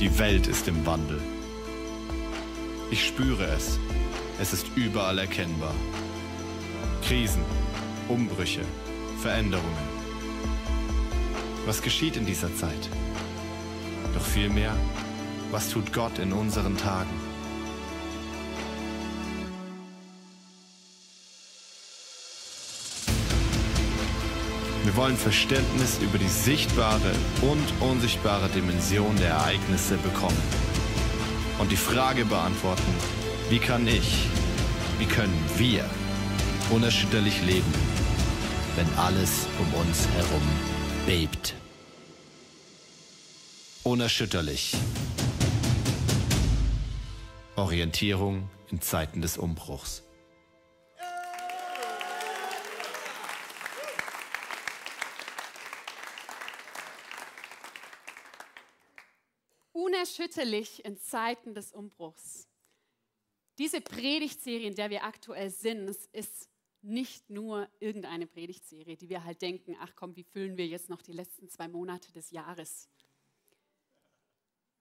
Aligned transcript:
Die 0.00 0.16
Welt 0.16 0.46
ist 0.46 0.68
im 0.68 0.86
Wandel. 0.86 1.20
Ich 2.88 3.04
spüre 3.04 3.46
es. 3.46 3.80
Es 4.40 4.52
ist 4.52 4.70
überall 4.76 5.18
erkennbar. 5.18 5.74
Krisen, 7.02 7.42
Umbrüche, 8.06 8.60
Veränderungen. 9.20 9.88
Was 11.66 11.82
geschieht 11.82 12.16
in 12.16 12.26
dieser 12.26 12.54
Zeit? 12.54 12.88
Doch 14.14 14.24
vielmehr, 14.24 14.72
was 15.50 15.68
tut 15.68 15.92
Gott 15.92 16.20
in 16.20 16.32
unseren 16.32 16.76
Tagen? 16.76 17.17
Wir 24.88 24.96
wollen 24.96 25.18
Verständnis 25.18 25.98
über 26.00 26.16
die 26.16 26.28
sichtbare 26.28 27.12
und 27.42 27.62
unsichtbare 27.86 28.48
Dimension 28.48 29.14
der 29.16 29.32
Ereignisse 29.32 29.98
bekommen. 29.98 30.42
Und 31.58 31.70
die 31.70 31.76
Frage 31.76 32.24
beantworten, 32.24 32.94
wie 33.50 33.58
kann 33.58 33.86
ich, 33.86 34.26
wie 34.98 35.04
können 35.04 35.44
wir 35.58 35.84
unerschütterlich 36.70 37.44
leben, 37.44 37.70
wenn 38.76 38.86
alles 38.96 39.46
um 39.58 39.74
uns 39.78 40.08
herum 40.08 40.42
bebt. 41.04 41.54
Unerschütterlich. 43.82 44.74
Orientierung 47.56 48.48
in 48.70 48.80
Zeiten 48.80 49.20
des 49.20 49.36
Umbruchs. 49.36 50.07
Unerschütterlich 60.28 60.84
in 60.84 60.98
Zeiten 60.98 61.54
des 61.54 61.72
Umbruchs. 61.72 62.46
Diese 63.56 63.80
Predigtserie, 63.80 64.68
in 64.68 64.74
der 64.74 64.90
wir 64.90 65.04
aktuell 65.04 65.50
sind, 65.50 65.88
ist 66.12 66.50
nicht 66.82 67.30
nur 67.30 67.66
irgendeine 67.80 68.26
Predigtserie, 68.26 68.96
die 68.96 69.08
wir 69.08 69.24
halt 69.24 69.40
denken, 69.40 69.74
ach 69.80 69.92
komm, 69.96 70.14
wie 70.16 70.24
füllen 70.24 70.58
wir 70.58 70.66
jetzt 70.66 70.90
noch 70.90 71.00
die 71.00 71.12
letzten 71.12 71.48
zwei 71.48 71.66
Monate 71.66 72.12
des 72.12 72.30
Jahres? 72.30 72.90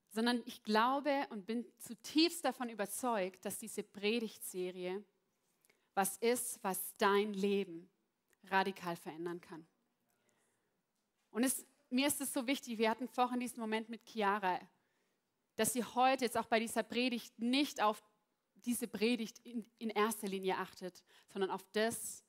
Sondern 0.10 0.44
ich 0.46 0.64
glaube 0.64 1.26
und 1.30 1.46
bin 1.46 1.66
zutiefst 1.80 2.44
davon 2.44 2.70
überzeugt, 2.70 3.46
dass 3.46 3.58
diese 3.58 3.84
Predigtserie 3.84 5.04
was 5.94 6.18
ist, 6.18 6.62
was 6.62 6.94
dein 6.98 7.34
Leben 7.34 7.90
radikal 8.44 8.98
verändern 8.98 9.40
kann. 9.40 9.66
Und 11.32 11.46
es, 11.46 11.66
mir 11.90 12.08
ist 12.08 12.20
es 12.20 12.34
so 12.34 12.46
wichtig, 12.46 12.78
wir 12.78 12.90
hatten 12.90 13.08
vorhin 13.08 13.40
diesen 13.40 13.60
Moment 13.62 13.90
mit 13.90 14.06
Chiara, 14.06 14.60
dass 15.58 15.74
sie 15.74 15.84
heute 15.84 16.24
jetzt 16.24 16.38
auch 16.38 16.46
bei 16.46 16.60
dieser 16.60 16.84
Predigt 16.84 17.38
nicht 17.38 17.82
auf 17.82 18.02
diese 18.56 18.88
Predigt 18.88 19.40
in, 19.40 19.70
in 19.80 19.90
erster 19.90 20.28
Linie 20.28 20.58
achtet, 20.58 21.04
sondern 21.28 21.52
auf 21.52 21.66
das, 21.74 22.24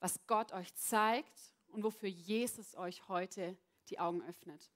was 0.00 0.26
Gott 0.26 0.52
euch 0.52 0.74
zeigt 0.74 1.54
und 1.68 1.82
wofür 1.82 2.08
Jesus 2.08 2.76
euch 2.76 3.08
heute 3.08 3.56
die 3.88 3.98
Augen 3.98 4.22
öffnet. 4.22 4.70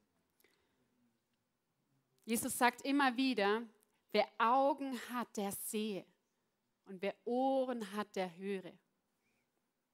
Jesus 2.24 2.56
sagt 2.56 2.82
immer 2.82 3.16
wieder, 3.16 3.62
wer 4.12 4.28
Augen 4.38 4.98
hat, 5.10 5.36
der 5.36 5.52
sehe. 5.52 6.06
Und 6.84 7.02
wer 7.02 7.14
Ohren 7.24 7.92
hat, 7.92 8.14
der 8.16 8.34
höre. 8.36 8.72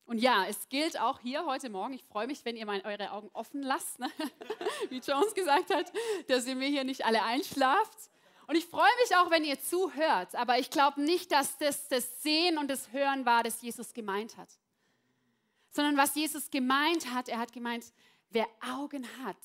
Und 0.07 0.19
ja, 0.19 0.47
es 0.47 0.69
gilt 0.69 1.01
auch 1.01 1.21
hier 1.21 1.47
heute 1.47 1.71
Morgen. 1.71 1.95
Ich 1.95 2.05
freue 2.05 2.27
mich, 2.27 2.45
wenn 2.45 2.57
ihr 2.57 2.67
mal 2.67 2.83
eure 2.85 3.13
Augen 3.13 3.31
offen 3.33 3.63
lasst, 3.63 3.99
ne? 3.99 4.11
wie 4.91 4.99
Jones 4.99 5.33
gesagt 5.35 5.73
hat, 5.73 5.91
dass 6.29 6.47
ihr 6.47 6.55
mir 6.55 6.69
hier 6.69 6.85
nicht 6.85 7.05
alle 7.05 7.23
einschlaft. 7.23 8.11
Und 8.47 8.57
ich 8.57 8.67
freue 8.67 8.91
mich 9.03 9.17
auch, 9.17 9.31
wenn 9.31 9.45
ihr 9.45 9.59
zuhört, 9.61 10.35
aber 10.35 10.59
ich 10.59 10.69
glaube 10.69 11.01
nicht, 11.01 11.33
dass 11.33 11.57
das 11.57 11.89
das 11.89 12.23
Sehen 12.23 12.59
und 12.59 12.69
das 12.69 12.93
Hören 12.93 13.25
war, 13.25 13.43
das 13.43 13.63
Jesus 13.63 13.95
gemeint 13.95 14.37
hat. 14.37 14.51
Sondern 15.71 15.97
was 15.97 16.15
Jesus 16.15 16.51
gemeint 16.51 17.11
hat, 17.11 17.31
er 17.31 17.39
hat 17.39 17.53
gemeint, 17.53 17.87
wer 18.29 18.47
Augen 18.61 19.07
hat, 19.25 19.39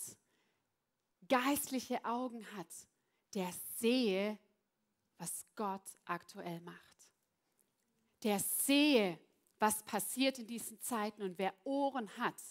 geistliche 1.30 2.04
Augen 2.04 2.46
hat, 2.58 2.68
der 3.34 3.50
sehe, 3.78 4.38
was 5.18 5.46
Gott 5.56 5.82
aktuell 6.04 6.60
macht. 6.62 6.78
Der 8.24 8.40
sehe, 8.40 9.18
was 9.60 9.84
passiert 9.84 10.40
in 10.40 10.48
diesen 10.48 10.80
Zeiten. 10.82 11.22
Und 11.22 11.38
wer 11.38 11.54
Ohren 11.64 12.10
hat, 12.18 12.42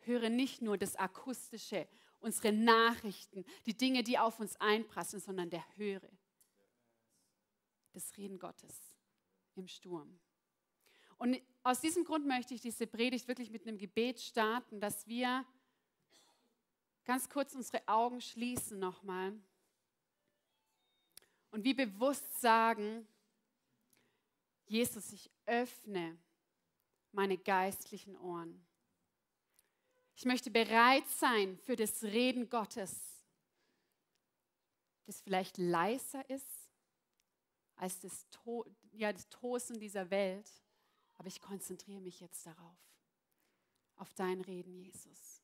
höre 0.00 0.28
nicht 0.28 0.62
nur 0.62 0.78
das 0.78 0.96
Akustische 0.96 1.88
unsere 2.20 2.52
Nachrichten, 2.52 3.44
die 3.66 3.76
Dinge, 3.76 4.02
die 4.02 4.18
auf 4.18 4.40
uns 4.40 4.56
einprassen, 4.56 5.20
sondern 5.20 5.50
der 5.50 5.64
höre 5.76 6.10
das 7.92 8.16
Reden 8.16 8.38
Gottes 8.38 8.76
im 9.54 9.66
Sturm. 9.68 10.18
Und 11.16 11.40
aus 11.62 11.80
diesem 11.80 12.04
Grund 12.04 12.26
möchte 12.26 12.54
ich 12.54 12.60
diese 12.60 12.86
Predigt 12.86 13.26
wirklich 13.26 13.50
mit 13.50 13.66
einem 13.66 13.78
Gebet 13.78 14.20
starten, 14.20 14.80
dass 14.80 15.06
wir 15.06 15.44
ganz 17.04 17.28
kurz 17.28 17.54
unsere 17.54 17.86
Augen 17.88 18.20
schließen 18.20 18.78
nochmal 18.78 19.32
und 21.50 21.64
wie 21.64 21.74
bewusst 21.74 22.40
sagen, 22.40 23.06
Jesus, 24.68 25.12
ich 25.12 25.30
öffne 25.46 26.18
meine 27.12 27.38
geistlichen 27.38 28.16
Ohren. 28.18 28.64
Ich 30.14 30.24
möchte 30.24 30.50
bereit 30.50 31.08
sein 31.08 31.56
für 31.58 31.76
das 31.76 32.02
Reden 32.02 32.50
Gottes, 32.50 32.94
das 35.06 35.20
vielleicht 35.20 35.56
leiser 35.56 36.28
ist 36.28 36.68
als 37.76 37.98
das, 38.00 38.28
to 38.28 38.66
ja, 38.92 39.12
das 39.12 39.28
Tosen 39.28 39.78
dieser 39.78 40.10
Welt. 40.10 40.50
Aber 41.16 41.28
ich 41.28 41.40
konzentriere 41.40 42.00
mich 42.00 42.20
jetzt 42.20 42.44
darauf, 42.46 42.78
auf 43.96 44.12
dein 44.14 44.40
Reden, 44.40 44.74
Jesus. 44.74 45.42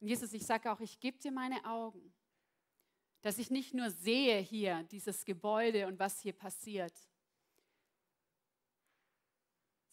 Und 0.00 0.08
Jesus, 0.08 0.32
ich 0.32 0.44
sage 0.44 0.70
auch, 0.70 0.80
ich 0.80 0.98
gebe 1.00 1.18
dir 1.18 1.30
meine 1.30 1.64
Augen, 1.64 2.12
dass 3.22 3.38
ich 3.38 3.50
nicht 3.50 3.72
nur 3.72 3.90
sehe 3.90 4.38
hier 4.40 4.82
dieses 4.84 5.24
Gebäude 5.24 5.86
und 5.86 5.98
was 5.98 6.20
hier 6.20 6.34
passiert, 6.34 6.92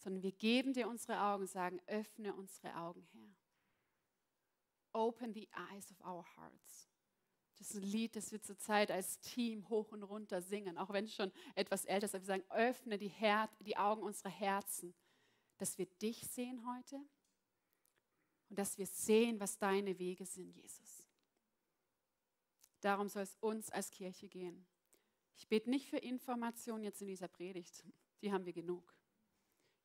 sondern 0.02 0.22
wir 0.22 0.32
geben 0.32 0.72
dir 0.72 0.88
unsere 0.88 1.20
Augen 1.20 1.42
und 1.42 1.48
sagen, 1.50 1.80
öffne 1.86 2.34
unsere 2.34 2.76
Augen, 2.76 3.06
Herr. 3.12 3.34
Open 4.92 5.32
the 5.32 5.48
eyes 5.70 5.90
of 5.90 6.00
our 6.04 6.24
hearts. 6.36 6.88
Das 7.58 7.70
ist 7.70 7.76
ein 7.76 7.82
Lied, 7.82 8.16
das 8.16 8.32
wir 8.32 8.42
zurzeit 8.42 8.90
als 8.90 9.20
Team 9.20 9.68
hoch 9.68 9.92
und 9.92 10.02
runter 10.02 10.42
singen, 10.42 10.76
auch 10.76 10.90
wenn 10.90 11.04
es 11.04 11.14
schon 11.14 11.32
etwas 11.54 11.84
älter 11.84 12.06
ist. 12.06 12.14
Aber 12.14 12.22
wir 12.22 12.26
sagen, 12.26 12.50
öffne 12.50 12.98
die, 12.98 13.08
Her 13.08 13.48
die 13.60 13.76
Augen 13.76 14.02
unserer 14.02 14.30
Herzen, 14.30 14.94
dass 15.58 15.78
wir 15.78 15.86
dich 15.86 16.26
sehen 16.26 16.66
heute 16.66 16.96
und 18.48 18.58
dass 18.58 18.78
wir 18.78 18.86
sehen, 18.86 19.38
was 19.38 19.58
deine 19.58 19.98
Wege 19.98 20.26
sind, 20.26 20.50
Jesus. 20.50 21.08
Darum 22.80 23.08
soll 23.08 23.22
es 23.22 23.36
uns 23.36 23.70
als 23.70 23.90
Kirche 23.90 24.28
gehen. 24.28 24.66
Ich 25.36 25.46
bete 25.46 25.70
nicht 25.70 25.88
für 25.88 25.98
Information 25.98 26.82
jetzt 26.82 27.00
in 27.00 27.06
dieser 27.06 27.28
Predigt, 27.28 27.84
die 28.20 28.32
haben 28.32 28.44
wir 28.44 28.52
genug. 28.52 28.92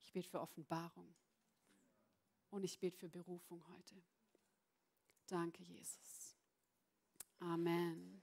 Ich 0.08 0.12
bete 0.12 0.30
für 0.30 0.40
Offenbarung 0.40 1.14
und 2.48 2.64
ich 2.64 2.78
bete 2.78 2.96
für 2.96 3.10
Berufung 3.10 3.62
heute. 3.68 3.94
Danke, 5.26 5.62
Jesus. 5.62 6.34
Amen. 7.40 8.22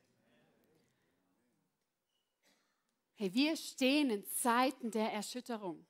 Hey, 3.14 3.32
wir 3.32 3.56
stehen 3.56 4.10
in 4.10 4.26
Zeiten 4.26 4.90
der 4.90 5.14
Erschütterung. 5.14 5.86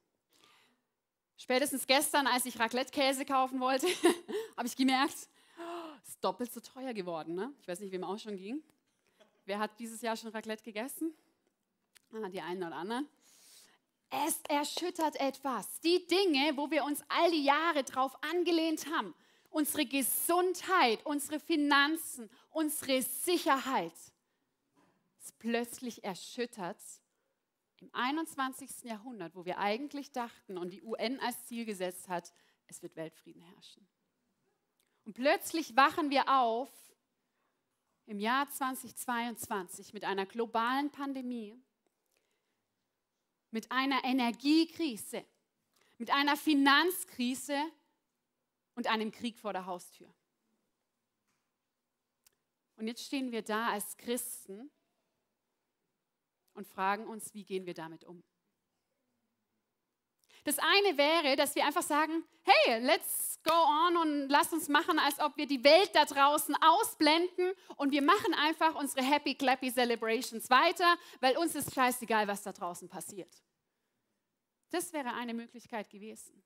Spätestens 1.37 1.87
gestern, 1.87 2.27
als 2.27 2.45
ich 2.45 2.59
Raclette-Käse 2.59 3.23
kaufen 3.23 3.61
wollte, 3.61 3.87
habe 4.57 4.67
ich 4.67 4.75
gemerkt, 4.75 5.15
es 6.03 6.09
ist 6.09 6.21
doppelt 6.21 6.51
so 6.51 6.59
teuer 6.59 6.93
geworden. 6.93 7.35
Ne? 7.35 7.53
Ich 7.61 7.69
weiß 7.69 7.79
nicht, 7.79 7.93
wem 7.93 8.03
auch 8.03 8.19
schon 8.19 8.35
ging. 8.35 8.61
Wer 9.45 9.59
hat 9.59 9.79
dieses 9.79 10.01
Jahr 10.01 10.17
schon 10.17 10.31
Raclette 10.31 10.65
gegessen? 10.65 11.13
Ah, 12.11 12.27
die 12.27 12.41
einen 12.41 12.63
oder 12.63 12.75
anderen. 12.75 13.07
Es 14.09 14.39
erschüttert 14.47 15.15
etwas. 15.19 15.79
Die 15.81 16.05
Dinge, 16.07 16.55
wo 16.57 16.69
wir 16.71 16.83
uns 16.83 17.03
all 17.09 17.31
die 17.31 17.43
Jahre 17.43 17.83
drauf 17.83 18.15
angelehnt 18.23 18.85
haben, 18.87 19.13
unsere 19.49 19.85
Gesundheit, 19.85 21.05
unsere 21.05 21.39
Finanzen, 21.39 22.29
unsere 22.51 23.01
Sicherheit 23.01 23.93
ist 25.19 25.39
plötzlich 25.39 26.03
erschüttert 26.03 26.79
im 27.81 27.89
21. 27.93 28.83
Jahrhundert, 28.83 29.35
wo 29.35 29.45
wir 29.45 29.57
eigentlich 29.57 30.11
dachten 30.11 30.57
und 30.57 30.71
die 30.71 30.83
UN 30.83 31.19
als 31.19 31.45
Ziel 31.45 31.65
gesetzt 31.65 32.07
hat, 32.07 32.33
es 32.67 32.81
wird 32.81 32.95
Weltfrieden 32.95 33.41
herrschen. 33.41 33.87
Und 35.05 35.13
plötzlich 35.13 35.75
wachen 35.75 36.09
wir 36.09 36.29
auf 36.29 36.69
im 38.07 38.19
Jahr 38.19 38.49
2022 38.49 39.93
mit 39.93 40.03
einer 40.03 40.25
globalen 40.25 40.91
Pandemie, 40.91 41.59
mit 43.55 43.71
einer 43.71 44.03
Energiekrise, 44.03 45.25
mit 45.97 46.11
einer 46.11 46.35
Finanzkrise 46.35 47.57
und 48.73 48.87
einem 48.87 49.13
Krieg 49.13 49.39
vor 49.39 49.53
der 49.53 49.65
Haustür. 49.65 50.13
Und 52.75 52.87
jetzt 52.89 53.05
stehen 53.05 53.31
wir 53.31 53.43
da 53.43 53.69
als 53.69 53.95
Christen 53.95 54.69
und 56.53 56.67
fragen 56.67 57.07
uns, 57.07 57.33
wie 57.33 57.45
gehen 57.45 57.65
wir 57.65 57.73
damit 57.73 58.03
um? 58.03 58.25
Das 60.45 60.59
eine 60.59 60.95
wäre, 60.95 61.35
dass 61.35 61.55
wir 61.55 61.65
einfach 61.65 61.81
sagen, 61.81 62.23
hey, 62.43 62.79
let's 62.79 63.39
go 63.43 63.51
on 63.51 63.97
und 63.97 64.29
lass 64.29 64.53
uns 64.53 64.69
machen, 64.69 64.99
als 64.99 65.19
ob 65.19 65.35
wir 65.37 65.47
die 65.47 65.63
Welt 65.63 65.89
da 65.93 66.05
draußen 66.05 66.55
ausblenden 66.61 67.51
und 67.77 67.91
wir 67.91 68.03
machen 68.03 68.31
einfach 68.35 68.75
unsere 68.75 69.03
Happy 69.03 69.33
Clappy 69.33 69.73
Celebrations 69.73 70.47
weiter, 70.51 70.97
weil 71.19 71.35
uns 71.37 71.55
ist 71.55 71.73
scheißegal, 71.73 72.27
was 72.27 72.43
da 72.43 72.53
draußen 72.53 72.87
passiert. 72.87 73.43
Das 74.69 74.93
wäre 74.93 75.13
eine 75.13 75.33
Möglichkeit 75.33 75.89
gewesen. 75.89 76.43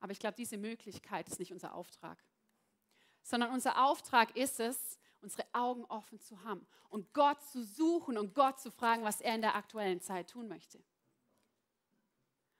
Aber 0.00 0.12
ich 0.12 0.18
glaube, 0.18 0.36
diese 0.36 0.56
Möglichkeit 0.56 1.28
ist 1.28 1.38
nicht 1.38 1.52
unser 1.52 1.74
Auftrag, 1.74 2.24
sondern 3.22 3.52
unser 3.52 3.84
Auftrag 3.84 4.34
ist 4.36 4.58
es, 4.58 4.98
unsere 5.20 5.46
Augen 5.52 5.84
offen 5.86 6.18
zu 6.18 6.42
haben 6.44 6.66
und 6.88 7.12
Gott 7.12 7.42
zu 7.42 7.62
suchen 7.62 8.16
und 8.16 8.34
Gott 8.34 8.58
zu 8.58 8.70
fragen, 8.70 9.04
was 9.04 9.20
er 9.20 9.34
in 9.34 9.42
der 9.42 9.54
aktuellen 9.54 10.00
Zeit 10.00 10.30
tun 10.30 10.48
möchte. 10.48 10.82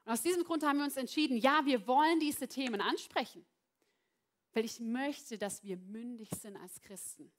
Und 0.07 0.13
aus 0.13 0.23
diesem 0.23 0.45
Grund 0.45 0.63
haben 0.63 0.79
wir 0.79 0.85
uns 0.85 0.97
entschieden, 0.97 1.37
ja, 1.37 1.67
wir 1.67 1.85
wollen 1.89 2.21
diese 2.21 2.47
Themen 2.47 2.81
ansprechen, 2.81 3.45
weil 4.53 4.65
ich 4.65 4.79
möchte, 4.79 5.37
dass 5.37 5.65
wir 5.65 5.77
mündig 5.77 6.29
sind 6.31 6.57
als 6.57 6.81
Christen. 6.81 7.33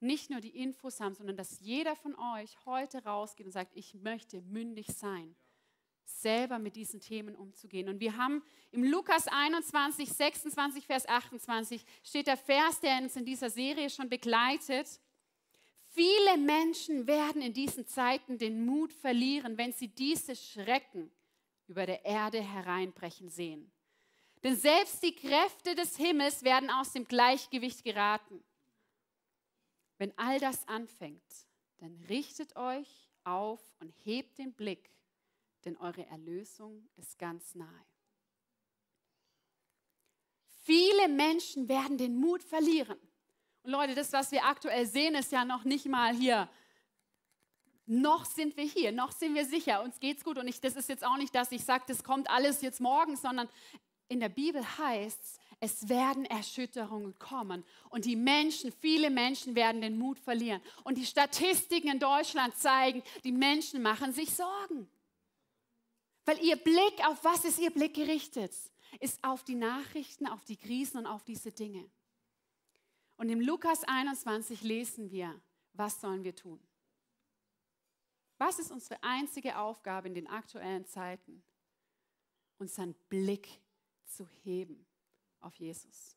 Nicht 0.00 0.30
nur 0.30 0.40
die 0.40 0.56
Infos 0.60 0.98
haben, 0.98 1.14
sondern 1.14 1.36
dass 1.36 1.60
jeder 1.60 1.94
von 1.94 2.16
euch 2.16 2.58
heute 2.66 3.04
rausgeht 3.04 3.46
und 3.46 3.52
sagt, 3.52 3.76
ich 3.76 3.94
möchte 3.94 4.42
mündig 4.42 4.88
sein, 4.88 5.36
selber 6.04 6.58
mit 6.58 6.74
diesen 6.74 6.98
Themen 6.98 7.36
umzugehen. 7.36 7.88
Und 7.88 8.00
wir 8.00 8.16
haben 8.16 8.42
im 8.72 8.82
Lukas 8.82 9.28
21, 9.28 10.12
26, 10.12 10.84
Vers 10.84 11.08
28 11.08 11.86
steht 12.02 12.26
der 12.26 12.36
Vers, 12.36 12.80
der 12.80 12.98
uns 12.98 13.14
in 13.14 13.24
dieser 13.24 13.50
Serie 13.50 13.88
schon 13.88 14.08
begleitet. 14.08 15.00
Viele 15.94 16.38
Menschen 16.38 17.06
werden 17.06 17.40
in 17.40 17.52
diesen 17.52 17.86
Zeiten 17.86 18.36
den 18.36 18.66
Mut 18.66 18.92
verlieren, 18.92 19.56
wenn 19.56 19.72
sie 19.72 19.86
diese 19.86 20.34
Schrecken 20.34 21.08
über 21.68 21.86
der 21.86 22.04
Erde 22.04 22.42
hereinbrechen 22.42 23.28
sehen. 23.30 23.70
Denn 24.42 24.56
selbst 24.56 25.04
die 25.04 25.14
Kräfte 25.14 25.76
des 25.76 25.96
Himmels 25.96 26.42
werden 26.42 26.68
aus 26.68 26.92
dem 26.92 27.06
Gleichgewicht 27.06 27.84
geraten. 27.84 28.42
Wenn 29.98 30.12
all 30.18 30.40
das 30.40 30.66
anfängt, 30.66 31.22
dann 31.78 31.94
richtet 32.08 32.56
euch 32.56 33.08
auf 33.22 33.62
und 33.78 33.94
hebt 34.04 34.38
den 34.38 34.52
Blick, 34.52 34.90
denn 35.64 35.76
eure 35.76 36.04
Erlösung 36.06 36.88
ist 36.96 37.20
ganz 37.20 37.54
nahe. 37.54 37.86
Viele 40.64 41.06
Menschen 41.08 41.68
werden 41.68 41.98
den 41.98 42.16
Mut 42.16 42.42
verlieren. 42.42 42.98
Und 43.64 43.70
Leute, 43.70 43.94
das, 43.94 44.12
was 44.12 44.30
wir 44.30 44.44
aktuell 44.44 44.86
sehen, 44.86 45.14
ist 45.14 45.32
ja 45.32 45.44
noch 45.44 45.64
nicht 45.64 45.86
mal 45.86 46.14
hier. 46.14 46.48
Noch 47.86 48.24
sind 48.24 48.56
wir 48.56 48.64
hier, 48.64 48.92
noch 48.92 49.12
sind 49.12 49.34
wir 49.34 49.44
sicher, 49.44 49.82
uns 49.82 50.00
geht's 50.00 50.24
gut. 50.24 50.38
Und 50.38 50.48
ich, 50.48 50.60
das 50.60 50.76
ist 50.76 50.88
jetzt 50.88 51.04
auch 51.04 51.16
nicht, 51.16 51.34
dass 51.34 51.52
ich 51.52 51.64
sage, 51.64 51.84
das 51.86 52.04
kommt 52.04 52.30
alles 52.30 52.62
jetzt 52.62 52.80
morgen, 52.80 53.16
sondern 53.16 53.48
in 54.08 54.20
der 54.20 54.28
Bibel 54.28 54.62
heißt 54.78 55.18
es, 55.20 55.38
es 55.60 55.88
werden 55.88 56.26
Erschütterungen 56.26 57.18
kommen 57.18 57.64
und 57.88 58.04
die 58.04 58.16
Menschen, 58.16 58.70
viele 58.70 59.08
Menschen 59.08 59.54
werden 59.54 59.80
den 59.80 59.98
Mut 59.98 60.18
verlieren. 60.18 60.60
Und 60.82 60.98
die 60.98 61.06
Statistiken 61.06 61.88
in 61.88 61.98
Deutschland 61.98 62.54
zeigen, 62.56 63.02
die 63.22 63.32
Menschen 63.32 63.80
machen 63.80 64.12
sich 64.12 64.34
Sorgen. 64.34 64.88
Weil 66.26 66.38
ihr 66.44 66.56
Blick, 66.56 67.06
auf 67.06 67.24
was 67.24 67.44
ist 67.44 67.58
ihr 67.58 67.70
Blick 67.70 67.94
gerichtet? 67.94 68.52
Ist 69.00 69.22
auf 69.24 69.42
die 69.44 69.54
Nachrichten, 69.54 70.26
auf 70.26 70.44
die 70.44 70.56
Krisen 70.56 70.98
und 70.98 71.06
auf 71.06 71.24
diese 71.24 71.50
Dinge. 71.50 71.88
Und 73.16 73.28
im 73.28 73.40
Lukas 73.40 73.84
21 73.84 74.62
lesen 74.62 75.10
wir, 75.10 75.40
was 75.72 76.00
sollen 76.00 76.24
wir 76.24 76.34
tun? 76.34 76.60
Was 78.38 78.58
ist 78.58 78.72
unsere 78.72 79.02
einzige 79.02 79.58
Aufgabe 79.58 80.08
in 80.08 80.14
den 80.14 80.26
aktuellen 80.26 80.84
Zeiten? 80.86 81.42
Unseren 82.58 82.94
Blick 83.08 83.60
zu 84.04 84.28
heben 84.42 84.86
auf 85.40 85.54
Jesus. 85.56 86.16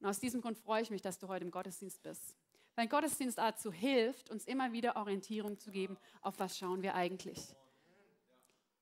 Und 0.00 0.06
aus 0.06 0.20
diesem 0.20 0.40
Grund 0.40 0.58
freue 0.58 0.82
ich 0.82 0.90
mich, 0.90 1.02
dass 1.02 1.18
du 1.18 1.28
heute 1.28 1.44
im 1.44 1.50
Gottesdienst 1.50 2.02
bist. 2.02 2.36
Weil 2.74 2.88
Gottesdienst 2.88 3.38
dazu 3.38 3.72
hilft, 3.72 4.30
uns 4.30 4.44
immer 4.44 4.72
wieder 4.72 4.96
Orientierung 4.96 5.58
zu 5.58 5.70
geben, 5.70 5.96
auf 6.20 6.38
was 6.38 6.58
schauen 6.58 6.82
wir 6.82 6.94
eigentlich. 6.94 7.56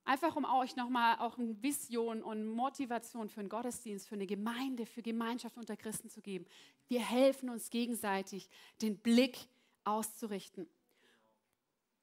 Einfach 0.07 0.37
um 0.37 0.45
euch 0.45 0.77
nochmal 0.77 1.17
auch 1.19 1.39
eine 1.39 1.63
Vision 1.63 2.23
und 2.23 2.45
Motivation 2.45 3.31
für 3.31 3.41
einen 3.41 3.49
Gottesdienst, 3.49 4.07
für 4.07 4.17
eine 4.17 4.27
Gemeinde, 4.27 4.85
für 4.85 5.01
Gemeinschaft 5.01 5.57
unter 5.57 5.77
Christen 5.77 6.11
zu 6.11 6.21
geben. 6.21 6.45
Wir 6.89 7.01
helfen 7.01 7.49
uns 7.49 7.71
gegenseitig, 7.71 8.49
den 8.83 8.99
Blick 8.99 9.39
auszurichten. 9.85 10.69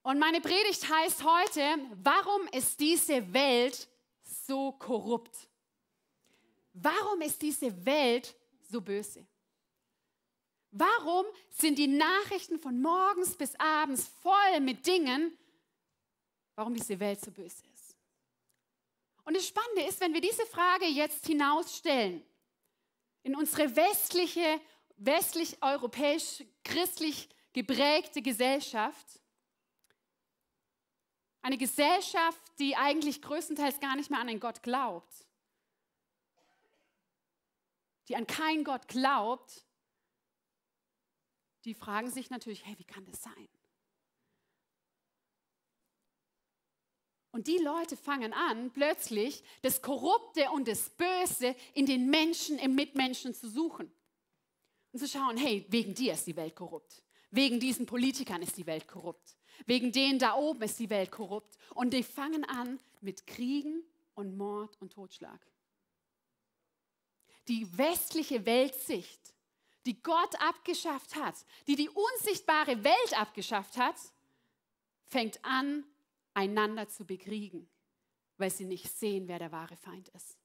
Und 0.03 0.17
meine 0.19 0.41
Predigt 0.41 0.89
heißt 0.89 1.23
heute, 1.23 1.61
warum 2.03 2.47
ist 2.51 2.79
diese 2.79 3.33
Welt 3.33 3.87
so 4.23 4.71
korrupt? 4.71 5.49
Warum 6.73 7.21
ist 7.21 7.41
diese 7.41 7.85
Welt 7.85 8.35
so 8.69 8.81
böse? 8.81 9.25
Warum 10.71 11.25
sind 11.49 11.77
die 11.77 11.87
Nachrichten 11.87 12.59
von 12.59 12.81
morgens 12.81 13.35
bis 13.35 13.53
abends 13.59 14.07
voll 14.07 14.59
mit 14.61 14.87
Dingen, 14.87 15.37
warum 16.55 16.73
diese 16.73 16.99
Welt 16.99 17.19
so 17.19 17.29
böse 17.29 17.63
ist? 17.73 17.97
Und 19.23 19.35
das 19.35 19.47
Spannende 19.47 19.83
ist, 19.83 19.99
wenn 19.99 20.13
wir 20.13 20.21
diese 20.21 20.45
Frage 20.45 20.85
jetzt 20.85 21.27
hinausstellen 21.27 22.23
in 23.23 23.35
unsere 23.35 23.75
westliche, 23.75 24.59
westlich-europäisch, 24.97 26.43
christlich 26.63 27.29
geprägte 27.53 28.21
Gesellschaft, 28.21 29.21
eine 31.41 31.57
Gesellschaft, 31.57 32.41
die 32.59 32.75
eigentlich 32.75 33.21
größtenteils 33.21 33.79
gar 33.79 33.95
nicht 33.95 34.09
mehr 34.09 34.19
an 34.19 34.29
einen 34.29 34.39
Gott 34.39 34.61
glaubt, 34.61 35.25
die 38.07 38.15
an 38.15 38.27
keinen 38.27 38.63
Gott 38.63 38.87
glaubt, 38.87 39.65
die 41.65 41.73
fragen 41.73 42.09
sich 42.09 42.29
natürlich, 42.29 42.65
hey, 42.65 42.77
wie 42.77 42.83
kann 42.83 43.05
das 43.05 43.21
sein? 43.21 43.47
Und 47.31 47.47
die 47.47 47.57
Leute 47.57 47.95
fangen 47.95 48.33
an, 48.33 48.71
plötzlich 48.71 49.43
das 49.61 49.81
Korrupte 49.81 50.51
und 50.51 50.67
das 50.67 50.89
Böse 50.89 51.55
in 51.73 51.85
den 51.85 52.09
Menschen, 52.09 52.59
im 52.59 52.75
Mitmenschen 52.75 53.33
zu 53.33 53.49
suchen. 53.49 53.89
Und 54.91 54.99
zu 54.99 55.07
schauen, 55.07 55.37
hey, 55.37 55.65
wegen 55.69 55.93
dir 55.93 56.13
ist 56.13 56.27
die 56.27 56.35
Welt 56.35 56.55
korrupt. 56.55 57.03
Wegen 57.29 57.61
diesen 57.61 57.85
Politikern 57.85 58.41
ist 58.41 58.57
die 58.57 58.65
Welt 58.65 58.87
korrupt. 58.87 59.37
Wegen 59.65 59.93
denen 59.93 60.19
da 60.19 60.35
oben 60.35 60.63
ist 60.63 60.79
die 60.79 60.89
Welt 60.89 61.11
korrupt. 61.11 61.57
Und 61.73 61.93
die 61.93 62.03
fangen 62.03 62.43
an 62.43 62.79
mit 62.99 63.25
Kriegen 63.25 63.83
und 64.15 64.35
Mord 64.35 64.75
und 64.81 64.91
Totschlag. 64.91 65.39
Die 67.47 67.65
westliche 67.77 68.45
Weltsicht, 68.45 69.33
die 69.85 70.01
Gott 70.03 70.35
abgeschafft 70.41 71.15
hat, 71.15 71.35
die 71.67 71.75
die 71.75 71.89
unsichtbare 71.89 72.83
Welt 72.83 73.17
abgeschafft 73.17 73.77
hat, 73.77 73.95
fängt 75.05 75.43
an, 75.43 75.85
einander 76.33 76.87
zu 76.87 77.05
bekriegen, 77.05 77.69
weil 78.37 78.49
sie 78.49 78.65
nicht 78.65 78.89
sehen, 78.89 79.27
wer 79.27 79.39
der 79.39 79.51
wahre 79.51 79.75
Feind 79.75 80.09
ist. 80.09 80.37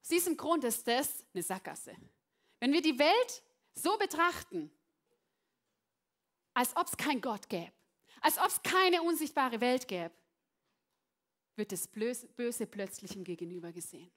Aus 0.00 0.08
diesem 0.08 0.36
Grund 0.36 0.64
ist 0.64 0.86
das 0.86 1.24
eine 1.32 1.42
Sackgasse. 1.42 1.96
Wenn 2.60 2.72
wir 2.72 2.82
die 2.82 2.98
Welt 2.98 3.42
so 3.74 3.96
betrachten, 3.98 4.70
als 6.54 6.76
ob 6.76 6.86
es 6.86 6.96
keinen 6.96 7.20
Gott 7.20 7.48
gäbe, 7.48 7.72
als 8.20 8.38
ob 8.38 8.46
es 8.46 8.62
keine 8.62 9.02
unsichtbare 9.02 9.60
Welt 9.60 9.88
gäbe, 9.88 10.14
wird 11.56 11.72
das 11.72 11.88
Böse 11.88 12.66
plötzlich 12.66 13.16
im 13.16 13.24
Gegenüber 13.24 13.72
gesehen. 13.72 14.10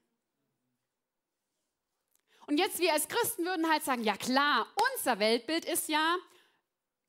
Und 2.48 2.58
jetzt 2.58 2.79
wir 2.79 2.94
als 2.94 3.08
Christen 3.08 3.44
würden 3.44 3.70
halt 3.70 3.84
sagen, 3.84 4.03
ja 4.03 4.15
klar, 4.15 4.67
unser 4.94 5.20
Weltbild 5.20 5.65
ist 5.65 5.89
ja 5.89 6.17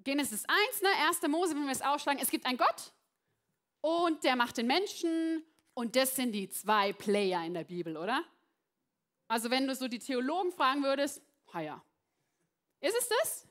Genesis 0.01 0.45
1, 0.47 0.83
ne, 0.83 0.89
1. 1.09 1.23
Mose, 1.29 1.55
wenn 1.55 1.65
wir 1.65 1.73
es 1.73 1.83
ausschlagen, 1.83 2.19
es 2.21 2.31
gibt 2.31 2.45
einen 2.47 2.59
Gott 2.59 2.93
und 3.81 4.25
der 4.25 4.37
macht 4.37 4.57
den 4.57 4.67
Menschen 4.67 5.45
und 5.75 5.95
das 5.97 6.17
sind 6.17 6.33
die 6.33 6.49
zwei 6.49 6.93
Player 6.93 7.45
in 7.45 7.55
der 7.55 7.65
Bibel, 7.65 7.97
oder? 7.97 8.25
Also 9.29 9.51
wenn 9.51 9.67
du 9.67 9.75
so 9.75 9.89
die 9.89 9.99
Theologen 9.99 10.53
fragen 10.53 10.83
würdest, 10.83 11.23
ha 11.53 11.61
ja, 11.61 11.85
ist 12.81 12.97
es 12.99 13.09
das? 13.09 13.47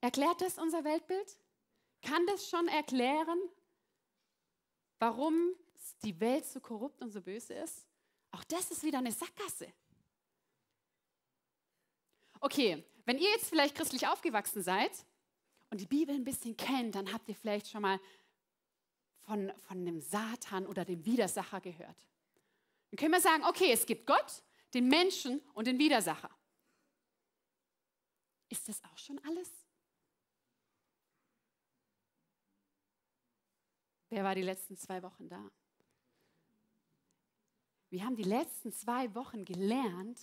Erklärt 0.00 0.40
das 0.40 0.58
unser 0.58 0.84
Weltbild? 0.84 1.38
Kann 2.02 2.26
das 2.26 2.48
schon 2.48 2.68
erklären, 2.68 3.38
warum 4.98 5.54
die 6.02 6.18
Welt 6.20 6.44
so 6.44 6.60
korrupt 6.60 7.00
und 7.00 7.10
so 7.10 7.20
böse 7.20 7.54
ist? 7.54 7.86
Auch 8.30 8.44
das 8.44 8.70
ist 8.70 8.82
wieder 8.82 8.98
eine 8.98 9.12
Sackgasse. 9.12 9.72
Okay, 12.40 12.84
wenn 13.06 13.18
ihr 13.18 13.30
jetzt 13.30 13.48
vielleicht 13.48 13.74
christlich 13.74 14.06
aufgewachsen 14.06 14.62
seid 14.62 14.92
und 15.70 15.80
die 15.80 15.86
Bibel 15.86 16.14
ein 16.14 16.24
bisschen 16.24 16.56
kennt, 16.56 16.94
dann 16.94 17.12
habt 17.12 17.28
ihr 17.28 17.34
vielleicht 17.34 17.68
schon 17.68 17.82
mal 17.82 17.98
von, 19.24 19.52
von 19.60 19.84
dem 19.84 20.00
Satan 20.00 20.66
oder 20.66 20.84
dem 20.84 21.04
Widersacher 21.04 21.60
gehört. 21.60 21.96
Dann 22.90 22.96
können 22.96 23.12
wir 23.12 23.20
sagen, 23.20 23.44
okay, 23.44 23.72
es 23.72 23.86
gibt 23.86 24.06
Gott, 24.06 24.42
den 24.72 24.88
Menschen 24.88 25.40
und 25.54 25.66
den 25.66 25.78
Widersacher. 25.78 26.30
Ist 28.48 28.68
das 28.68 28.82
auch 28.84 28.98
schon 28.98 29.18
alles? 29.24 29.50
Wer 34.10 34.22
war 34.22 34.34
die 34.34 34.42
letzten 34.42 34.76
zwei 34.76 35.02
Wochen 35.02 35.28
da? 35.28 35.50
Wir 37.90 38.04
haben 38.04 38.16
die 38.16 38.22
letzten 38.22 38.72
zwei 38.72 39.14
Wochen 39.14 39.44
gelernt, 39.44 40.20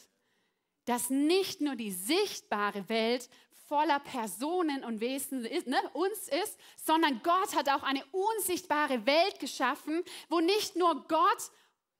dass 0.85 1.09
nicht 1.09 1.61
nur 1.61 1.75
die 1.75 1.91
sichtbare 1.91 2.87
Welt 2.89 3.29
voller 3.71 3.99
Personen 3.99 4.83
und 4.83 4.99
Wesen 4.99 5.45
ist, 5.45 5.65
ne, 5.65 5.77
uns 5.93 6.27
ist, 6.27 6.59
sondern 6.75 7.21
Gott 7.23 7.55
hat 7.55 7.69
auch 7.69 7.83
eine 7.83 8.03
unsichtbare 8.11 9.05
Welt 9.05 9.39
geschaffen, 9.39 10.03
wo 10.27 10.41
nicht 10.41 10.75
nur 10.75 11.07
Gott 11.07 11.51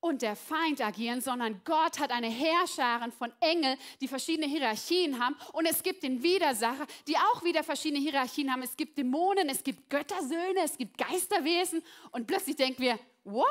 und 0.01 0.21
der 0.21 0.35
Feind 0.35 0.81
agieren, 0.81 1.21
sondern 1.21 1.61
Gott 1.63 1.97
hat 1.99 2.11
eine 2.11 2.27
Herrscherin 2.27 3.13
von 3.13 3.31
Engeln, 3.39 3.77
die 4.01 4.09
verschiedene 4.09 4.47
Hierarchien 4.47 5.23
haben. 5.23 5.37
Und 5.53 5.65
es 5.65 5.81
gibt 5.81 6.03
den 6.03 6.21
Widersacher, 6.21 6.87
die 7.07 7.15
auch 7.15 7.41
wieder 7.45 7.63
verschiedene 7.63 8.01
Hierarchien 8.01 8.51
haben. 8.51 8.63
Es 8.63 8.75
gibt 8.75 8.97
Dämonen, 8.97 9.47
es 9.47 9.63
gibt 9.63 9.89
Göttersöhne, 9.89 10.65
es 10.65 10.77
gibt 10.77 10.97
Geisterwesen. 10.97 11.81
Und 12.11 12.27
plötzlich 12.27 12.57
denken 12.57 12.81
wir, 12.81 12.99
what? 13.23 13.47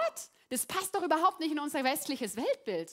Das 0.51 0.67
passt 0.67 0.95
doch 0.95 1.03
überhaupt 1.03 1.41
nicht 1.41 1.53
in 1.53 1.59
unser 1.59 1.83
westliches 1.85 2.37
Weltbild. 2.37 2.91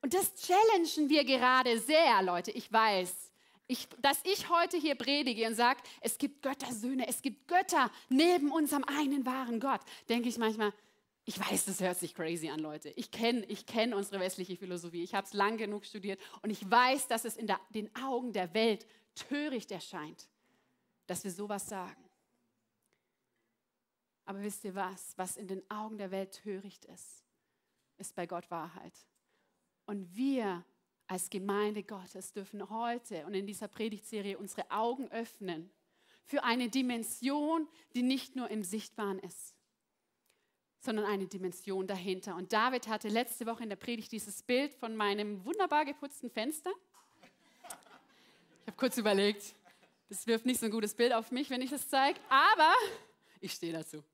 Und 0.00 0.14
das 0.14 0.34
challengen 0.36 1.10
wir 1.10 1.24
gerade 1.24 1.78
sehr, 1.78 2.22
Leute. 2.22 2.52
Ich 2.52 2.72
weiß, 2.72 3.33
ich, 3.66 3.88
dass 3.98 4.20
ich 4.24 4.50
heute 4.50 4.76
hier 4.76 4.94
predige 4.94 5.46
und 5.46 5.54
sage, 5.54 5.80
es 6.00 6.18
gibt 6.18 6.42
Göttersöhne, 6.42 7.06
es 7.08 7.22
gibt 7.22 7.48
Götter 7.48 7.90
neben 8.08 8.52
unserem 8.52 8.84
einen 8.84 9.24
wahren 9.24 9.60
Gott, 9.60 9.80
denke 10.08 10.28
ich 10.28 10.38
manchmal, 10.38 10.72
ich 11.26 11.38
weiß, 11.38 11.64
das 11.64 11.80
hört 11.80 11.98
sich 11.98 12.14
crazy 12.14 12.50
an, 12.50 12.60
Leute. 12.60 12.90
Ich 12.90 13.10
kenne 13.10 13.46
ich 13.46 13.64
kenn 13.64 13.94
unsere 13.94 14.20
westliche 14.20 14.56
Philosophie. 14.56 15.02
Ich 15.02 15.14
habe 15.14 15.26
es 15.26 15.32
lang 15.32 15.56
genug 15.56 15.86
studiert 15.86 16.20
und 16.42 16.50
ich 16.50 16.70
weiß, 16.70 17.08
dass 17.08 17.24
es 17.24 17.36
in 17.36 17.46
der, 17.46 17.58
den 17.70 17.94
Augen 17.96 18.34
der 18.34 18.52
Welt 18.52 18.86
töricht 19.14 19.70
erscheint, 19.70 20.28
dass 21.06 21.24
wir 21.24 21.30
sowas 21.30 21.66
sagen. 21.66 22.04
Aber 24.26 24.42
wisst 24.42 24.64
ihr 24.64 24.74
was? 24.74 25.16
Was 25.16 25.36
in 25.36 25.48
den 25.48 25.62
Augen 25.70 25.96
der 25.96 26.10
Welt 26.10 26.32
töricht 26.42 26.84
ist, 26.86 27.24
ist 27.96 28.14
bei 28.14 28.26
Gott 28.26 28.50
Wahrheit. 28.50 28.94
Und 29.86 30.14
wir 30.14 30.64
als 31.06 31.30
Gemeinde 31.30 31.82
Gottes 31.82 32.32
dürfen 32.32 32.70
heute 32.70 33.26
und 33.26 33.34
in 33.34 33.46
dieser 33.46 33.68
Predigtserie 33.68 34.38
unsere 34.38 34.70
Augen 34.70 35.10
öffnen 35.10 35.70
für 36.24 36.42
eine 36.44 36.68
Dimension, 36.68 37.68
die 37.94 38.02
nicht 38.02 38.36
nur 38.36 38.50
im 38.50 38.62
Sichtbaren 38.64 39.18
ist 39.18 39.54
sondern 40.84 41.06
eine 41.06 41.26
Dimension 41.26 41.86
dahinter. 41.86 42.36
Und 42.36 42.52
David 42.52 42.88
hatte 42.88 43.08
letzte 43.08 43.46
Woche 43.46 43.62
in 43.62 43.70
der 43.70 43.76
Predigt 43.76 44.12
dieses 44.12 44.42
Bild 44.42 44.74
von 44.74 44.94
meinem 44.94 45.42
wunderbar 45.44 45.86
geputzten 45.86 46.30
Fenster. 46.30 46.70
Ich 48.60 48.66
habe 48.66 48.76
kurz 48.76 48.98
überlegt, 48.98 49.54
das 50.10 50.26
wirft 50.26 50.44
nicht 50.44 50.60
so 50.60 50.66
ein 50.66 50.72
gutes 50.72 50.94
Bild 50.94 51.14
auf 51.14 51.30
mich, 51.30 51.48
wenn 51.48 51.62
ich 51.62 51.70
das 51.70 51.88
zeige, 51.88 52.20
aber 52.28 52.72
ich 53.40 53.52
stehe 53.52 53.72
dazu. 53.72 54.04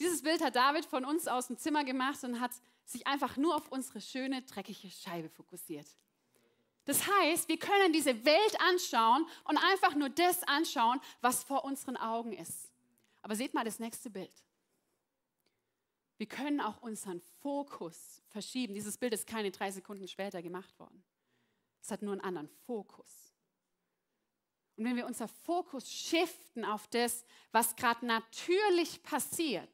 Dieses 0.00 0.22
Bild 0.22 0.42
hat 0.42 0.56
David 0.56 0.86
von 0.86 1.04
uns 1.04 1.28
aus 1.28 1.48
dem 1.48 1.58
Zimmer 1.58 1.84
gemacht 1.84 2.24
und 2.24 2.40
hat 2.40 2.52
sich 2.84 3.06
einfach 3.06 3.36
nur 3.36 3.56
auf 3.56 3.68
unsere 3.70 4.00
schöne, 4.00 4.42
dreckige 4.42 4.90
Scheibe 4.90 5.28
fokussiert. 5.28 5.86
Das 6.84 7.06
heißt, 7.06 7.48
wir 7.48 7.58
können 7.58 7.92
diese 7.92 8.24
Welt 8.24 8.60
anschauen 8.60 9.26
und 9.44 9.56
einfach 9.56 9.94
nur 9.94 10.10
das 10.10 10.42
anschauen, 10.42 11.00
was 11.20 11.42
vor 11.42 11.64
unseren 11.64 11.96
Augen 11.96 12.32
ist. 12.32 12.70
Aber 13.22 13.34
seht 13.36 13.54
mal 13.54 13.64
das 13.64 13.78
nächste 13.78 14.10
Bild. 14.10 14.44
Wir 16.18 16.26
können 16.26 16.60
auch 16.60 16.82
unseren 16.82 17.20
Fokus 17.40 18.22
verschieben. 18.28 18.74
Dieses 18.74 18.98
Bild 18.98 19.14
ist 19.14 19.26
keine 19.26 19.50
drei 19.50 19.70
Sekunden 19.70 20.06
später 20.06 20.42
gemacht 20.42 20.78
worden. 20.78 21.02
Es 21.82 21.90
hat 21.90 22.02
nur 22.02 22.12
einen 22.12 22.20
anderen 22.20 22.48
Fokus. 22.66 23.32
Und 24.76 24.84
wenn 24.84 24.96
wir 24.96 25.06
unser 25.06 25.28
Fokus 25.28 25.90
shiften 25.90 26.64
auf 26.64 26.86
das, 26.88 27.24
was 27.52 27.76
gerade 27.76 28.04
natürlich 28.06 29.02
passiert, 29.02 29.70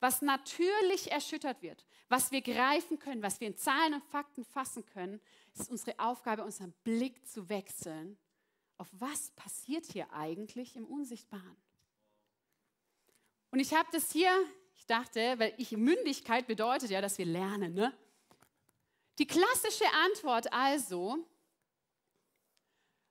was 0.00 0.22
natürlich 0.22 1.10
erschüttert 1.10 1.62
wird, 1.62 1.84
was 2.08 2.30
wir 2.30 2.40
greifen 2.40 2.98
können, 2.98 3.22
was 3.22 3.40
wir 3.40 3.48
in 3.48 3.56
Zahlen 3.56 3.94
und 3.94 4.04
Fakten 4.04 4.44
fassen 4.44 4.84
können, 4.86 5.20
ist 5.54 5.70
unsere 5.70 5.98
Aufgabe, 5.98 6.44
unseren 6.44 6.72
Blick 6.84 7.26
zu 7.26 7.48
wechseln 7.48 8.18
auf 8.78 8.88
was 8.92 9.30
passiert 9.30 9.86
hier 9.86 10.12
eigentlich 10.12 10.76
im 10.76 10.86
Unsichtbaren. 10.86 11.56
Und 13.50 13.60
ich 13.60 13.72
habe 13.72 13.88
das 13.92 14.12
hier, 14.12 14.30
ich 14.74 14.86
dachte, 14.86 15.38
weil 15.38 15.54
ich 15.56 15.72
Mündigkeit 15.72 16.46
bedeutet 16.46 16.90
ja, 16.90 17.00
dass 17.00 17.18
wir 17.18 17.26
lernen. 17.26 17.74
Ne? 17.74 17.96
Die 19.18 19.26
klassische 19.26 19.86
Antwort 20.04 20.52
also, 20.52 21.26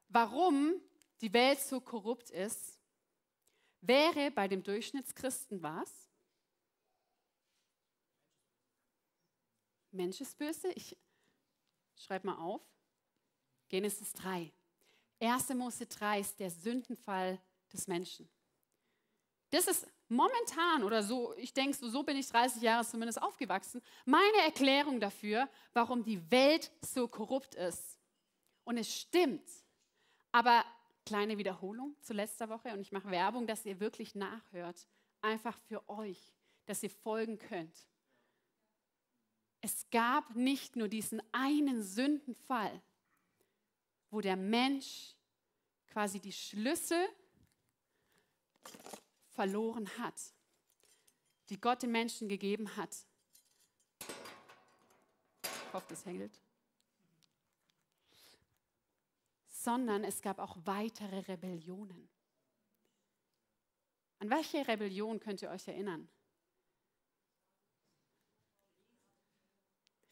warum 0.10 0.76
die 1.22 1.34
Welt 1.34 1.60
so 1.60 1.82
korrupt 1.82 2.30
ist, 2.30 2.80
wäre 3.82 4.30
bei 4.32 4.48
dem 4.48 4.62
Durchschnittschristen 4.62 5.64
was? 5.64 6.05
Mensch 9.96 10.22
ist 10.22 10.38
böse. 10.38 10.72
Ich 10.74 10.98
schreibe 11.98 12.28
mal 12.28 12.38
auf. 12.38 12.62
Genesis 13.70 14.14
3. 14.14 14.52
1. 15.20 15.50
Mose 15.50 15.86
3 15.86 16.20
ist 16.20 16.40
der 16.40 16.52
Sündenfall 16.52 17.42
des 17.72 17.88
Menschen. 17.88 18.30
Das 19.50 19.68
ist 19.68 19.88
momentan 20.10 20.84
oder 20.84 21.02
so, 21.02 21.34
ich 21.38 21.54
denke, 21.54 21.76
so, 21.78 21.88
so 21.88 22.04
bin 22.04 22.18
ich 22.18 22.28
30 22.28 22.62
Jahre 22.62 22.86
zumindest 22.86 23.22
aufgewachsen, 23.22 23.82
meine 24.06 24.38
Erklärung 24.44 25.00
dafür, 25.00 25.50
warum 25.74 26.04
die 26.04 26.30
Welt 26.30 26.72
so 26.82 27.08
korrupt 27.08 27.56
ist. 27.56 27.98
Und 28.64 28.78
es 28.78 28.94
stimmt. 28.94 29.48
Aber 30.32 30.66
kleine 31.06 31.38
Wiederholung 31.38 31.96
zu 32.02 32.14
letzter 32.14 32.50
Woche 32.50 32.74
und 32.74 32.82
ich 32.82 32.92
mache 32.92 33.10
Werbung, 33.10 33.48
dass 33.48 33.66
ihr 33.66 33.80
wirklich 33.80 34.16
nachhört. 34.16 34.88
Einfach 35.22 35.58
für 35.68 35.88
euch, 35.88 36.34
dass 36.66 36.84
ihr 36.84 36.90
folgen 36.90 37.38
könnt. 37.40 37.88
Es 39.66 39.90
gab 39.90 40.36
nicht 40.36 40.76
nur 40.76 40.88
diesen 40.88 41.24
einen 41.32 41.82
Sündenfall, 41.82 42.84
wo 44.12 44.22
der 44.22 44.36
Mensch 44.36 45.16
quasi 45.88 46.20
die 46.20 46.34
Schlüssel 46.34 47.04
verloren 49.32 49.90
hat, 49.98 50.22
die 51.50 51.60
Gott 51.60 51.82
den 51.82 51.92
Menschen 51.92 52.30
gegeben 52.30 52.76
hat. 52.78 52.96
Ich 55.42 55.74
hoffe, 55.74 55.88
das 55.90 56.06
hält. 56.06 56.40
Sondern 59.48 60.04
es 60.04 60.22
gab 60.22 60.38
auch 60.38 60.58
weitere 60.66 61.22
Rebellionen. 61.22 62.08
An 64.20 64.30
welche 64.30 64.68
Rebellion 64.68 65.20
könnt 65.20 65.42
ihr 65.42 65.50
euch 65.50 65.68
erinnern? 65.68 66.08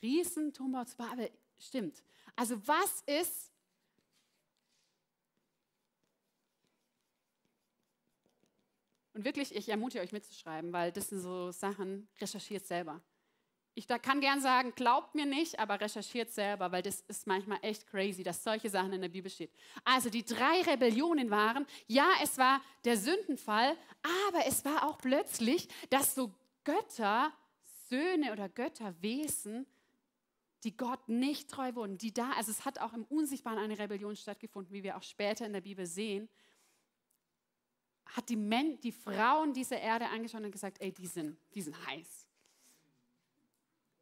Riesen, 0.04 0.54
Turmbau 0.54 0.84
zu 0.84 0.98
Babel, 0.98 1.32
stimmt. 1.58 2.04
Also 2.36 2.56
was 2.68 3.02
ist 3.08 3.54
Und 9.14 9.26
wirklich, 9.26 9.56
ich 9.56 9.70
ermutige 9.70 10.04
euch 10.04 10.12
mitzuschreiben, 10.12 10.74
weil 10.74 10.92
das 10.92 11.10
sind 11.10 11.20
so 11.20 11.52
Sachen, 11.52 12.08
recherchiert 12.20 12.66
selber. 12.66 13.00
Ich 13.76 13.88
da 13.88 13.98
kann 13.98 14.22
gern 14.22 14.40
sagen, 14.40 14.74
glaubt 14.76 15.16
mir 15.16 15.26
nicht, 15.26 15.60
aber 15.60 15.80
recherchiert 15.80 16.32
selber, 16.32 16.72
weil 16.72 16.84
das 16.84 17.02
ist 17.02 17.26
manchmal 17.26 17.58
echt 17.62 17.88
crazy, 17.88 18.24
dass 18.24 18.44
solche 18.44 18.70
Sachen 18.70 18.94
in 18.94 19.02
der 19.02 19.10
Bibel 19.10 19.32
stehen. 19.32 19.50
Also 19.84 20.10
die 20.10 20.24
drei 20.24 20.62
Rebellionen 20.62 21.32
waren, 21.32 21.66
ja, 21.88 22.08
es 22.22 22.38
war 22.38 22.62
der 22.86 22.98
Sündenfall, 22.98 23.76
aber 24.30 24.46
es 24.46 24.64
war 24.64 24.88
auch 24.88 25.00
plötzlich, 25.00 25.68
dass 25.90 26.14
so 26.14 26.32
Götter, 26.64 27.34
Söhne 27.90 28.32
oder 28.32 28.48
Götterwesen, 28.48 29.66
die 30.64 30.76
Gott 30.76 31.10
nicht 31.10 31.50
treu 31.50 31.76
wurden, 31.76 31.98
die 31.98 32.14
da, 32.14 32.32
also 32.32 32.52
es 32.52 32.66
hat 32.66 32.80
auch 32.80 32.94
im 32.94 33.04
Unsichtbaren 33.06 33.58
eine 33.58 33.78
Rebellion 33.78 34.16
stattgefunden, 34.16 34.74
wie 34.74 34.84
wir 34.84 34.98
auch 34.98 35.04
später 35.04 35.46
in 35.46 35.54
der 35.54 35.62
Bibel 35.62 35.86
sehen 35.86 36.30
hat 38.14 38.30
die, 38.30 38.36
Men 38.36 38.80
die 38.82 38.92
Frauen 38.92 39.54
dieser 39.54 39.80
Erde 39.80 40.08
angeschaut 40.08 40.44
und 40.44 40.52
gesagt, 40.52 40.80
ey, 40.82 40.92
die 40.92 41.08
sind, 41.08 41.38
die 41.54 41.62
sind 41.62 41.76
heiß. 41.88 42.28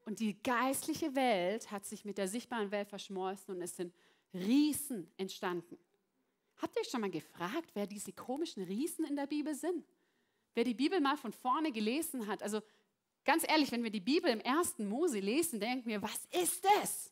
Und 0.05 0.19
die 0.19 0.41
geistliche 0.41 1.15
Welt 1.15 1.71
hat 1.71 1.85
sich 1.85 2.03
mit 2.03 2.17
der 2.17 2.27
sichtbaren 2.27 2.71
Welt 2.71 2.89
verschmolzen 2.89 3.55
und 3.55 3.61
es 3.61 3.75
sind 3.75 3.93
Riesen 4.33 5.09
entstanden. 5.17 5.77
Habt 6.57 6.75
ihr 6.75 6.81
euch 6.81 6.89
schon 6.89 7.01
mal 7.01 7.09
gefragt, 7.09 7.71
wer 7.73 7.87
diese 7.87 8.11
komischen 8.11 8.63
Riesen 8.63 9.05
in 9.05 9.15
der 9.15 9.27
Bibel 9.27 9.55
sind? 9.55 9.85
Wer 10.53 10.65
die 10.65 10.73
Bibel 10.73 10.99
mal 10.99 11.17
von 11.17 11.31
vorne 11.31 11.71
gelesen 11.71 12.27
hat. 12.27 12.43
Also 12.43 12.61
ganz 13.25 13.47
ehrlich, 13.47 13.71
wenn 13.71 13.83
wir 13.83 13.91
die 13.91 13.99
Bibel 13.99 14.29
im 14.29 14.39
ersten 14.41 14.87
Mose 14.87 15.19
lesen, 15.19 15.59
denken 15.59 15.87
wir, 15.87 16.01
was 16.01 16.25
ist 16.31 16.63
das? 16.63 17.11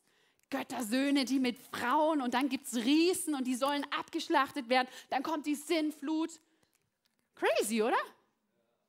Göttersöhne, 0.50 1.26
die 1.26 1.40
mit 1.40 1.60
Frauen 1.60 2.22
und 2.22 2.34
dann 2.34 2.50
gibt 2.50 2.66
es 2.66 2.76
Riesen 2.76 3.36
und 3.36 3.46
die 3.46 3.56
sollen 3.56 3.86
abgeschlachtet 3.92 4.68
werden. 4.68 4.88
Dann 5.10 5.22
kommt 5.22 5.46
die 5.46 5.56
Sinnflut 5.56 6.32
Crazy, 7.36 7.84
oder? 7.84 7.98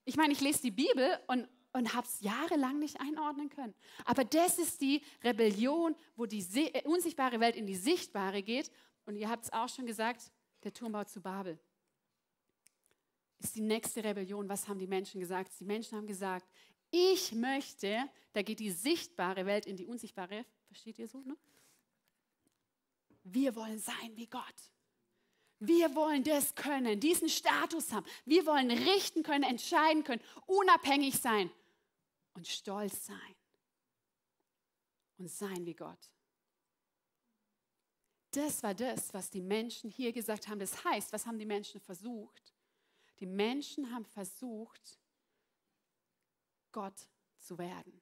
Ich 0.04 0.16
meine, 0.16 0.32
ich 0.32 0.40
lese 0.40 0.62
die 0.62 0.70
Bibel 0.70 1.18
und 1.26 1.46
und 1.72 1.94
habe 1.94 2.06
es 2.06 2.20
jahrelang 2.20 2.80
nicht 2.80 3.00
einordnen 3.00 3.48
können. 3.48 3.74
Aber 4.04 4.24
das 4.24 4.58
ist 4.58 4.80
die 4.80 5.02
Rebellion, 5.22 5.94
wo 6.16 6.26
die 6.26 6.44
äh, 6.54 6.82
unsichtbare 6.82 7.38
Welt 7.38 7.54
in 7.54 7.66
die 7.66 7.76
sichtbare 7.76 8.42
geht. 8.42 8.72
Und 9.06 9.14
ihr 9.14 9.28
habt 9.28 9.44
es 9.44 9.52
auch 9.52 9.68
schon 9.68 9.86
gesagt, 9.86 10.32
der 10.64 10.72
Turmbau 10.72 11.04
zu 11.04 11.20
Babel 11.20 11.60
ist 13.42 13.56
die 13.56 13.62
nächste 13.62 14.04
Rebellion. 14.04 14.48
Was 14.48 14.68
haben 14.68 14.78
die 14.78 14.86
Menschen 14.86 15.20
gesagt? 15.20 15.52
Die 15.58 15.64
Menschen 15.64 15.96
haben 15.96 16.06
gesagt, 16.06 16.46
ich 16.90 17.32
möchte, 17.32 18.08
da 18.32 18.42
geht 18.42 18.60
die 18.60 18.70
sichtbare 18.70 19.46
Welt 19.46 19.66
in 19.66 19.76
die 19.76 19.86
unsichtbare, 19.86 20.44
versteht 20.66 20.98
ihr 20.98 21.08
so? 21.08 21.20
Ne? 21.20 21.36
Wir 23.24 23.54
wollen 23.54 23.78
sein 23.78 24.16
wie 24.16 24.26
Gott. 24.26 24.44
Wir 25.58 25.94
wollen 25.94 26.24
das 26.24 26.54
können, 26.54 26.98
diesen 27.00 27.28
Status 27.28 27.92
haben. 27.92 28.06
Wir 28.24 28.46
wollen 28.46 28.70
richten 28.70 29.22
können, 29.22 29.44
entscheiden 29.44 30.04
können, 30.04 30.22
unabhängig 30.46 31.18
sein 31.18 31.50
und 32.32 32.48
stolz 32.48 33.06
sein 33.06 33.36
und 35.18 35.28
sein 35.28 35.66
wie 35.66 35.74
Gott. 35.74 36.10
Das 38.30 38.62
war 38.62 38.74
das, 38.74 39.12
was 39.12 39.28
die 39.28 39.40
Menschen 39.42 39.90
hier 39.90 40.12
gesagt 40.12 40.48
haben. 40.48 40.60
Das 40.60 40.84
heißt, 40.84 41.12
was 41.12 41.26
haben 41.26 41.38
die 41.38 41.46
Menschen 41.46 41.80
versucht? 41.80 42.54
Die 43.18 43.26
Menschen 43.26 43.92
haben 43.92 44.06
versucht, 44.06 44.99
Gott 46.72 47.08
zu 47.38 47.58
werden. 47.58 48.00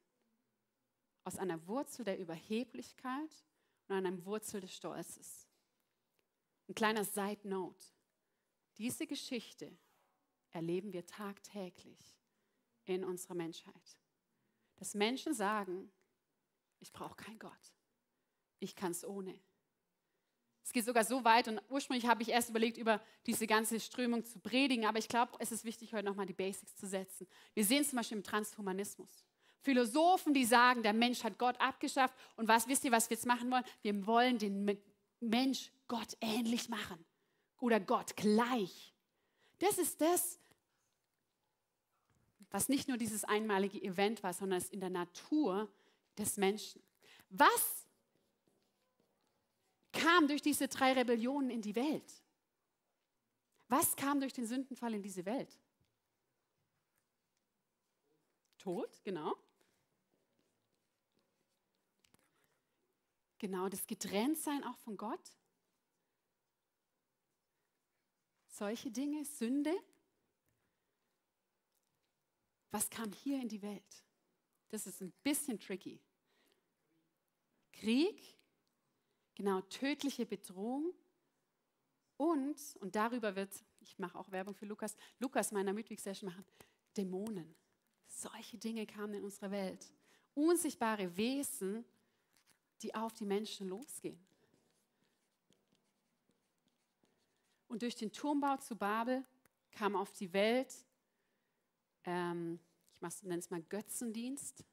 Aus 1.24 1.36
einer 1.36 1.66
Wurzel 1.66 2.04
der 2.04 2.18
Überheblichkeit 2.18 3.44
und 3.86 3.96
einer 3.96 4.24
Wurzel 4.24 4.60
des 4.60 4.74
Stolzes. 4.74 5.48
Ein 6.68 6.74
kleiner 6.74 7.04
Side 7.04 7.46
Note. 7.48 7.86
Diese 8.76 9.06
Geschichte 9.06 9.76
erleben 10.50 10.92
wir 10.92 11.06
tagtäglich 11.06 12.16
in 12.84 13.04
unserer 13.04 13.34
Menschheit. 13.34 13.98
Dass 14.76 14.94
Menschen 14.94 15.34
sagen, 15.34 15.90
ich 16.78 16.92
brauche 16.92 17.16
keinen 17.16 17.38
Gott. 17.38 17.74
Ich 18.60 18.76
kann 18.76 18.92
es 18.92 19.04
ohne. 19.04 19.38
Es 20.68 20.72
geht 20.74 20.84
sogar 20.84 21.02
so 21.02 21.24
weit 21.24 21.48
und 21.48 21.62
ursprünglich 21.70 22.06
habe 22.06 22.20
ich 22.20 22.28
erst 22.28 22.50
überlegt, 22.50 22.76
über 22.76 23.00
diese 23.24 23.46
ganze 23.46 23.80
Strömung 23.80 24.26
zu 24.26 24.38
predigen, 24.38 24.84
aber 24.84 24.98
ich 24.98 25.08
glaube, 25.08 25.32
es 25.38 25.50
ist 25.50 25.64
wichtig, 25.64 25.94
heute 25.94 26.04
nochmal 26.04 26.26
die 26.26 26.34
Basics 26.34 26.76
zu 26.76 26.86
setzen. 26.86 27.26
Wir 27.54 27.64
sehen 27.64 27.86
zum 27.86 27.96
Beispiel 27.96 28.18
im 28.18 28.22
Transhumanismus. 28.22 29.24
Philosophen, 29.62 30.34
die 30.34 30.44
sagen, 30.44 30.82
der 30.82 30.92
Mensch 30.92 31.24
hat 31.24 31.38
Gott 31.38 31.58
abgeschafft 31.58 32.14
und 32.36 32.48
was 32.48 32.68
wisst 32.68 32.84
ihr, 32.84 32.92
was 32.92 33.08
wir 33.08 33.16
jetzt 33.16 33.24
machen 33.24 33.50
wollen? 33.50 33.64
Wir 33.80 34.06
wollen 34.06 34.36
den 34.36 34.78
Mensch 35.20 35.72
Gott 35.86 36.18
ähnlich 36.20 36.68
machen 36.68 37.02
oder 37.60 37.80
Gott 37.80 38.14
gleich. 38.14 38.92
Das 39.60 39.78
ist 39.78 40.02
das, 40.02 40.38
was 42.50 42.68
nicht 42.68 42.88
nur 42.88 42.98
dieses 42.98 43.24
einmalige 43.24 43.82
Event 43.82 44.22
war, 44.22 44.34
sondern 44.34 44.58
es 44.58 44.68
in 44.68 44.80
der 44.80 44.90
Natur 44.90 45.72
des 46.18 46.36
Menschen. 46.36 46.82
Was 47.30 47.87
kam 49.92 50.28
durch 50.28 50.42
diese 50.42 50.68
drei 50.68 50.92
Rebellionen 50.92 51.50
in 51.50 51.62
die 51.62 51.74
Welt? 51.74 52.22
Was 53.68 53.96
kam 53.96 54.20
durch 54.20 54.32
den 54.32 54.46
Sündenfall 54.46 54.94
in 54.94 55.02
diese 55.02 55.24
Welt? 55.24 55.58
Tod, 58.58 59.02
genau. 59.04 59.36
Genau, 63.38 63.68
das 63.68 63.86
Getrenntsein 63.86 64.64
auch 64.64 64.76
von 64.78 64.96
Gott. 64.96 65.32
Solche 68.48 68.90
Dinge, 68.90 69.24
Sünde. 69.24 69.72
Was 72.70 72.90
kam 72.90 73.12
hier 73.12 73.40
in 73.40 73.48
die 73.48 73.62
Welt? 73.62 74.04
Das 74.68 74.86
ist 74.86 75.00
ein 75.00 75.12
bisschen 75.22 75.60
tricky. 75.60 76.00
Krieg, 77.72 78.37
genau, 79.38 79.60
tödliche 79.62 80.26
Bedrohung 80.26 80.92
und, 82.16 82.56
und 82.80 82.96
darüber 82.96 83.34
wird, 83.36 83.64
ich 83.80 83.98
mache 83.98 84.18
auch 84.18 84.30
Werbung 84.32 84.54
für 84.54 84.66
Lukas, 84.66 84.96
Lukas 85.20 85.52
meiner 85.52 85.72
Midweek-Session 85.72 86.28
machen, 86.28 86.44
Dämonen. 86.96 87.54
Solche 88.08 88.58
Dinge 88.58 88.84
kamen 88.84 89.14
in 89.14 89.24
unsere 89.24 89.50
Welt. 89.52 89.86
Unsichtbare 90.34 91.16
Wesen, 91.16 91.84
die 92.82 92.94
auf 92.94 93.14
die 93.14 93.24
Menschen 93.24 93.68
losgehen. 93.68 94.18
Und 97.68 97.82
durch 97.82 97.94
den 97.94 98.12
Turmbau 98.12 98.56
zu 98.56 98.74
Babel 98.74 99.24
kam 99.70 99.94
auf 99.94 100.10
die 100.12 100.32
Welt, 100.32 100.74
ähm, 102.04 102.58
ich 103.00 103.22
nenne 103.22 103.38
es 103.38 103.50
mal 103.50 103.62
Götzendienst, 103.62 104.64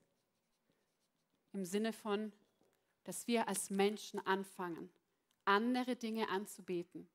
im 1.54 1.66
Sinne 1.66 1.94
von, 1.94 2.32
dass 3.06 3.28
wir 3.28 3.48
als 3.48 3.70
Menschen 3.70 4.20
anfangen, 4.26 4.90
andere 5.46 5.96
Dinge 5.96 6.28
anzubeten 6.30 7.08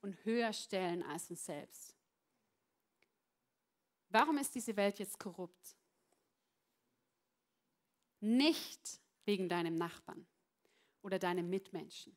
und 0.00 0.24
höher 0.24 0.52
stellen 0.52 1.02
als 1.02 1.30
uns 1.30 1.44
selbst. 1.44 1.96
Warum 4.10 4.38
ist 4.38 4.54
diese 4.54 4.76
Welt 4.76 4.98
jetzt 4.98 5.18
korrupt? 5.18 5.76
Nicht 8.20 9.00
wegen 9.24 9.48
deinem 9.48 9.76
Nachbarn 9.76 10.26
oder 11.02 11.18
deinem 11.18 11.50
Mitmenschen. 11.50 12.16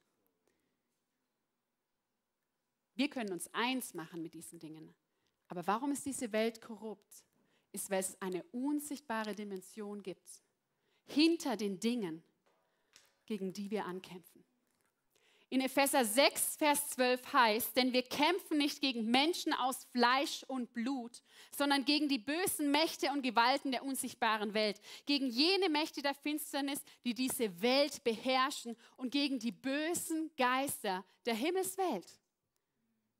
Wir 2.95 3.09
können 3.09 3.31
uns 3.31 3.53
eins 3.53 3.93
machen 3.93 4.21
mit 4.21 4.33
diesen 4.33 4.59
Dingen. 4.59 4.93
Aber 5.47 5.65
warum 5.67 5.91
ist 5.91 6.05
diese 6.05 6.31
Welt 6.31 6.61
korrupt? 6.61 7.25
Ist, 7.71 7.89
weil 7.89 8.01
es 8.01 8.21
eine 8.21 8.43
unsichtbare 8.51 9.33
Dimension 9.33 10.03
gibt. 10.03 10.41
Hinter 11.05 11.55
den 11.55 11.79
Dingen, 11.79 12.23
gegen 13.31 13.53
die 13.53 13.71
wir 13.71 13.85
ankämpfen. 13.85 14.43
In 15.49 15.61
Epheser 15.61 16.03
6, 16.03 16.57
Vers 16.57 16.89
12 16.89 17.31
heißt, 17.31 17.77
denn 17.77 17.93
wir 17.93 18.03
kämpfen 18.03 18.57
nicht 18.57 18.81
gegen 18.81 19.09
Menschen 19.09 19.53
aus 19.53 19.85
Fleisch 19.93 20.43
und 20.49 20.73
Blut, 20.73 21.21
sondern 21.55 21.85
gegen 21.85 22.09
die 22.09 22.17
bösen 22.17 22.71
Mächte 22.71 23.09
und 23.09 23.21
Gewalten 23.21 23.71
der 23.71 23.85
unsichtbaren 23.85 24.53
Welt, 24.53 24.81
gegen 25.05 25.29
jene 25.29 25.69
Mächte 25.69 26.01
der 26.01 26.13
Finsternis, 26.13 26.81
die 27.05 27.13
diese 27.13 27.61
Welt 27.61 28.03
beherrschen 28.03 28.75
und 28.97 29.11
gegen 29.11 29.39
die 29.39 29.53
bösen 29.53 30.29
Geister 30.35 31.05
der 31.25 31.35
Himmelswelt. 31.35 32.07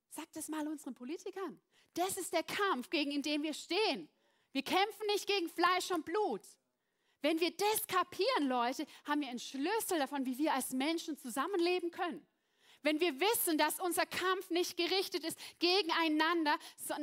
Sagt 0.10 0.36
das 0.36 0.50
mal 0.50 0.68
unseren 0.68 0.94
Politikern. 0.94 1.58
Das 1.94 2.18
ist 2.18 2.34
der 2.34 2.44
Kampf, 2.44 2.90
gegen 2.90 3.22
den 3.22 3.44
wir 3.44 3.54
stehen. 3.54 4.10
Wir 4.52 4.64
kämpfen 4.64 5.08
nicht 5.08 5.26
gegen 5.26 5.48
Fleisch 5.48 5.90
und 5.92 6.04
Blut. 6.04 6.42
Wenn 7.22 7.40
wir 7.40 7.52
das 7.52 7.88
kapieren, 7.88 8.48
Leute, 8.48 8.86
haben 9.06 9.22
wir 9.22 9.30
einen 9.30 9.40
Schlüssel 9.40 10.00
davon, 10.00 10.26
wie 10.26 10.38
wir 10.38 10.54
als 10.54 10.72
Menschen 10.72 11.18
zusammenleben 11.18 11.92
können. 11.92 12.26
Wenn 12.84 13.00
wir 13.00 13.20
wissen, 13.20 13.60
dass 13.60 13.80
unser 13.80 14.08
Kampf 14.08 14.50
nicht 14.50 14.76
gerichtet 14.76 15.24
ist 15.24 15.38
gegeneinander 15.60 16.58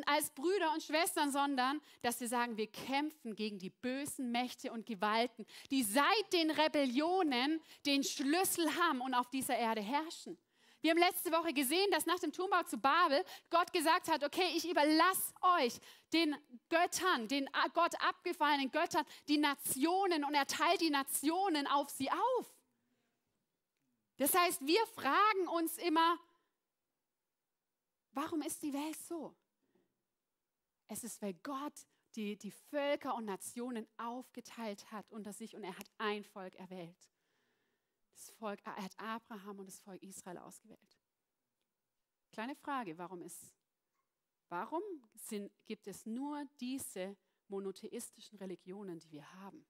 als 0.06 0.30
Brüder 0.30 0.72
und 0.72 0.82
Schwestern, 0.82 1.30
sondern 1.30 1.80
dass 2.02 2.20
wir 2.20 2.26
sagen, 2.26 2.56
wir 2.56 2.66
kämpfen 2.66 3.36
gegen 3.36 3.58
die 3.58 3.70
bösen 3.70 4.32
Mächte 4.32 4.72
und 4.72 4.86
Gewalten, 4.86 5.46
die 5.70 5.84
seit 5.84 6.32
den 6.32 6.50
Rebellionen 6.50 7.62
den 7.86 8.02
Schlüssel 8.02 8.74
haben 8.76 9.00
und 9.00 9.14
auf 9.14 9.30
dieser 9.30 9.56
Erde 9.56 9.80
herrschen. 9.80 10.36
Wir 10.80 10.92
haben 10.92 10.98
letzte 10.98 11.32
Woche 11.32 11.52
gesehen, 11.52 11.90
dass 11.90 12.06
nach 12.06 12.20
dem 12.20 12.32
Turmbau 12.32 12.62
zu 12.62 12.78
Babel 12.78 13.24
Gott 13.50 13.72
gesagt 13.72 14.08
hat, 14.08 14.22
okay, 14.22 14.52
ich 14.54 14.68
überlasse 14.68 15.34
euch 15.58 15.80
den 16.12 16.36
Göttern, 16.68 17.26
den 17.26 17.50
Gott 17.74 18.00
abgefallenen 18.00 18.70
Göttern, 18.70 19.04
die 19.26 19.38
Nationen 19.38 20.24
und 20.24 20.34
er 20.34 20.46
teilt 20.46 20.80
die 20.80 20.90
Nationen 20.90 21.66
auf 21.66 21.90
sie 21.90 22.10
auf. 22.10 22.54
Das 24.18 24.34
heißt, 24.34 24.66
wir 24.66 24.86
fragen 24.86 25.48
uns 25.48 25.78
immer, 25.78 26.18
warum 28.12 28.42
ist 28.42 28.62
die 28.62 28.72
Welt 28.72 28.98
so? 29.08 29.34
Es 30.86 31.02
ist, 31.02 31.20
weil 31.20 31.34
Gott 31.34 31.74
die, 32.14 32.36
die 32.36 32.50
Völker 32.50 33.14
und 33.14 33.24
Nationen 33.24 33.86
aufgeteilt 33.96 34.90
hat 34.90 35.10
unter 35.10 35.32
sich 35.32 35.54
und 35.56 35.64
er 35.64 35.76
hat 35.76 35.90
ein 35.98 36.24
Volk 36.24 36.54
erwählt 36.54 36.96
das 38.18 38.30
Volk, 38.30 38.60
er 38.64 38.82
hat 38.82 38.98
Abraham 38.98 39.60
und 39.60 39.66
das 39.66 39.78
Volk 39.80 40.02
Israel 40.02 40.38
ausgewählt. 40.38 40.98
Kleine 42.32 42.56
Frage, 42.56 42.98
warum 42.98 43.22
ist, 43.22 43.54
warum 44.48 44.82
sind, 45.14 45.52
gibt 45.66 45.86
es 45.86 46.04
nur 46.04 46.44
diese 46.60 47.16
monotheistischen 47.48 48.38
Religionen, 48.38 48.98
die 48.98 49.10
wir 49.12 49.32
haben? 49.34 49.64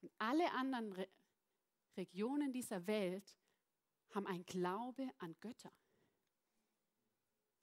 Und 0.00 0.12
alle 0.18 0.50
anderen 0.52 0.92
Re 0.92 1.08
Regionen 1.94 2.54
dieser 2.54 2.86
Welt 2.86 3.36
haben 4.14 4.26
ein 4.26 4.46
Glaube 4.46 5.10
an 5.18 5.36
Götter. 5.40 5.70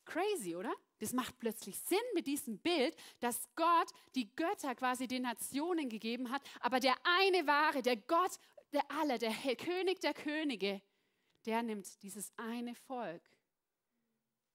Crazy, 0.05 0.55
oder? 0.55 0.71
Das 0.99 1.13
macht 1.13 1.39
plötzlich 1.39 1.79
Sinn 1.79 1.97
mit 2.13 2.27
diesem 2.27 2.59
Bild, 2.59 2.95
dass 3.21 3.49
Gott 3.55 3.91
die 4.13 4.35
Götter 4.35 4.75
quasi 4.75 5.07
den 5.07 5.23
Nationen 5.23 5.89
gegeben 5.89 6.29
hat, 6.29 6.43
aber 6.59 6.79
der 6.79 6.95
eine 7.03 7.47
wahre, 7.47 7.81
der 7.81 7.97
Gott 7.97 8.39
der 8.73 8.89
aller, 8.91 9.17
der 9.17 9.34
König 9.55 9.99
der 9.99 10.13
Könige, 10.13 10.82
der 11.45 11.63
nimmt 11.63 12.01
dieses 12.03 12.32
eine 12.38 12.75
Volk. 12.75 13.23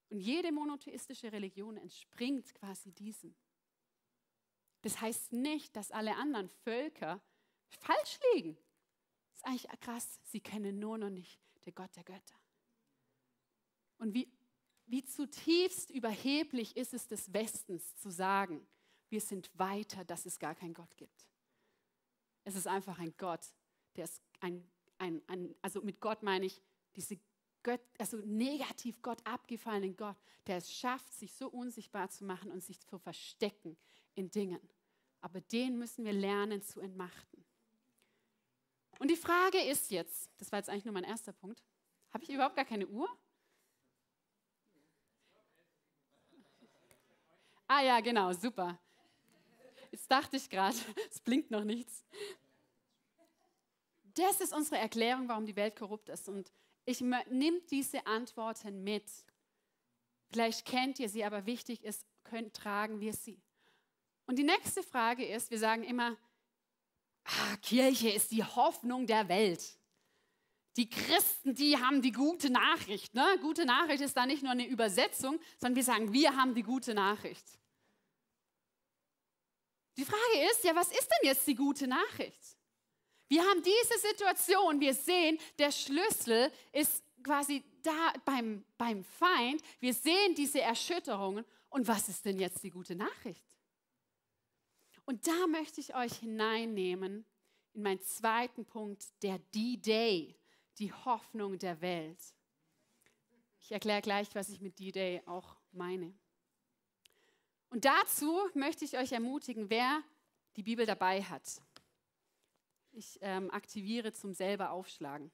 Und 0.09 0.19
jede 0.19 0.51
monotheistische 0.51 1.31
Religion 1.31 1.77
entspringt 1.77 2.53
quasi 2.55 2.91
diesem. 2.91 3.35
Das 4.81 5.01
heißt 5.01 5.33
nicht, 5.33 5.75
dass 5.75 5.91
alle 5.91 6.15
anderen 6.15 6.47
Völker 6.47 7.21
falsch 7.67 8.19
liegen. 8.33 8.55
Das 9.29 9.37
ist 9.37 9.45
eigentlich 9.45 9.79
krass. 9.79 10.19
Sie 10.25 10.41
kennen 10.41 10.79
nur 10.79 10.97
noch 10.97 11.09
nicht 11.09 11.41
den 11.65 11.73
Gott 11.73 11.95
der 11.95 12.03
Götter. 12.03 12.39
Und 13.97 14.13
wie, 14.13 14.31
wie 14.85 15.03
zutiefst 15.03 15.89
überheblich 15.89 16.77
ist 16.77 16.93
es 16.93 17.07
des 17.07 17.33
Westens 17.33 17.95
zu 17.95 18.11
sagen, 18.11 18.65
wir 19.09 19.21
sind 19.21 19.49
weiter, 19.57 20.05
dass 20.05 20.25
es 20.25 20.37
gar 20.39 20.53
keinen 20.53 20.73
Gott 20.73 20.95
gibt. 20.97 21.27
Es 22.43 22.55
ist 22.55 22.67
einfach 22.67 22.99
ein 22.99 23.15
Gott, 23.17 23.53
der 23.95 24.05
ist 24.05 24.21
ein, 24.39 24.67
ein, 24.97 25.21
ein 25.27 25.55
also 25.61 25.81
mit 25.81 25.99
Gott 25.99 26.23
meine 26.23 26.45
ich 26.45 26.61
diese 26.95 27.19
Gott, 27.63 27.81
also 27.97 28.17
negativ 28.17 29.01
Gott 29.01 29.25
abgefallenen 29.25 29.95
Gott, 29.95 30.17
der 30.45 30.57
es 30.57 30.71
schafft, 30.71 31.11
sich 31.13 31.33
so 31.33 31.49
unsichtbar 31.49 32.09
zu 32.09 32.23
machen 32.23 32.51
und 32.51 32.63
sich 32.63 32.79
zu 32.79 32.99
verstecken 32.99 33.75
in 34.13 34.29
Dingen. 34.29 34.59
Aber 35.21 35.41
den 35.41 35.79
müssen 35.79 36.05
wir 36.05 36.13
lernen 36.13 36.61
zu 36.61 36.79
entmachten. 36.79 37.43
Und 38.99 39.09
die 39.09 39.15
Frage 39.15 39.59
ist 39.61 39.89
jetzt, 39.89 40.29
das 40.37 40.51
war 40.51 40.59
jetzt 40.59 40.69
eigentlich 40.69 40.85
nur 40.85 40.93
mein 40.93 41.03
erster 41.03 41.33
Punkt, 41.33 41.63
habe 42.13 42.23
ich 42.23 42.29
überhaupt 42.29 42.55
gar 42.55 42.65
keine 42.65 42.87
Uhr? 42.87 43.09
Ah 47.67 47.81
ja, 47.81 47.99
genau, 47.99 48.31
super. 48.31 48.79
Jetzt 49.91 50.09
dachte 50.09 50.37
ich 50.37 50.49
gerade, 50.49 50.77
es 51.09 51.19
blinkt 51.19 51.49
noch 51.49 51.63
nichts. 51.63 52.05
Das 54.15 54.41
ist 54.41 54.53
unsere 54.53 54.77
Erklärung, 54.77 55.27
warum 55.27 55.45
die 55.45 55.55
Welt 55.55 55.75
korrupt 55.75 56.09
ist. 56.09 56.27
Und 56.29 56.51
ich 56.85 57.01
nehme 57.01 57.61
diese 57.69 58.05
Antworten 58.07 58.83
mit. 58.83 59.05
Vielleicht 60.31 60.65
kennt 60.65 60.99
ihr 60.99 61.09
sie, 61.09 61.23
aber 61.23 61.45
wichtig 61.45 61.83
ist, 61.83 62.05
können, 62.23 62.51
tragen 62.53 62.99
wir 62.99 63.13
sie. 63.13 63.41
Und 64.25 64.37
die 64.37 64.43
nächste 64.43 64.83
Frage 64.83 65.25
ist, 65.25 65.51
wir 65.51 65.59
sagen 65.59 65.83
immer, 65.83 66.17
ah, 67.25 67.57
Kirche 67.61 68.09
ist 68.09 68.31
die 68.31 68.43
Hoffnung 68.43 69.05
der 69.05 69.27
Welt. 69.27 69.77
Die 70.77 70.89
Christen, 70.89 71.55
die 71.55 71.77
haben 71.77 72.01
die 72.01 72.11
gute 72.11 72.49
Nachricht. 72.49 73.13
Ne? 73.13 73.23
Gute 73.41 73.65
Nachricht 73.65 74.01
ist 74.01 74.17
da 74.17 74.25
nicht 74.25 74.43
nur 74.43 74.51
eine 74.51 74.67
Übersetzung, 74.67 75.39
sondern 75.57 75.75
wir 75.75 75.83
sagen, 75.83 76.11
wir 76.11 76.35
haben 76.35 76.53
die 76.53 76.63
gute 76.63 76.93
Nachricht. 76.93 77.45
Die 79.97 80.03
Frage 80.03 80.49
ist, 80.51 80.63
ja, 80.63 80.75
was 80.75 80.91
ist 80.91 81.07
denn 81.09 81.29
jetzt 81.29 81.47
die 81.47 81.55
gute 81.55 81.87
Nachricht? 81.87 82.54
Wir 83.27 83.41
haben 83.41 83.61
diese 83.63 83.99
Situation, 83.99 84.79
wir 84.79 84.93
sehen, 84.93 85.39
der 85.57 85.71
Schlüssel 85.71 86.51
ist 86.71 87.03
quasi 87.23 87.63
da 87.81 88.13
beim, 88.23 88.63
beim 88.77 89.03
Feind. 89.03 89.61
Wir 89.79 89.93
sehen 89.93 90.35
diese 90.35 90.61
Erschütterungen. 90.61 91.43
Und 91.69 91.87
was 91.87 92.07
ist 92.07 92.23
denn 92.25 92.39
jetzt 92.39 92.63
die 92.63 92.69
gute 92.69 92.95
Nachricht? 92.95 93.43
Und 95.05 95.27
da 95.27 95.47
möchte 95.47 95.81
ich 95.81 95.95
euch 95.95 96.13
hineinnehmen 96.13 97.25
in 97.73 97.81
meinen 97.81 98.01
zweiten 98.01 98.65
Punkt, 98.65 99.05
der 99.21 99.39
D-Day, 99.53 100.35
die 100.79 100.93
Hoffnung 100.93 101.59
der 101.59 101.81
Welt. 101.81 102.19
Ich 103.59 103.71
erkläre 103.71 104.01
gleich, 104.01 104.33
was 104.33 104.49
ich 104.49 104.61
mit 104.61 104.79
D-Day 104.79 105.21
auch 105.25 105.57
meine. 105.71 106.13
Und 107.69 107.85
dazu 107.85 108.39
möchte 108.53 108.85
ich 108.85 108.97
euch 108.97 109.11
ermutigen, 109.11 109.69
wer 109.69 110.01
die 110.55 110.63
Bibel 110.63 110.85
dabei 110.85 111.21
hat. 111.21 111.61
Ich 112.97 113.19
ähm, 113.21 113.51
aktiviere 113.51 114.13
zum 114.13 114.33
selber 114.33 114.71
aufschlagen. 114.71 115.29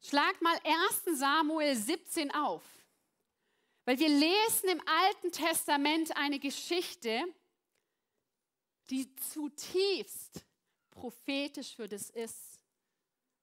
Schlag 0.00 0.40
mal 0.40 0.58
1 0.64 1.18
Samuel 1.18 1.76
17 1.76 2.30
auf, 2.30 2.64
weil 3.84 3.98
wir 3.98 4.08
lesen 4.08 4.70
im 4.70 4.80
Alten 4.86 5.30
Testament 5.30 6.16
eine 6.16 6.38
Geschichte, 6.38 7.22
die 8.88 9.14
zutiefst 9.16 10.46
prophetisch 10.90 11.76
für 11.76 11.86
das 11.86 12.08
ist, 12.08 12.58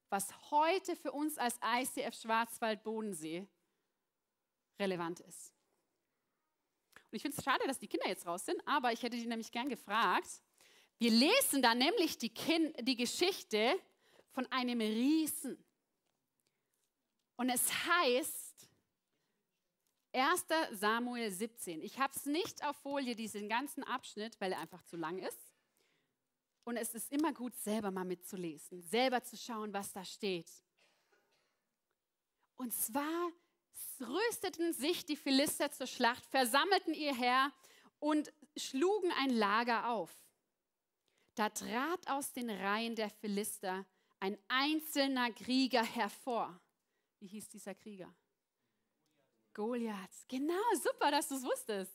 was 0.10 0.34
heute 0.50 0.96
für 0.96 1.12
uns 1.12 1.38
als 1.38 1.60
ICF 1.64 2.20
Schwarzwald-Bodensee 2.20 3.48
relevant 4.80 5.20
ist. 5.20 5.54
Und 7.12 7.18
ich 7.18 7.22
finde 7.22 7.38
es 7.38 7.44
schade, 7.44 7.68
dass 7.68 7.78
die 7.78 7.88
Kinder 7.88 8.08
jetzt 8.08 8.26
raus 8.26 8.48
sind, 8.48 8.68
aber 8.68 8.94
ich 8.94 9.04
hätte 9.04 9.16
die 9.16 9.28
nämlich 9.28 9.52
gern 9.52 9.70
gefragt, 9.70 10.42
wir 11.00 11.12
lesen 11.12 11.62
da 11.62 11.76
nämlich 11.76 12.18
die, 12.18 12.30
kind, 12.30 12.76
die 12.82 12.96
Geschichte 12.96 13.80
von 14.32 14.46
einem 14.52 14.82
Riesen. 14.82 15.64
Und 17.36 17.50
es 17.50 17.72
heißt 17.72 18.70
1 20.14 20.46
Samuel 20.72 21.30
17. 21.32 21.82
Ich 21.82 22.00
habe 22.00 22.14
es 22.16 22.26
nicht 22.26 22.64
auf 22.66 22.76
Folie, 22.78 23.16
diesen 23.16 23.48
ganzen 23.48 23.84
Abschnitt, 23.84 24.40
weil 24.42 24.54
er 24.54 24.60
einfach 24.60 24.84
zu 24.84 24.98
lang 24.98 25.20
ist. 25.20 25.54
Und 26.64 26.78
es 26.78 26.94
ist 26.96 27.12
immer 27.12 27.32
gut, 27.32 27.56
selber 27.56 27.92
mal 27.92 28.04
mitzulesen, 28.04 28.82
selber 28.82 29.24
zu 29.24 29.38
schauen, 29.38 29.72
was 29.74 29.94
da 29.94 30.04
steht. 30.04 30.52
Und 32.58 32.74
zwar 32.74 33.32
rüsteten 34.02 34.74
sich 34.74 35.06
die 35.06 35.16
Philister 35.16 35.72
zur 35.72 35.88
Schlacht, 35.88 36.26
versammelten 36.26 36.94
ihr 36.94 37.16
Heer 37.16 37.54
und 38.00 38.34
schlugen 38.56 39.12
ein 39.20 39.30
Lager 39.30 39.90
auf. 39.90 40.12
Da 41.38 41.50
trat 41.50 42.08
aus 42.10 42.34
den 42.34 42.50
Reihen 42.50 42.96
der 42.96 43.12
Philister 43.12 43.86
ein 44.20 44.36
einzelner 44.48 45.32
Krieger 45.32 45.84
hervor. 45.84 46.60
Wie 47.20 47.28
hieß 47.28 47.48
dieser 47.50 47.76
Krieger? 47.76 48.12
Goliath. 49.54 50.28
Genau, 50.28 50.56
super, 50.82 51.12
dass 51.12 51.28
du 51.28 51.36
es 51.36 51.44
wusstest. 51.44 51.92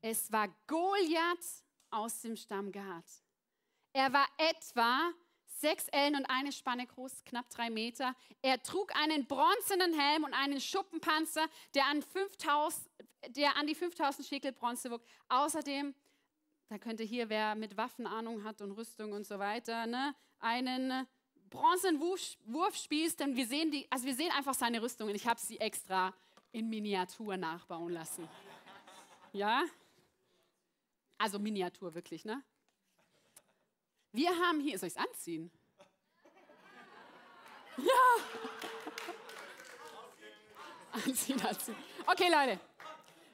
Es 0.00 0.30
war 0.30 0.46
Goliath 0.68 1.64
aus 1.90 2.20
dem 2.20 2.36
Stamm 2.36 2.70
Gad. 2.70 3.04
Er 3.92 4.12
war 4.12 4.28
etwa 4.36 5.10
sechs 5.46 5.88
Ellen 5.88 6.14
und 6.14 6.26
eine 6.26 6.52
Spanne 6.52 6.86
groß, 6.86 7.24
knapp 7.24 7.50
drei 7.50 7.70
Meter. 7.70 8.14
Er 8.40 8.62
trug 8.62 8.94
einen 8.94 9.26
bronzenen 9.26 9.98
Helm 9.98 10.22
und 10.22 10.32
einen 10.32 10.60
Schuppenpanzer, 10.60 11.48
der 11.74 11.86
an, 11.86 12.02
5000, 12.02 12.88
der 13.30 13.56
an 13.56 13.66
die 13.66 13.74
5000 13.74 14.28
Schekel 14.28 14.52
Bronze 14.52 14.92
wog. 14.92 15.02
Außerdem 15.28 15.92
da 16.68 16.78
könnte 16.78 17.02
hier, 17.02 17.30
wer 17.30 17.54
mit 17.54 17.76
Waffen 17.76 18.06
Ahnung 18.06 18.44
hat 18.44 18.60
und 18.60 18.72
Rüstung 18.72 19.12
und 19.12 19.26
so 19.26 19.38
weiter, 19.38 19.86
ne, 19.86 20.14
einen 20.38 21.06
bronzenen 21.48 21.98
Wurfspieß, 22.00 23.16
denn 23.16 23.36
wir 23.36 23.46
sehen, 23.46 23.70
die, 23.70 23.90
also 23.90 24.04
wir 24.04 24.14
sehen 24.14 24.30
einfach 24.32 24.54
seine 24.54 24.82
Rüstung 24.82 25.08
und 25.08 25.14
ich 25.14 25.26
habe 25.26 25.40
sie 25.40 25.58
extra 25.58 26.12
in 26.52 26.68
Miniatur 26.68 27.38
nachbauen 27.38 27.92
lassen. 27.92 28.28
Ja? 29.32 29.64
Also 31.16 31.38
Miniatur 31.38 31.94
wirklich, 31.94 32.24
ne? 32.24 32.42
Wir 34.12 34.30
haben 34.30 34.60
hier, 34.60 34.78
soll 34.78 34.88
ich 34.88 34.96
es 34.96 35.00
anziehen? 35.00 35.50
Ja! 37.78 37.84
Anziehen, 41.06 41.40
anziehen. 41.42 41.76
Okay, 42.06 42.28
Leute, 42.30 42.58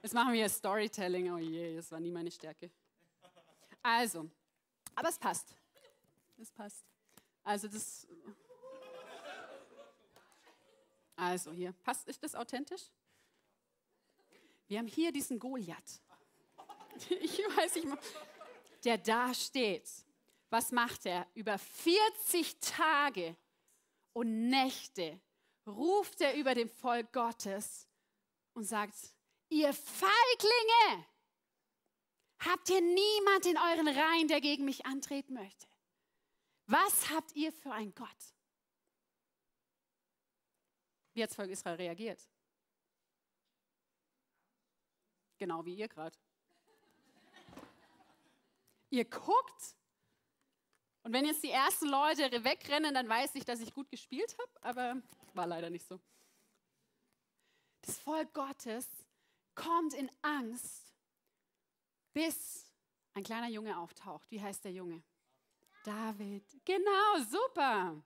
jetzt 0.02 0.12
machen 0.12 0.32
wir 0.34 0.48
Storytelling. 0.48 1.32
Oh 1.32 1.38
je, 1.38 1.76
das 1.76 1.90
war 1.92 2.00
nie 2.00 2.10
meine 2.10 2.30
Stärke. 2.30 2.70
Also, 3.84 4.30
aber 4.94 5.10
es 5.10 5.18
passt. 5.18 5.54
Es 6.38 6.50
passt. 6.50 6.86
Also 7.42 7.68
das. 7.68 8.06
Also 11.16 11.52
hier, 11.52 11.72
passt, 11.72 12.08
ist 12.08 12.22
das 12.22 12.34
authentisch? 12.34 12.90
Wir 14.68 14.78
haben 14.78 14.86
hier 14.88 15.12
diesen 15.12 15.38
Goliath. 15.38 16.00
Ich 17.20 17.38
weiß 17.38 17.74
nicht, 17.74 17.88
der 18.84 18.96
da 18.96 19.34
steht. 19.34 19.90
Was 20.48 20.70
macht 20.70 21.04
er? 21.06 21.26
Über 21.34 21.58
40 21.58 22.60
Tage 22.60 23.36
und 24.12 24.48
Nächte 24.48 25.20
ruft 25.66 26.20
er 26.20 26.36
über 26.36 26.54
dem 26.54 26.68
Volk 26.68 27.12
Gottes 27.12 27.88
und 28.54 28.62
sagt, 28.62 28.94
ihr 29.48 29.74
Feiglinge, 29.74 31.06
Habt 32.44 32.68
ihr 32.68 32.80
niemand 32.80 33.46
in 33.46 33.56
euren 33.56 33.88
Reihen, 33.88 34.28
der 34.28 34.40
gegen 34.40 34.64
mich 34.64 34.84
antreten 34.84 35.34
möchte? 35.34 35.66
Was 36.66 37.10
habt 37.10 37.34
ihr 37.34 37.52
für 37.52 37.72
ein 37.72 37.94
Gott? 37.94 38.08
Wie 41.14 41.22
hat 41.22 41.30
das 41.30 41.36
Volk 41.36 41.50
Israel 41.50 41.76
reagiert? 41.76 42.20
Genau 45.38 45.64
wie 45.64 45.74
ihr 45.74 45.88
gerade. 45.88 46.16
ihr 48.90 49.04
guckt 49.04 49.76
und 51.02 51.12
wenn 51.12 51.26
jetzt 51.26 51.42
die 51.42 51.50
ersten 51.50 51.86
Leute 51.86 52.44
wegrennen, 52.44 52.94
dann 52.94 53.08
weiß 53.08 53.34
ich, 53.34 53.44
dass 53.44 53.60
ich 53.60 53.74
gut 53.74 53.90
gespielt 53.90 54.36
habe, 54.38 54.62
aber 54.62 55.02
war 55.34 55.46
leider 55.46 55.68
nicht 55.68 55.86
so. 55.86 56.00
Das 57.82 57.98
Volk 57.98 58.32
Gottes 58.32 58.88
kommt 59.54 59.92
in 59.92 60.10
Angst 60.22 60.83
bis 62.14 62.72
ein 63.12 63.22
kleiner 63.22 63.48
Junge 63.48 63.78
auftaucht. 63.78 64.30
Wie 64.30 64.40
heißt 64.40 64.64
der 64.64 64.72
Junge? 64.72 65.02
David. 65.84 66.44
Genau, 66.64 67.20
super. 67.28 68.02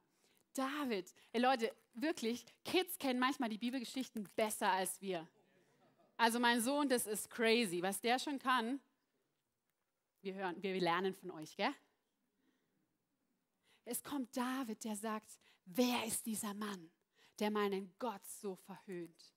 David. 0.53 1.15
Hey 1.31 1.41
Leute, 1.41 1.73
wirklich, 1.95 2.45
Kids 2.65 2.99
kennen 2.99 3.21
manchmal 3.21 3.49
die 3.49 3.59
Bibelgeschichten 3.59 4.29
besser 4.35 4.73
als 4.73 5.01
wir. 5.01 5.29
Also 6.17 6.41
mein 6.41 6.61
Sohn, 6.61 6.89
das 6.89 7.07
ist 7.07 7.31
crazy, 7.31 7.81
was 7.81 8.01
der 8.01 8.19
schon 8.19 8.41
kann. 8.41 8.81
wir, 10.21 10.35
hören, 10.35 10.61
wir 10.61 10.81
lernen 10.81 11.15
von 11.15 11.31
euch, 11.31 11.57
gell? 11.57 11.73
Es 13.85 14.03
kommt 14.03 14.37
David, 14.37 14.83
der 14.85 14.97
sagt, 14.97 15.39
wer 15.65 16.05
ist 16.05 16.27
dieser 16.27 16.55
Mann, 16.55 16.91
der 17.39 17.51
meinen 17.51 17.95
Gott 17.99 18.27
so 18.27 18.57
verhöhnt? 18.57 19.33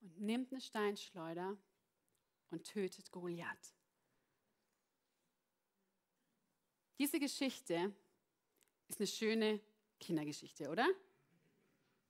Und 0.00 0.20
nimmt 0.20 0.50
eine 0.50 0.60
Steinschleuder 0.60 1.56
und 2.52 2.64
tötet 2.64 3.10
Goliath. 3.10 3.74
Diese 6.98 7.18
Geschichte 7.18 7.92
ist 8.88 9.00
eine 9.00 9.06
schöne 9.06 9.60
Kindergeschichte, 9.98 10.68
oder? 10.68 10.86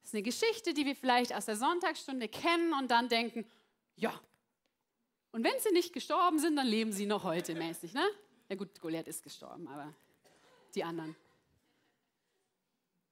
Das 0.02 0.10
ist 0.10 0.14
eine 0.14 0.22
Geschichte, 0.22 0.74
die 0.74 0.84
wir 0.84 0.96
vielleicht 0.96 1.32
aus 1.32 1.46
der 1.46 1.56
Sonntagsstunde 1.56 2.28
kennen 2.28 2.74
und 2.74 2.90
dann 2.90 3.08
denken, 3.08 3.48
ja. 3.96 4.20
Und 5.30 5.44
wenn 5.44 5.58
sie 5.60 5.70
nicht 5.70 5.92
gestorben 5.92 6.38
sind, 6.38 6.56
dann 6.56 6.66
leben 6.66 6.92
sie 6.92 7.06
noch 7.06 7.24
heute 7.24 7.54
mäßig, 7.54 7.94
ne? 7.94 8.04
Ja 8.48 8.56
gut, 8.56 8.80
Goliath 8.80 9.08
ist 9.08 9.22
gestorben, 9.22 9.66
aber 9.68 9.94
die 10.74 10.84
anderen. 10.84 11.16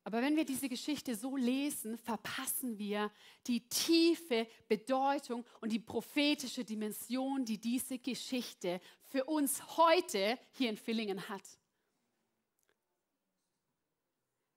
Aber 0.02 0.22
wenn 0.22 0.36
wir 0.36 0.44
diese 0.44 0.68
Geschichte 0.68 1.14
so 1.14 1.36
lesen, 1.36 1.98
verpassen 1.98 2.78
wir 2.78 3.10
die 3.46 3.68
tiefe 3.68 4.46
Bedeutung 4.66 5.44
und 5.60 5.70
die 5.70 5.78
prophetische 5.78 6.64
Dimension, 6.64 7.44
die 7.44 7.58
diese 7.58 7.98
Geschichte 7.98 8.80
für 9.10 9.24
uns 9.24 9.76
heute 9.76 10.38
hier 10.52 10.70
in 10.70 10.78
Villingen 10.78 11.28
hat. 11.28 11.42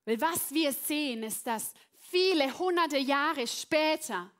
Weil 0.06 0.20
was 0.20 0.52
wir 0.52 0.72
sehen, 0.72 1.22
ist, 1.22 1.46
dass 1.46 1.74
viele 1.98 2.58
hunderte 2.58 2.98
Jahre 2.98 3.46
später 3.46 4.30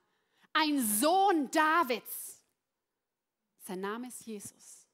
ein 0.53 0.81
Sohn 0.81 1.51
Davids, 1.51 2.43
sein 3.59 3.81
Name 3.81 4.09
ist 4.09 4.25
Jesus, 4.25 4.87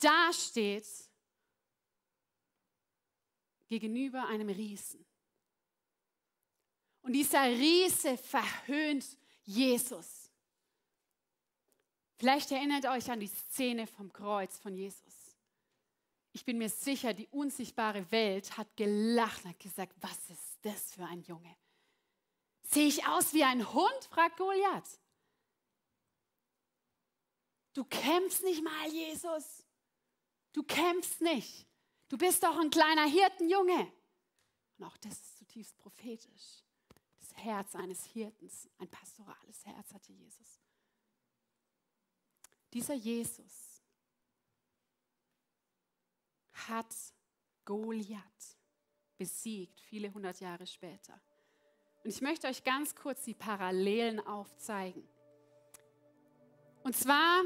dasteht 0.00 0.86
gegenüber 3.68 4.26
einem 4.28 4.48
Riesen. 4.48 5.04
Und 7.02 7.12
dieser 7.12 7.44
Riese 7.44 8.16
verhöhnt 8.16 9.04
Jesus. 9.44 10.30
Vielleicht 12.16 12.50
erinnert 12.50 12.86
euch 12.86 13.10
an 13.10 13.20
die 13.20 13.26
Szene 13.26 13.86
vom 13.86 14.12
Kreuz 14.12 14.58
von 14.58 14.74
Jesus. 14.74 15.36
Ich 16.32 16.44
bin 16.44 16.58
mir 16.58 16.68
sicher, 16.68 17.12
die 17.12 17.28
unsichtbare 17.28 18.10
Welt 18.10 18.56
hat 18.56 18.76
gelacht 18.76 19.44
und 19.44 19.50
hat 19.50 19.60
gesagt, 19.60 19.94
was 20.00 20.30
ist 20.30 20.58
das 20.62 20.92
für 20.94 21.04
ein 21.04 21.22
Junge? 21.22 21.54
Sehe 22.62 22.88
ich 22.88 23.06
aus 23.06 23.34
wie 23.34 23.44
ein 23.44 23.72
Hund? 23.72 24.04
fragt 24.10 24.38
Goliath. 24.38 24.98
Du 27.74 27.84
kämpfst 27.84 28.42
nicht 28.42 28.64
mal, 28.64 28.88
Jesus. 28.88 29.64
Du 30.52 30.62
kämpfst 30.62 31.20
nicht. 31.20 31.66
Du 32.14 32.18
bist 32.18 32.44
doch 32.44 32.56
ein 32.60 32.70
kleiner 32.70 33.06
Hirtenjunge. 33.06 33.90
Und 34.78 34.84
auch 34.84 34.96
das 34.98 35.14
ist 35.14 35.36
zutiefst 35.36 35.76
prophetisch. 35.78 36.62
Das 37.18 37.36
Herz 37.44 37.74
eines 37.74 38.04
Hirtens, 38.04 38.68
ein 38.78 38.88
pastorales 38.88 39.66
Herz 39.66 39.92
hatte 39.92 40.12
Jesus. 40.12 40.60
Dieser 42.72 42.94
Jesus 42.94 43.82
hat 46.52 46.94
Goliath 47.64 48.22
besiegt, 49.18 49.80
viele 49.80 50.14
hundert 50.14 50.38
Jahre 50.38 50.68
später. 50.68 51.20
Und 52.04 52.10
ich 52.10 52.20
möchte 52.20 52.46
euch 52.46 52.62
ganz 52.62 52.94
kurz 52.94 53.24
die 53.24 53.34
Parallelen 53.34 54.24
aufzeigen. 54.24 55.02
Und 56.84 56.96
zwar 56.96 57.42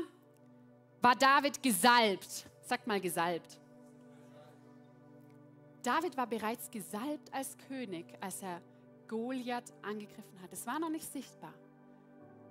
war 1.00 1.16
David 1.16 1.62
gesalbt. 1.62 2.50
Sagt 2.60 2.86
mal 2.86 3.00
gesalbt. 3.00 3.58
David 5.88 6.18
war 6.18 6.26
bereits 6.26 6.70
gesalbt 6.70 7.32
als 7.32 7.56
König, 7.66 8.04
als 8.20 8.42
er 8.42 8.60
Goliath 9.06 9.72
angegriffen 9.80 10.38
hat. 10.42 10.52
Es 10.52 10.66
war 10.66 10.78
noch 10.78 10.90
nicht 10.90 11.10
sichtbar. 11.10 11.54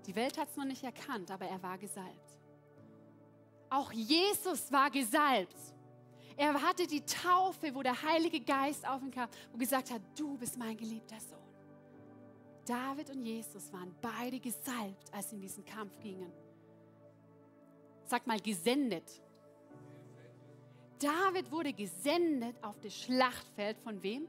Die 0.07 0.15
Welt 0.15 0.39
hat 0.39 0.49
es 0.49 0.55
noch 0.57 0.65
nicht 0.65 0.83
erkannt, 0.83 1.29
aber 1.29 1.45
er 1.45 1.61
war 1.61 1.77
gesalbt. 1.77 2.39
Auch 3.69 3.91
Jesus 3.91 4.71
war 4.71 4.89
gesalbt. 4.89 5.55
Er 6.35 6.59
hatte 6.59 6.87
die 6.87 7.05
Taufe, 7.05 7.75
wo 7.75 7.83
der 7.83 8.01
Heilige 8.01 8.39
Geist 8.39 8.87
auf 8.87 9.03
ihn 9.03 9.11
kam, 9.11 9.29
wo 9.51 9.57
gesagt 9.59 9.91
hat, 9.91 10.01
du 10.17 10.35
bist 10.35 10.57
mein 10.57 10.75
geliebter 10.75 11.19
Sohn. 11.19 11.37
David 12.65 13.11
und 13.11 13.23
Jesus 13.23 13.71
waren 13.71 13.93
beide 14.01 14.39
gesalbt, 14.39 15.13
als 15.13 15.29
sie 15.29 15.35
in 15.35 15.41
diesen 15.43 15.63
Kampf 15.63 15.99
gingen. 15.99 16.33
Sag 18.03 18.25
mal, 18.25 18.39
gesendet. 18.39 19.21
David 20.99 21.51
wurde 21.51 21.73
gesendet 21.73 22.55
auf 22.63 22.79
das 22.79 22.95
Schlachtfeld 22.95 23.77
von 23.79 24.01
wem? 24.01 24.27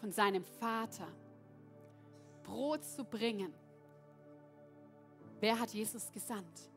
Von 0.00 0.12
seinem 0.12 0.44
Vater. 0.44 1.08
Brot 2.44 2.84
zu 2.84 3.04
bringen. 3.04 3.52
Wer 5.40 5.58
hat 5.58 5.70
Jesus 5.70 6.10
gesandt? 6.12 6.70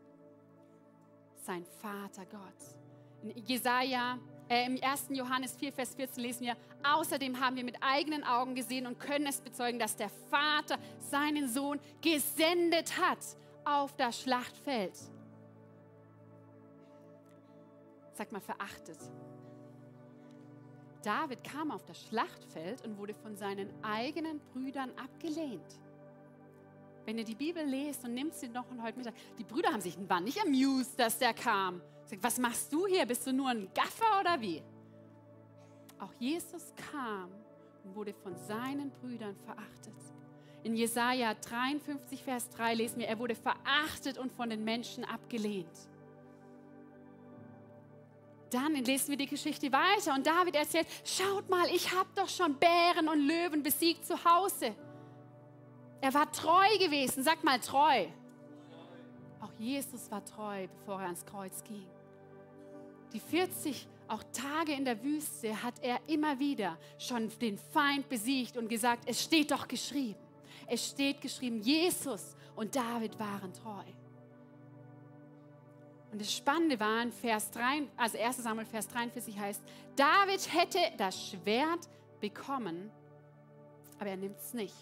Sein 1.44 1.66
Vater 1.82 2.26
Gott. 2.26 3.32
In 3.36 3.46
Jesaja, 3.46 4.18
äh, 4.50 4.66
im 4.66 4.82
1. 4.82 5.08
Johannes 5.12 5.56
4, 5.56 5.74
Vers 5.74 5.96
14 5.96 6.24
lesen 6.24 6.46
wir: 6.46 6.58
Außerdem 6.84 7.40
haben 7.40 7.56
wir 7.58 7.64
mit 7.64 7.78
eigenen 7.82 8.24
Augen 8.24 8.56
gesehen 8.56 8.88
und 8.88 9.00
können 9.00 9.28
es 9.28 9.42
bezeugen, 9.42 9.80
dass 9.80 9.96
der 9.96 10.10
Vater 10.30 10.78
seinen 11.00 11.48
Sohn 11.48 11.80
gesendet 12.02 12.98
hat 12.98 13.20
auf 13.66 13.96
das 13.98 14.22
Schlachtfeld 14.22 14.94
sag 18.18 18.32
mal, 18.32 18.42
verachtet. 18.42 18.98
David 21.04 21.44
kam 21.44 21.72
auf 21.72 21.86
das 21.86 22.02
Schlachtfeld 22.08 22.86
und 22.86 22.98
wurde 22.98 23.14
von 23.14 23.36
seinen 23.36 23.72
eigenen 23.84 24.40
Brüdern 24.52 24.92
abgelehnt. 24.98 25.80
Wenn 27.06 27.18
ihr 27.18 27.24
die 27.24 27.36
Bibel 27.36 27.64
lest 27.64 28.04
und 28.04 28.14
nimmt 28.14 28.34
sie 28.34 28.50
noch 28.50 28.66
heute 28.82 28.98
Mittag, 28.98 29.14
die 29.38 29.44
Brüder 29.46 29.72
haben 29.72 29.80
sich 29.80 29.98
waren 30.10 30.26
nicht 30.26 30.42
amused, 30.44 31.00
dass 31.00 31.18
der 31.18 31.34
kam. 31.34 31.82
Sagt, 32.06 32.22
was 32.24 32.38
machst 32.38 32.74
du 32.74 32.86
hier? 32.88 33.06
Bist 33.06 33.26
du 33.26 33.32
nur 33.32 33.50
ein 33.50 33.70
Gaffer 33.74 34.20
oder 34.20 34.42
wie? 34.42 34.62
Auch 36.00 36.12
Jesus 36.20 36.74
kam 36.92 37.30
und 37.84 37.96
wurde 37.96 38.14
von 38.14 38.36
seinen 38.36 38.92
Brüdern 38.92 39.36
verachtet. 39.46 39.94
In 40.64 40.76
Jesaja 40.76 41.34
53, 41.34 42.24
Vers 42.24 42.50
3 42.50 42.74
lesen 42.74 43.00
wir, 43.00 43.08
er 43.08 43.20
wurde 43.20 43.36
verachtet 43.36 44.18
und 44.18 44.32
von 44.34 44.50
den 44.50 44.66
Menschen 44.66 45.06
abgelehnt. 45.06 45.88
Dann 48.50 48.76
lesen 48.76 49.10
wir 49.10 49.18
die 49.18 49.28
Geschichte 49.28 49.72
weiter 49.72 50.14
und 50.14 50.26
David 50.26 50.56
erzählt, 50.56 50.88
schaut 51.04 51.50
mal, 51.50 51.68
ich 51.74 51.94
habe 51.94 52.10
doch 52.16 52.30
schon 52.30 52.56
Bären 52.56 53.10
und 53.10 53.28
Löwen 53.28 53.62
besiegt 53.62 54.06
zu 54.06 54.24
Hause. 54.24 54.76
Er 56.00 56.14
war 56.14 56.32
treu 56.32 56.78
gewesen, 56.80 57.24
sag 57.24 57.44
mal 57.44 57.60
treu. 57.60 58.08
Auch 59.42 59.52
Jesus 59.58 60.10
war 60.10 60.24
treu, 60.24 60.68
bevor 60.68 61.00
er 61.02 61.06
ans 61.06 61.26
Kreuz 61.26 61.64
ging. 61.64 61.88
Die 63.14 63.20
40 63.20 63.88
auch 64.08 64.24
Tage 64.32 64.74
in 64.74 64.86
der 64.86 65.04
Wüste 65.04 65.62
hat 65.62 65.76
er 65.82 66.00
immer 66.08 66.40
wieder 66.40 66.78
schon 66.98 67.30
den 67.40 67.58
Feind 67.58 68.08
besiegt 68.08 68.56
und 68.58 68.70
gesagt, 68.70 69.04
es 69.06 69.22
steht 69.22 69.52
doch 69.52 69.68
geschrieben. 69.68 70.20
Es 70.68 70.88
steht 70.88 71.22
geschrieben, 71.22 71.62
Jesus 71.62 72.36
und 72.56 72.76
David 72.76 73.18
waren 73.20 73.54
treu. 73.54 73.84
Und 76.18 76.22
das 76.22 76.34
Spannende 76.34 76.80
war 76.80 77.04
in 77.04 77.12
Vers 77.12 77.52
3, 77.52 77.84
also 77.96 78.18
1 78.18 78.38
Samuel 78.38 78.66
Vers 78.66 78.88
43 78.88 79.38
heißt, 79.38 79.62
David 79.96 80.52
hätte 80.52 80.80
das 80.98 81.30
Schwert 81.30 81.88
bekommen, 82.20 82.90
aber 84.00 84.10
er 84.10 84.18
nimmt 84.18 84.40
es 84.40 84.52
nicht. 84.56 84.74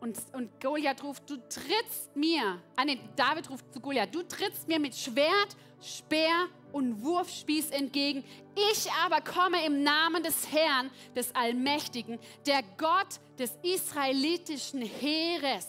Und, 0.00 0.18
und 0.34 0.60
Goliath 0.60 1.02
ruft, 1.02 1.30
du 1.30 1.38
trittst 1.48 2.14
mir, 2.14 2.60
ah 2.76 2.84
nee, 2.84 3.00
David 3.16 3.48
ruft 3.48 3.72
zu 3.72 3.80
Goliath, 3.80 4.14
du 4.14 4.22
trittst 4.24 4.68
mir 4.68 4.78
mit 4.78 4.94
Schwert, 4.94 5.56
Speer 5.80 6.48
und 6.70 7.02
Wurfspieß 7.02 7.70
entgegen. 7.70 8.22
Ich 8.70 8.92
aber 9.06 9.22
komme 9.22 9.64
im 9.64 9.82
Namen 9.84 10.22
des 10.22 10.52
Herrn, 10.52 10.90
des 11.16 11.34
Allmächtigen, 11.34 12.18
der 12.46 12.62
Gott 12.76 13.18
des 13.38 13.56
israelitischen 13.62 14.82
Heeres, 14.82 15.66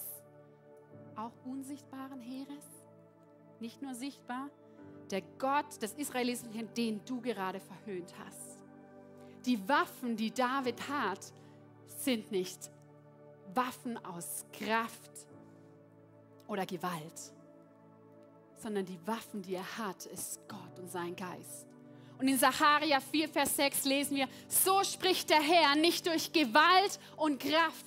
auch 1.15 1.32
unsichtbaren 1.45 2.19
Heeres 2.19 2.68
nicht 3.62 3.82
nur 3.82 3.93
sichtbar, 3.93 4.50
der 5.12 5.22
Gott 5.38 5.82
des 5.82 5.93
israelitischen, 5.93 6.74
den 6.76 7.02
du 7.06 7.22
gerade 7.22 7.60
verhöhnt 7.60 8.13
hast. 8.26 8.62
Die 9.45 9.67
Waffen, 9.67 10.15
die 10.15 10.32
David 10.32 10.88
hat, 10.88 11.32
sind 11.88 12.32
nicht 12.32 12.69
Waffen 13.54 13.98
aus 14.06 14.45
Kraft 14.54 15.28
oder 16.48 16.65
Gewalt, 16.65 17.34
sondern 18.56 18.86
die 18.86 19.00
Waffen, 19.08 19.41
die 19.41 19.56
er 19.56 19.78
hat, 19.78 20.06
ist 20.06 20.39
Gott 20.48 20.80
und 20.80 20.91
sein 20.91 21.15
Geist. 21.15 21.68
Und 22.19 22.27
in 22.27 22.38
Sacharia 22.38 22.99
4, 22.99 23.29
Vers 23.29 23.55
6 23.55 23.86
lesen 23.86 24.17
wir, 24.17 24.27
so 24.49 24.84
spricht 24.84 25.29
der 25.29 25.41
Herr, 25.41 25.75
nicht 25.77 26.05
durch 26.05 26.34
Gewalt 26.34 26.99
und 27.15 27.39
Kraft 27.39 27.86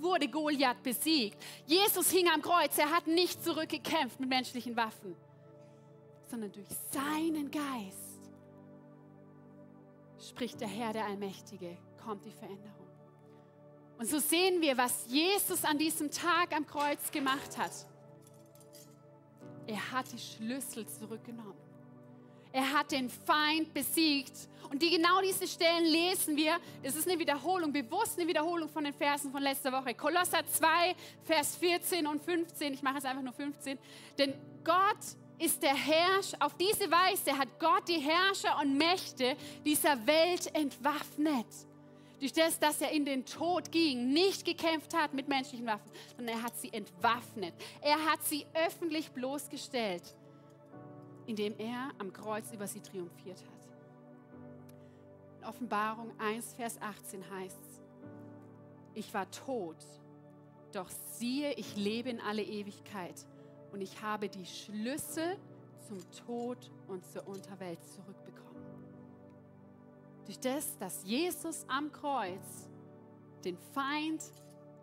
wurde 0.00 0.28
Goliath 0.28 0.82
besiegt. 0.82 1.40
Jesus 1.64 2.10
hing 2.10 2.28
am 2.28 2.42
Kreuz, 2.42 2.76
er 2.76 2.90
hat 2.90 3.06
nicht 3.06 3.42
zurückgekämpft 3.44 4.18
mit 4.18 4.28
menschlichen 4.28 4.74
Waffen, 4.76 5.14
sondern 6.26 6.50
durch 6.50 6.66
seinen 6.90 7.52
Geist 7.52 8.18
spricht 10.28 10.60
der 10.60 10.68
Herr, 10.68 10.92
der 10.92 11.06
Allmächtige, 11.06 11.78
kommt 12.04 12.24
die 12.24 12.32
Veränderung. 12.32 12.88
Und 13.96 14.06
so 14.06 14.18
sehen 14.18 14.60
wir, 14.60 14.76
was 14.76 15.06
Jesus 15.06 15.64
an 15.64 15.78
diesem 15.78 16.10
Tag 16.10 16.52
am 16.54 16.66
Kreuz 16.66 17.12
gemacht 17.12 17.56
hat. 17.56 17.72
Er 19.68 19.92
hat 19.92 20.10
die 20.12 20.18
Schlüssel 20.18 20.86
zurückgenommen. 20.88 21.67
Er 22.58 22.72
hat 22.72 22.90
den 22.90 23.08
Feind 23.08 23.72
besiegt. 23.72 24.32
Und 24.68 24.82
die, 24.82 24.90
genau 24.90 25.20
diese 25.22 25.46
Stellen 25.46 25.84
lesen 25.84 26.36
wir. 26.36 26.58
Es 26.82 26.96
ist 26.96 27.08
eine 27.08 27.16
Wiederholung, 27.16 27.72
bewusst 27.72 28.18
eine 28.18 28.26
Wiederholung 28.26 28.68
von 28.68 28.82
den 28.82 28.92
Versen 28.92 29.30
von 29.30 29.40
letzter 29.40 29.70
Woche. 29.70 29.94
Kolosser 29.94 30.44
2, 30.44 30.96
Vers 31.22 31.54
14 31.54 32.04
und 32.08 32.20
15. 32.20 32.74
Ich 32.74 32.82
mache 32.82 32.96
jetzt 32.96 33.06
einfach 33.06 33.22
nur 33.22 33.32
15. 33.32 33.78
Denn 34.18 34.34
Gott 34.64 34.98
ist 35.38 35.62
der 35.62 35.76
Herrscher, 35.76 36.36
auf 36.40 36.56
diese 36.56 36.90
Weise 36.90 37.38
hat 37.38 37.60
Gott 37.60 37.86
die 37.86 38.00
Herrscher 38.00 38.58
und 38.60 38.76
Mächte 38.76 39.36
dieser 39.64 40.04
Welt 40.04 40.52
entwaffnet. 40.52 41.46
Durch 42.18 42.32
das, 42.32 42.58
dass 42.58 42.80
er 42.80 42.90
in 42.90 43.04
den 43.04 43.24
Tod 43.24 43.70
ging, 43.70 44.12
nicht 44.12 44.44
gekämpft 44.44 44.94
hat 44.94 45.14
mit 45.14 45.28
menschlichen 45.28 45.66
Waffen, 45.66 45.92
sondern 46.16 46.38
er 46.38 46.42
hat 46.42 46.58
sie 46.58 46.72
entwaffnet. 46.72 47.54
Er 47.80 48.04
hat 48.04 48.24
sie 48.24 48.44
öffentlich 48.66 49.12
bloßgestellt, 49.12 50.02
indem 51.28 51.54
er 51.58 51.90
am 51.98 52.10
Kreuz 52.10 52.50
über 52.52 52.66
sie 52.66 52.80
triumphiert 52.80 53.44
hat. 53.44 53.68
In 55.38 55.46
Offenbarung 55.46 56.10
1, 56.18 56.54
Vers 56.54 56.80
18 56.80 57.30
heißt 57.30 57.60
es, 57.60 57.82
ich 58.94 59.12
war 59.12 59.30
tot, 59.30 59.76
doch 60.72 60.88
siehe, 61.12 61.52
ich 61.52 61.76
lebe 61.76 62.08
in 62.08 62.20
alle 62.20 62.42
Ewigkeit 62.42 63.26
und 63.72 63.82
ich 63.82 64.00
habe 64.00 64.30
die 64.30 64.46
Schlüssel 64.46 65.36
zum 65.86 65.98
Tod 66.26 66.70
und 66.88 67.04
zur 67.06 67.28
Unterwelt 67.28 67.78
zurückbekommen. 67.84 68.64
Durch 70.24 70.40
das, 70.40 70.78
dass 70.78 71.04
Jesus 71.04 71.66
am 71.68 71.92
Kreuz 71.92 72.68
den 73.44 73.58
Feind, 73.74 74.22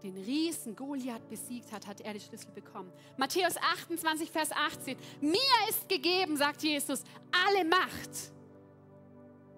den 0.04 0.16
Riesen 0.18 0.76
Goliath 0.76 1.28
besiegt 1.30 1.72
hat, 1.72 1.88
hat 1.88 2.02
er 2.02 2.14
die 2.14 2.20
Schlüssel 2.20 2.52
bekommen. 2.52 2.92
Matthäus 3.18 3.58
28, 3.58 4.30
Vers 4.30 4.52
18. 4.52 4.98
Mir 5.22 5.40
ist 5.70 5.88
gegeben, 5.90 6.38
sagt 6.38 6.64
Jesus, 6.64 7.04
alle 7.48 7.66
Macht 7.66 8.32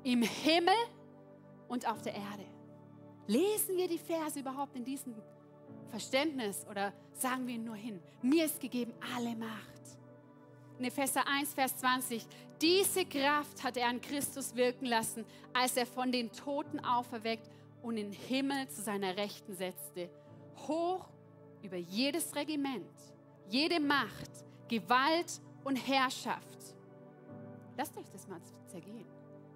im 0.03 0.21
Himmel 0.21 0.75
und 1.67 1.87
auf 1.87 2.01
der 2.01 2.13
Erde. 2.13 2.45
Lesen 3.27 3.75
wir 3.75 3.87
die 3.87 3.97
Verse 3.97 4.39
überhaupt 4.39 4.75
in 4.75 4.85
diesem 4.85 5.13
Verständnis 5.89 6.65
oder 6.69 6.93
sagen 7.13 7.45
wir 7.47 7.55
ihn 7.55 7.65
nur 7.65 7.75
hin? 7.75 7.99
Mir 8.21 8.45
ist 8.45 8.59
gegeben 8.59 8.93
alle 9.15 9.35
Macht 9.35 9.77
in 10.79 10.85
Epheser 10.85 11.27
1, 11.27 11.53
Vers 11.53 11.77
20, 11.77 12.25
diese 12.61 13.05
Kraft 13.05 13.63
hat 13.63 13.77
er 13.77 13.87
an 13.87 14.01
Christus 14.01 14.55
wirken 14.55 14.85
lassen, 14.85 15.25
als 15.53 15.75
er 15.75 15.85
von 15.85 16.11
den 16.11 16.31
Toten 16.31 16.79
auferweckt 16.79 17.49
und 17.81 17.97
in 17.97 18.11
den 18.11 18.19
Himmel 18.19 18.67
zu 18.69 18.81
seiner 18.81 19.17
Rechten 19.17 19.55
setzte. 19.55 20.09
Hoch 20.67 21.05
über 21.61 21.77
jedes 21.77 22.35
Regiment, 22.35 22.89
jede 23.49 23.79
Macht, 23.79 24.31
Gewalt 24.67 25.41
und 25.63 25.75
Herrschaft. 25.75 26.75
Lasst 27.77 27.95
euch 27.97 28.09
das 28.11 28.27
mal 28.27 28.41
zergehen. 28.67 29.05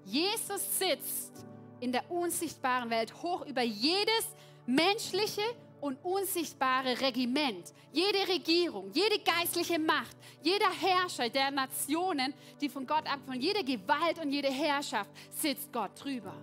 Jesus 0.06 0.78
sitzt 0.78 1.46
in 1.80 1.92
der 1.92 2.10
unsichtbaren 2.10 2.90
Welt 2.90 3.14
hoch 3.22 3.46
über 3.46 3.62
jedes 3.62 4.36
menschliche 4.66 5.42
und 5.82 5.98
unsichtbare 6.04 7.00
Regiment, 7.02 7.74
jede 7.92 8.28
Regierung, 8.28 8.92
jede 8.94 9.20
geistliche 9.20 9.80
Macht, 9.80 10.16
jeder 10.44 10.70
Herrscher 10.70 11.30
der 11.30 11.50
Nationen, 11.50 12.34
die 12.62 12.70
von 12.70 12.86
Gott 12.86 13.12
abfallen, 13.12 13.42
jede 13.42 13.64
Gewalt 13.64 14.20
und 14.20 14.32
jede 14.32 14.50
Herrschaft 14.50 15.10
sitzt 15.32 15.74
Gott 15.74 15.92
drüber. 16.02 16.34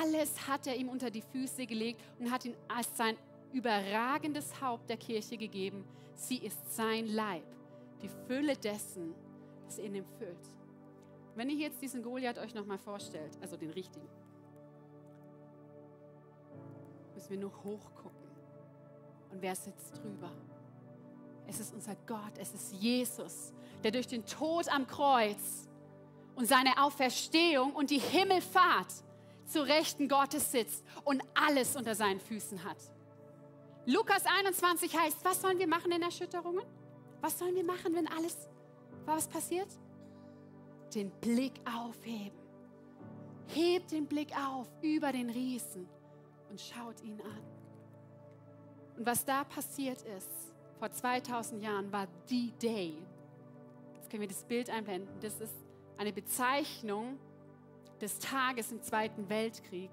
Alles 0.00 0.46
hat 0.46 0.66
er 0.66 0.76
ihm 0.76 0.88
unter 0.88 1.10
die 1.10 1.22
Füße 1.22 1.66
gelegt 1.66 2.00
und 2.18 2.30
hat 2.30 2.44
ihn 2.44 2.56
als 2.68 2.96
sein 2.96 3.16
überragendes 3.52 4.60
Haupt 4.60 4.88
der 4.88 4.96
Kirche 4.96 5.36
gegeben. 5.36 5.84
Sie 6.14 6.38
ist 6.38 6.74
sein 6.74 7.06
Leib, 7.06 7.44
die 8.02 8.10
Fülle 8.26 8.56
dessen, 8.56 9.14
das 9.64 9.78
in 9.78 9.94
ihm 9.94 10.04
füllt. 10.18 10.52
Wenn 11.34 11.50
ihr 11.50 11.56
jetzt 11.56 11.80
diesen 11.80 12.02
Goliath 12.02 12.38
euch 12.38 12.54
nochmal 12.54 12.78
vorstellt, 12.78 13.38
also 13.40 13.56
den 13.56 13.70
richtigen, 13.70 14.08
müssen 17.14 17.30
wir 17.30 17.38
nur 17.38 17.52
hochgucken. 17.64 18.28
Und 19.30 19.42
wer 19.42 19.54
sitzt 19.54 19.96
drüber? 19.98 20.32
Es 21.46 21.60
ist 21.60 21.72
unser 21.72 21.96
Gott, 22.06 22.36
es 22.38 22.52
ist 22.52 22.72
Jesus, 22.74 23.52
der 23.82 23.90
durch 23.90 24.06
den 24.06 24.24
Tod 24.26 24.68
am 24.68 24.86
Kreuz 24.86 25.68
und 26.34 26.46
seine 26.46 26.82
Auferstehung 26.82 27.72
und 27.74 27.90
die 27.90 27.98
Himmelfahrt 27.98 28.92
zu 29.48 29.62
Rechten 29.62 30.08
Gottes 30.08 30.52
sitzt 30.52 30.84
und 31.04 31.22
alles 31.34 31.76
unter 31.76 31.94
seinen 31.94 32.20
Füßen 32.20 32.64
hat. 32.64 32.78
Lukas 33.86 34.24
21 34.26 34.96
heißt, 34.96 35.24
was 35.24 35.40
sollen 35.40 35.58
wir 35.58 35.66
machen 35.66 35.90
in 35.92 36.02
Erschütterungen? 36.02 36.64
Was 37.20 37.38
sollen 37.38 37.54
wir 37.54 37.64
machen, 37.64 37.94
wenn 37.94 38.06
alles, 38.06 38.48
was 39.06 39.26
passiert? 39.26 39.68
Den 40.94 41.10
Blick 41.20 41.54
aufheben. 41.66 42.38
Hebt 43.48 43.92
den 43.92 44.06
Blick 44.06 44.30
auf 44.36 44.68
über 44.82 45.10
den 45.10 45.30
Riesen 45.30 45.88
und 46.50 46.60
schaut 46.60 47.00
ihn 47.00 47.20
an. 47.22 47.42
Und 48.98 49.06
was 49.06 49.24
da 49.24 49.44
passiert 49.44 50.02
ist, 50.02 50.52
vor 50.78 50.90
2000 50.90 51.62
Jahren, 51.62 51.90
war 51.90 52.06
the 52.26 52.52
Day. 52.62 52.94
Jetzt 53.94 54.10
können 54.10 54.20
wir 54.20 54.28
das 54.28 54.44
Bild 54.44 54.70
einblenden. 54.70 55.08
Das 55.20 55.40
ist 55.40 55.54
eine 55.96 56.12
Bezeichnung 56.12 57.18
des 57.98 58.18
Tages 58.18 58.72
im 58.72 58.82
Zweiten 58.82 59.28
Weltkrieg, 59.28 59.90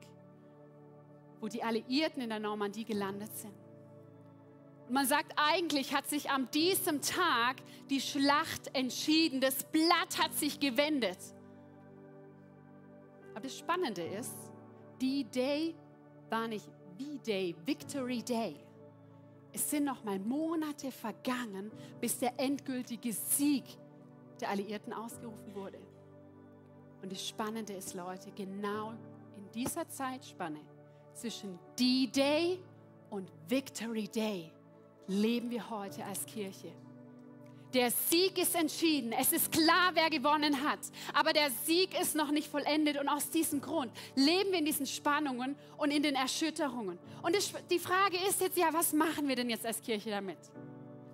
wo 1.40 1.48
die 1.48 1.64
Alliierten 1.64 2.22
in 2.22 2.30
der 2.30 2.40
Normandie 2.40 2.86
gelandet 2.86 3.36
sind. 3.38 3.54
Und 4.88 4.94
man 4.94 5.08
sagt, 5.08 5.34
eigentlich 5.36 5.94
hat 5.96 6.08
sich 6.08 6.30
an 6.30 6.50
diesem 6.52 7.02
Tag 7.02 7.58
die 7.90 8.02
Schlacht 8.02 8.76
entschieden. 8.76 9.42
Das 9.42 9.64
Blatt 9.64 10.20
hat 10.22 10.34
sich 10.34 10.60
gewendet. 10.60 11.18
Aber 13.32 13.42
das 13.42 13.58
Spannende 13.58 14.04
ist, 14.04 14.36
die 15.02 15.24
Day 15.26 15.76
war 16.30 16.48
nicht 16.48 16.66
V-Day, 16.98 17.56
Victory 17.66 18.22
Day. 18.22 18.56
Es 19.52 19.70
sind 19.70 19.86
noch 19.86 20.04
mal 20.04 20.20
Monate 20.20 20.92
vergangen, 20.92 21.72
bis 22.00 22.20
der 22.20 22.40
endgültige 22.40 23.12
Sieg 23.12 23.64
der 24.40 24.50
Alliierten 24.50 24.94
ausgerufen 24.94 25.54
wurde. 25.56 25.80
Und 27.06 27.12
das 27.12 27.28
Spannende 27.28 27.74
ist, 27.74 27.94
Leute, 27.94 28.32
genau 28.32 28.94
in 29.38 29.52
dieser 29.54 29.88
Zeitspanne 29.88 30.60
zwischen 31.14 31.60
D-Day 31.78 32.58
und 33.12 33.32
Victory 33.48 34.08
Day 34.08 34.52
leben 35.06 35.52
wir 35.52 35.70
heute 35.70 36.04
als 36.04 36.26
Kirche. 36.26 36.72
Der 37.76 37.92
Sieg 37.92 38.40
ist 38.40 38.56
entschieden. 38.56 39.12
Es 39.12 39.32
ist 39.34 39.52
klar, 39.52 39.92
wer 39.94 40.10
gewonnen 40.10 40.68
hat. 40.68 40.80
Aber 41.14 41.32
der 41.32 41.52
Sieg 41.52 41.96
ist 42.02 42.16
noch 42.16 42.32
nicht 42.32 42.48
vollendet. 42.48 43.00
Und 43.00 43.08
aus 43.08 43.30
diesem 43.30 43.62
Grund 43.62 43.92
leben 44.16 44.50
wir 44.50 44.58
in 44.58 44.66
diesen 44.66 44.88
Spannungen 44.88 45.56
und 45.78 45.92
in 45.92 46.02
den 46.02 46.16
Erschütterungen. 46.16 46.98
Und 47.22 47.38
die 47.70 47.78
Frage 47.78 48.18
ist 48.28 48.42
jetzt 48.42 48.58
ja, 48.58 48.74
was 48.74 48.94
machen 48.94 49.28
wir 49.28 49.36
denn 49.36 49.52
jetzt 49.52 49.68
als 49.68 49.80
Kirche 49.80 50.10
damit? 50.10 50.40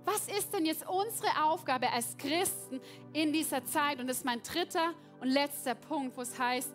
Was 0.06 0.28
ist 0.28 0.54
denn 0.54 0.66
jetzt 0.66 0.88
unsere 0.88 1.44
Aufgabe 1.44 1.92
als 1.92 2.18
Christen 2.18 2.82
in 3.14 3.32
dieser 3.32 3.64
Zeit? 3.66 4.00
Und 4.00 4.08
das 4.08 4.18
ist 4.18 4.26
mein 4.26 4.42
dritter 4.42 4.94
und 5.20 5.28
letzter 5.28 5.76
Punkt, 5.76 6.18
wo 6.18 6.22
es 6.22 6.38
heißt, 6.38 6.74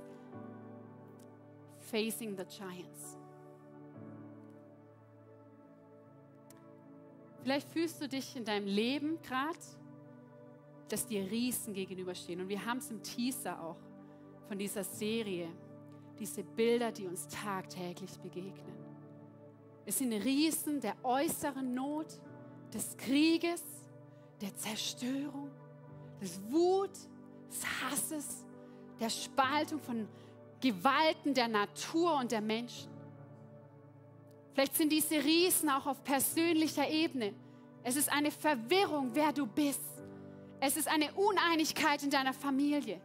Facing 1.91 2.37
the 2.37 2.45
Giants. 2.45 3.17
Vielleicht 7.43 7.69
fühlst 7.69 8.01
du 8.01 8.09
dich 8.09 8.35
in 8.35 8.45
deinem 8.45 8.67
Leben 8.67 9.21
gerade, 9.23 9.59
dass 10.89 11.07
dir 11.07 11.31
Riesen 11.31 11.75
gegenüberstehen. 11.75 12.41
Und 12.41 12.49
wir 12.49 12.65
haben 12.65 12.79
es 12.79 12.91
im 12.91 13.03
Teaser 13.03 13.63
auch 13.63 13.77
von 14.49 14.59
dieser 14.59 14.83
Serie, 14.83 15.49
diese 16.19 16.43
Bilder, 16.43 16.91
die 16.91 17.07
uns 17.07 17.29
tagtäglich 17.29 18.19
begegnen. 18.19 18.75
Es 19.85 19.99
sind 19.99 20.13
Riesen 20.13 20.81
der 20.81 20.97
äußeren 21.05 21.75
Not, 21.75 22.21
des 22.73 22.97
Krieges, 22.97 23.63
der 24.41 24.55
Zerstörung, 24.57 25.51
des 26.21 26.41
Wut, 26.51 26.91
des 27.51 27.65
Hasses, 27.83 28.45
der 29.01 29.11
Spaltung 29.11 29.81
von 29.81 30.09
Gewalten 30.61 31.35
der 31.35 31.49
Natur 31.49 32.17
und 32.17 32.33
der 32.33 32.41
Menschen. 32.41 32.91
Vielleicht 34.53 34.75
sind 34.75 34.91
diese 34.91 35.23
Riesen 35.23 35.69
auch 35.69 35.87
auf 35.87 36.03
persönlicher 36.03 36.89
Ebene. 36.89 37.35
Es 37.83 37.97
ist 37.97 38.11
eine 38.11 38.31
Verwirrung, 38.31 39.11
wer 39.13 39.33
du 39.33 39.47
bist. 39.47 39.83
Es 40.61 40.77
ist 40.77 40.89
eine 40.89 41.13
Uneinigkeit 41.13 42.03
in 42.03 42.11
deiner 42.11 42.33
Familie. 42.33 43.01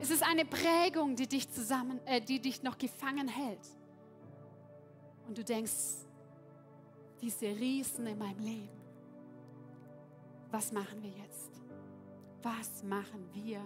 Es 0.00 0.10
ist 0.10 0.22
eine 0.22 0.44
Prägung, 0.44 1.14
die 1.14 1.26
dich 1.26 1.50
zusammen, 1.50 2.00
äh, 2.06 2.20
die 2.20 2.40
dich 2.40 2.62
noch 2.62 2.78
gefangen 2.78 3.28
hält. 3.28 3.60
Und 5.26 5.36
du 5.36 5.44
denkst, 5.44 6.06
diese 7.20 7.46
Riesen 7.46 8.06
in 8.06 8.16
meinem 8.16 8.38
Leben, 8.38 8.77
was 10.50 10.72
machen 10.72 11.02
wir 11.02 11.10
jetzt? 11.10 11.60
Was 12.42 12.82
machen 12.82 13.28
wir 13.32 13.60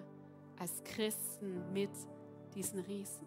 als 0.59 0.83
Christen 0.85 1.73
mit 1.73 1.91
diesen 2.55 2.81
Riesen? 2.81 3.27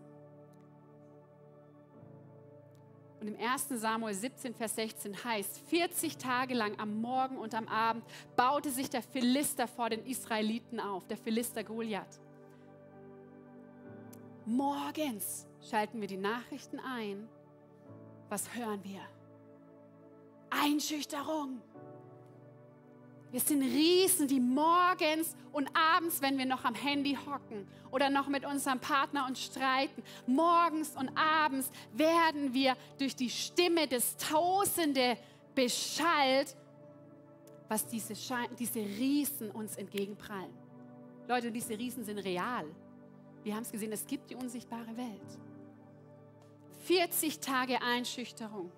Und 3.20 3.28
im 3.28 3.40
1. 3.40 3.70
Samuel 3.70 4.14
17, 4.14 4.54
Vers 4.54 4.76
16 4.76 5.24
heißt, 5.24 5.58
40 5.70 6.18
Tage 6.18 6.54
lang 6.54 6.78
am 6.80 7.02
Morgen 7.02 7.38
und 7.38 7.56
am 7.56 7.68
Abend 7.68 8.04
baute 8.36 8.70
sich 8.70 8.90
der 8.90 9.02
Philister 9.02 9.68
vor 9.68 9.90
den 9.90 10.06
Israeliten 10.06 10.80
auf, 10.80 11.08
der 11.08 11.18
Philister 11.18 11.64
Goliath. 11.64 12.20
Morgens 14.46 15.48
schalten 15.62 16.02
wir 16.02 16.08
die 16.08 16.18
Nachrichten 16.18 16.80
ein. 16.80 17.28
Was 18.30 18.54
hören 18.54 18.84
wir? 18.84 19.02
Einschüchterung. 20.52 21.62
Wir 23.36 23.42
sind 23.42 23.64
Riesen, 23.64 24.30
die 24.30 24.40
morgens 24.40 25.36
und 25.52 25.70
abends, 25.76 26.22
wenn 26.22 26.38
wir 26.38 26.46
noch 26.46 26.64
am 26.64 26.74
Handy 26.74 27.18
hocken 27.18 27.68
oder 27.92 28.10
noch 28.10 28.30
mit 28.30 28.46
unserem 28.46 28.80
Partner 28.80 29.26
uns 29.28 29.44
streiten, 29.44 30.04
morgens 30.26 30.96
und 30.96 31.12
abends 31.18 31.70
werden 31.92 32.54
wir 32.54 32.78
durch 32.98 33.14
die 33.14 33.30
Stimme 33.30 33.90
des 33.90 34.16
Tausende 34.16 35.18
beschallt, 35.54 36.56
was 37.68 37.86
diese, 37.86 38.14
diese 38.58 38.80
Riesen 38.80 39.52
uns 39.52 39.76
entgegenprallen. 39.76 40.54
Leute, 41.28 41.52
diese 41.52 41.78
Riesen 41.78 42.06
sind 42.06 42.20
real. 42.20 42.66
Wir 43.44 43.54
haben 43.54 43.64
es 43.64 43.72
gesehen, 43.74 43.92
es 43.92 44.08
gibt 44.08 44.30
die 44.30 44.36
unsichtbare 44.36 44.96
Welt. 44.96 45.40
40 46.86 47.42
Tage 47.42 47.82
Einschüchterung. 47.82 48.72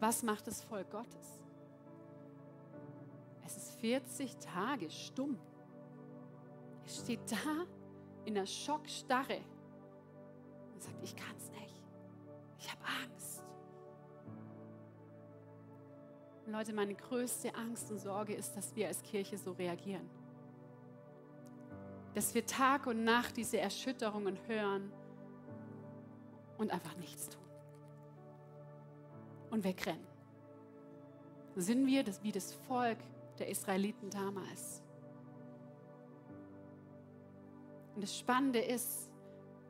Was 0.00 0.22
macht 0.22 0.46
das 0.46 0.62
Volk 0.64 0.90
Gottes? 0.90 1.45
Es 3.76 3.76
ist 3.76 3.80
40 3.80 4.36
Tage 4.38 4.90
stumm. 4.90 5.38
Es 6.84 6.98
steht 6.98 7.20
da 7.30 7.66
in 8.24 8.34
der 8.34 8.46
Schockstarre 8.46 9.40
und 10.72 10.82
sagt, 10.82 11.02
ich 11.02 11.14
kann 11.16 11.36
es 11.36 11.50
nicht. 11.50 11.82
Ich 12.58 12.70
habe 12.70 12.82
Angst. 13.04 13.42
Und 16.46 16.52
Leute, 16.52 16.72
meine 16.72 16.94
größte 16.94 17.54
Angst 17.54 17.90
und 17.90 17.98
Sorge 17.98 18.34
ist, 18.34 18.56
dass 18.56 18.74
wir 18.76 18.88
als 18.88 19.02
Kirche 19.02 19.36
so 19.36 19.52
reagieren. 19.52 20.08
Dass 22.14 22.34
wir 22.34 22.46
Tag 22.46 22.86
und 22.86 23.04
Nacht 23.04 23.36
diese 23.36 23.58
Erschütterungen 23.58 24.38
hören 24.46 24.92
und 26.56 26.70
einfach 26.70 26.96
nichts 26.96 27.28
tun. 27.28 27.42
Und 29.50 29.64
wegrennen. 29.64 30.06
Sind 31.56 31.86
wir 31.86 32.04
das, 32.04 32.22
wie 32.22 32.32
das 32.32 32.52
Volk 32.52 32.98
der 33.36 33.48
Israeliten 33.48 34.10
damals. 34.10 34.82
Und 37.94 38.02
das 38.02 38.18
Spannende 38.18 38.58
ist, 38.58 39.10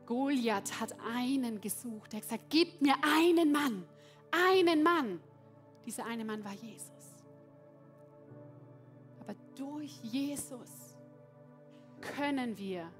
Goliath 0.05 0.79
hat 0.79 0.95
einen 0.99 1.61
gesucht. 1.61 2.13
Er 2.13 2.17
hat 2.17 2.23
gesagt, 2.23 2.49
gib 2.49 2.81
mir 2.81 2.95
einen 3.03 3.51
Mann, 3.51 3.85
einen 4.31 4.83
Mann. 4.83 5.21
Dieser 5.85 6.05
eine 6.05 6.25
Mann 6.25 6.43
war 6.43 6.53
Jesus. 6.53 7.15
Aber 9.21 9.35
durch 9.55 9.97
Jesus 10.03 10.97
können 12.01 12.57
wir 12.57 12.91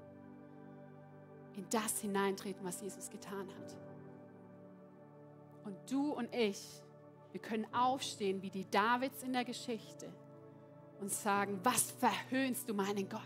in 1.56 1.66
das 1.70 2.00
hineintreten, 2.00 2.64
was 2.64 2.80
Jesus 2.80 3.10
getan 3.10 3.48
hat. 3.48 3.76
Und 5.64 5.76
du 5.90 6.12
und 6.12 6.34
ich, 6.34 6.82
wir 7.32 7.40
können 7.40 7.66
aufstehen 7.74 8.40
wie 8.42 8.50
die 8.50 8.70
Davids 8.70 9.22
in 9.22 9.32
der 9.34 9.44
Geschichte 9.44 10.10
und 11.00 11.10
sagen, 11.10 11.60
was 11.62 11.90
verhöhnst 11.92 12.68
du 12.68 12.74
meinen 12.74 13.08
Gott? 13.08 13.20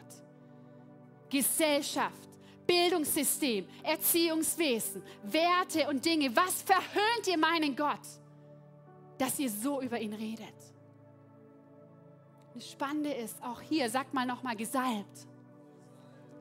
Gesellschaft, 1.29 2.29
Bildungssystem, 2.67 3.67
Erziehungswesen, 3.83 5.03
Werte 5.23 5.89
und 5.89 6.05
Dinge, 6.05 6.35
was 6.37 6.63
verhöhnt 6.63 7.27
ihr 7.27 7.39
meinen 7.39 7.75
Gott, 7.75 8.07
dass 9.19 9.39
ihr 9.39 9.51
so 9.51 9.81
über 9.81 9.99
ihn 9.99 10.13
redet? 10.13 10.55
Das 12.55 12.71
Spannende 12.71 13.13
ist, 13.13 13.43
auch 13.43 13.63
hier, 13.63 13.89
sagt 13.89 14.13
mal 14.13 14.27
nochmal, 14.27 14.57
gesalbt. 14.57 15.27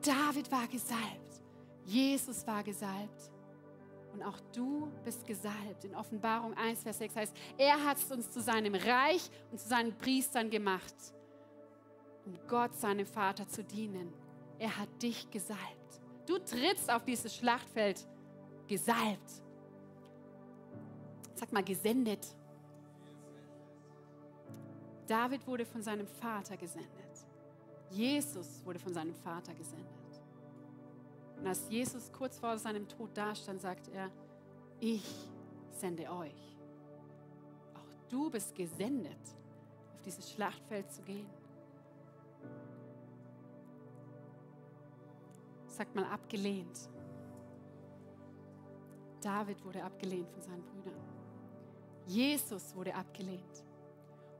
David 0.02 0.50
war 0.52 0.66
gesalbt, 0.66 1.40
Jesus 1.86 2.46
war 2.46 2.62
gesalbt. 2.62 3.30
Und 4.12 4.22
auch 4.22 4.38
du 4.54 4.92
bist 5.06 5.26
gesalbt. 5.26 5.86
In 5.86 5.94
Offenbarung 5.94 6.52
1, 6.54 6.82
Vers 6.82 6.98
6 6.98 7.16
heißt, 7.16 7.36
er 7.56 7.82
hat 7.82 7.96
uns 8.10 8.30
zu 8.30 8.42
seinem 8.42 8.74
Reich 8.74 9.30
und 9.50 9.58
zu 9.58 9.66
seinen 9.66 9.96
Priestern 9.96 10.50
gemacht 10.50 10.94
um 12.24 12.38
Gott, 12.48 12.74
seinem 12.76 13.06
Vater, 13.06 13.48
zu 13.48 13.64
dienen. 13.64 14.12
Er 14.58 14.76
hat 14.78 15.02
dich 15.02 15.30
gesalbt. 15.30 16.00
Du 16.26 16.38
trittst 16.38 16.90
auf 16.90 17.04
dieses 17.04 17.34
Schlachtfeld 17.34 18.06
gesalbt. 18.68 19.42
Sag 21.34 21.52
mal, 21.52 21.64
gesendet. 21.64 22.26
David 25.06 25.46
wurde 25.46 25.66
von 25.66 25.82
seinem 25.82 26.06
Vater 26.06 26.56
gesendet. 26.56 27.26
Jesus 27.90 28.64
wurde 28.64 28.78
von 28.78 28.94
seinem 28.94 29.14
Vater 29.14 29.52
gesendet. 29.54 29.86
Und 31.38 31.46
als 31.46 31.68
Jesus 31.68 32.10
kurz 32.12 32.38
vor 32.38 32.56
seinem 32.56 32.88
Tod 32.88 33.10
dastand, 33.16 33.60
sagt 33.60 33.88
er, 33.88 34.10
ich 34.78 35.04
sende 35.72 36.10
euch. 36.10 36.56
Auch 37.74 38.08
du 38.08 38.30
bist 38.30 38.54
gesendet, 38.54 39.20
auf 39.92 40.02
dieses 40.02 40.30
Schlachtfeld 40.30 40.90
zu 40.92 41.02
gehen. 41.02 41.26
Sagt 45.82 45.96
mal 45.96 46.04
abgelehnt. 46.04 46.88
David 49.20 49.64
wurde 49.64 49.82
abgelehnt 49.82 50.30
von 50.30 50.40
seinen 50.40 50.62
Brüdern. 50.62 50.94
Jesus 52.06 52.72
wurde 52.76 52.94
abgelehnt. 52.94 53.64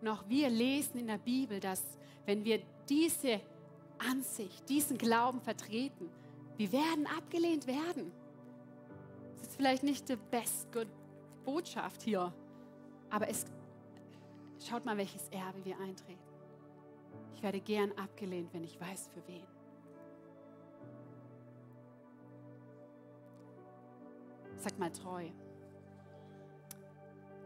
Und 0.01 0.07
auch 0.07 0.23
wir 0.29 0.49
lesen 0.49 0.99
in 0.99 1.09
der 1.09 1.19
Bibel, 1.19 1.59
dass 1.59 1.83
wenn 2.27 2.45
wir 2.45 2.63
diese 2.89 3.41
Ansicht, 3.99 4.69
diesen 4.69 4.97
Glauben 4.97 5.41
vertreten, 5.41 6.09
wir 6.59 6.71
werden 6.71 7.09
abgelehnt 7.09 7.67
werden. 7.67 8.13
Das 9.39 9.49
ist 9.49 9.57
vielleicht 9.57 9.83
nicht 9.83 10.09
die 10.09 10.17
beste 10.31 10.87
Botschaft 11.45 12.03
hier, 12.03 12.33
aber 13.11 13.29
es 13.29 13.47
schaut 14.65 14.85
mal, 14.85 14.97
welches 14.97 15.29
Erbe 15.31 15.65
wir 15.65 15.77
eintreten. 15.81 16.21
Ich 17.35 17.43
werde 17.43 17.59
gern 17.61 17.91
abgelehnt, 17.99 18.55
wenn 18.55 18.63
ich 18.63 18.81
weiß, 18.81 19.09
für 19.13 19.27
wen. 19.27 19.52
Sag 24.63 24.79
mal 24.79 24.93
treu. 24.93 25.29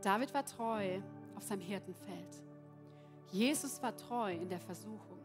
David 0.03 0.35
war 0.35 0.45
treu 0.45 1.01
auf 1.35 1.43
seinem 1.43 1.63
Hirtenfeld. 1.63 2.43
Jesus 3.33 3.83
war 3.83 3.97
treu 3.97 4.35
in 4.35 4.51
der 4.51 4.61
Versuchung. 4.61 5.19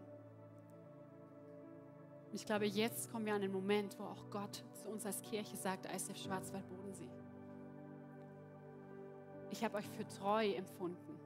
Und 2.29 2.35
ich 2.35 2.45
glaube, 2.45 2.65
jetzt 2.65 3.11
kommen 3.11 3.25
wir 3.25 3.33
an 3.33 3.41
den 3.41 3.51
Moment, 3.51 3.99
wo 3.99 4.05
auch 4.05 4.29
Gott 4.29 4.63
zu 4.81 4.87
uns 4.87 5.05
als 5.05 5.21
Kirche 5.21 5.57
sagt, 5.57 5.85
ICF 5.85 6.17
Schwarzwald-Bodensee. 6.17 7.09
Ich 9.49 9.61
habe 9.61 9.75
euch 9.75 9.89
für 9.89 10.07
treu 10.07 10.47
empfunden, 10.53 11.19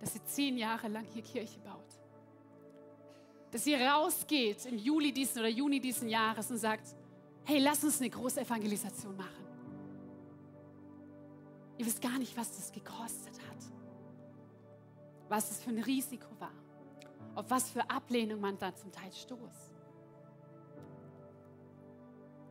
dass 0.00 0.16
ihr 0.16 0.24
zehn 0.24 0.58
Jahre 0.58 0.88
lang 0.88 1.04
hier 1.04 1.22
Kirche 1.22 1.60
baut. 1.60 2.00
Dass 3.52 3.64
ihr 3.64 3.80
rausgeht 3.80 4.66
im 4.66 4.76
Juli 4.76 5.12
diesen 5.12 5.38
oder 5.38 5.48
Juni 5.48 5.78
diesen 5.78 6.08
Jahres 6.08 6.50
und 6.50 6.58
sagt, 6.58 6.96
hey, 7.44 7.58
lass 7.58 7.84
uns 7.84 8.00
eine 8.00 8.10
große 8.10 8.40
Evangelisation 8.40 9.16
machen. 9.16 9.44
Ihr 11.76 11.86
wisst 11.86 12.00
gar 12.00 12.18
nicht, 12.18 12.36
was 12.36 12.56
das 12.56 12.72
gekostet 12.72 13.34
hat. 13.48 13.58
Was 15.28 15.50
es 15.50 15.62
für 15.62 15.70
ein 15.70 15.82
Risiko 15.82 16.28
war. 16.38 16.52
Auf 17.34 17.50
was 17.50 17.70
für 17.70 17.88
Ablehnung 17.90 18.40
man 18.40 18.58
da 18.58 18.74
zum 18.74 18.92
Teil 18.92 19.12
stoß. 19.12 19.72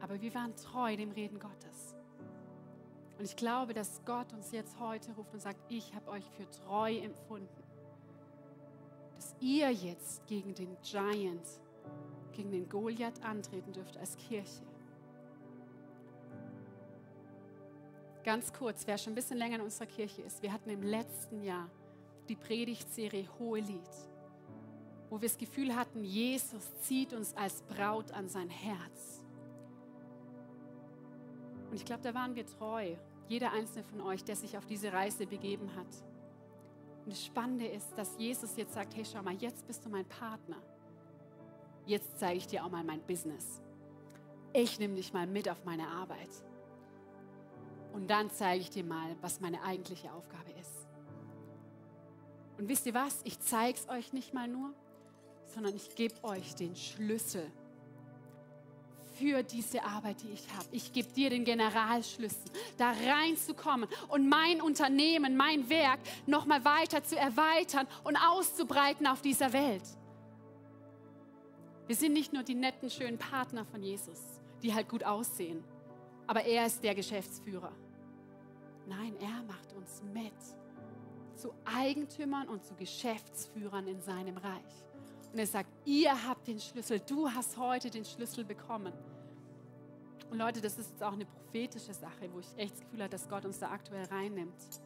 Aber 0.01 0.19
wir 0.21 0.33
waren 0.35 0.53
treu 0.55 0.97
dem 0.97 1.11
Reden 1.11 1.39
Gottes. 1.39 1.95
Und 3.17 3.23
ich 3.23 3.37
glaube, 3.37 3.73
dass 3.73 4.03
Gott 4.03 4.33
uns 4.33 4.51
jetzt 4.51 4.77
heute 4.79 5.13
ruft 5.13 5.33
und 5.33 5.41
sagt, 5.41 5.59
ich 5.69 5.95
habe 5.95 6.11
euch 6.11 6.25
für 6.31 6.49
treu 6.49 6.97
empfunden. 6.97 7.63
Dass 9.15 9.33
ihr 9.39 9.71
jetzt 9.71 10.27
gegen 10.27 10.53
den 10.53 10.75
Giant, 10.81 11.47
gegen 12.33 12.51
den 12.51 12.67
Goliath 12.67 13.23
antreten 13.23 13.71
dürft 13.71 13.95
als 13.95 14.17
Kirche. 14.17 14.63
Ganz 18.23 18.53
kurz, 18.53 18.87
wer 18.87 18.97
schon 18.97 19.13
ein 19.13 19.15
bisschen 19.15 19.37
länger 19.37 19.55
in 19.55 19.61
unserer 19.61 19.85
Kirche 19.85 20.21
ist, 20.21 20.41
wir 20.41 20.53
hatten 20.53 20.69
im 20.69 20.81
letzten 20.81 21.43
Jahr 21.43 21.69
die 22.29 22.37
Predigtserie 22.37 23.27
Hohe 23.37 23.59
Lied, 23.59 23.89
wo 25.09 25.21
wir 25.21 25.27
das 25.27 25.37
Gefühl 25.37 25.75
hatten, 25.75 26.05
Jesus 26.05 26.63
zieht 26.81 27.13
uns 27.13 27.35
als 27.35 27.61
Braut 27.63 28.11
an 28.11 28.29
sein 28.29 28.49
Herz. 28.49 29.25
Und 31.69 31.75
ich 31.75 31.83
glaube, 31.83 32.01
da 32.01 32.13
waren 32.13 32.33
wir 32.35 32.45
treu, 32.45 32.95
jeder 33.27 33.51
einzelne 33.51 33.83
von 33.83 33.99
euch, 34.01 34.23
der 34.23 34.37
sich 34.37 34.57
auf 34.57 34.65
diese 34.65 34.93
Reise 34.93 35.27
begeben 35.27 35.75
hat. 35.75 35.87
Und 37.03 37.11
das 37.11 37.25
Spannende 37.25 37.67
ist, 37.67 37.91
dass 37.97 38.17
Jesus 38.17 38.55
jetzt 38.55 38.73
sagt, 38.73 38.95
hey, 38.95 39.03
schau 39.03 39.21
mal, 39.21 39.35
jetzt 39.35 39.67
bist 39.67 39.83
du 39.83 39.89
mein 39.89 40.05
Partner. 40.05 40.61
Jetzt 41.85 42.19
zeige 42.19 42.37
ich 42.37 42.47
dir 42.47 42.63
auch 42.63 42.71
mal 42.71 42.85
mein 42.85 43.01
Business. 43.01 43.61
Ich 44.53 44.79
nehme 44.79 44.95
dich 44.95 45.11
mal 45.11 45.27
mit 45.27 45.49
auf 45.49 45.65
meine 45.65 45.87
Arbeit. 45.87 46.29
Und 47.93 48.09
dann 48.09 48.29
zeige 48.31 48.61
ich 48.61 48.69
dir 48.69 48.83
mal, 48.83 49.15
was 49.21 49.39
meine 49.39 49.61
eigentliche 49.63 50.11
Aufgabe 50.11 50.51
ist. 50.59 50.87
Und 52.57 52.67
wisst 52.67 52.85
ihr 52.85 52.93
was? 52.93 53.21
Ich 53.23 53.39
zeige 53.39 53.77
es 53.77 53.87
euch 53.87 54.13
nicht 54.13 54.33
mal 54.33 54.47
nur, 54.47 54.73
sondern 55.47 55.75
ich 55.75 55.95
gebe 55.95 56.15
euch 56.23 56.55
den 56.55 56.75
Schlüssel 56.75 57.49
für 59.15 59.43
diese 59.43 59.83
Arbeit, 59.83 60.23
die 60.23 60.31
ich 60.31 60.47
habe. 60.55 60.67
Ich 60.71 60.91
gebe 60.91 61.11
dir 61.11 61.29
den 61.29 61.45
Generalschlüssel, 61.45 62.51
da 62.77 62.91
reinzukommen 62.91 63.87
und 64.07 64.27
mein 64.27 64.61
Unternehmen, 64.61 65.37
mein 65.37 65.69
Werk 65.69 65.99
nochmal 66.25 66.65
weiter 66.65 67.03
zu 67.03 67.15
erweitern 67.15 67.87
und 68.03 68.17
auszubreiten 68.17 69.05
auf 69.05 69.21
dieser 69.21 69.53
Welt. 69.53 69.83
Wir 71.85 71.95
sind 71.95 72.13
nicht 72.13 72.33
nur 72.33 72.43
die 72.43 72.55
netten, 72.55 72.89
schönen 72.89 73.17
Partner 73.17 73.65
von 73.65 73.83
Jesus, 73.83 74.19
die 74.63 74.73
halt 74.73 74.89
gut 74.89 75.03
aussehen, 75.03 75.63
aber 76.25 76.43
er 76.43 76.65
ist 76.65 76.83
der 76.83 76.95
Geschäftsführer. 76.95 77.71
Nein, 78.87 79.15
er 79.19 79.43
macht 79.43 79.73
uns 79.73 80.01
mit 80.13 80.33
zu 81.35 81.53
Eigentümern 81.65 82.47
und 82.47 82.63
zu 82.63 82.75
Geschäftsführern 82.75 83.87
in 83.87 84.01
seinem 84.01 84.37
Reich. 84.37 84.85
Und 85.31 85.39
er 85.39 85.47
sagt, 85.47 85.69
ihr 85.85 86.27
habt 86.27 86.47
den 86.47 86.59
Schlüssel, 86.59 86.99
du 86.99 87.27
hast 87.29 87.57
heute 87.57 87.89
den 87.89 88.05
Schlüssel 88.05 88.45
bekommen. 88.45 88.93
Und 90.29 90.37
Leute, 90.37 90.61
das 90.61 90.77
ist 90.77 90.91
jetzt 90.91 91.03
auch 91.03 91.13
eine 91.13 91.25
prophetische 91.25 91.93
Sache, 91.93 92.31
wo 92.31 92.39
ich 92.39 92.47
echt 92.57 92.73
das 92.73 92.81
Gefühl 92.81 93.01
habe, 93.01 93.09
dass 93.09 93.27
Gott 93.27 93.45
uns 93.45 93.59
da 93.59 93.71
aktuell 93.71 94.05
reinnimmt. 94.05 94.81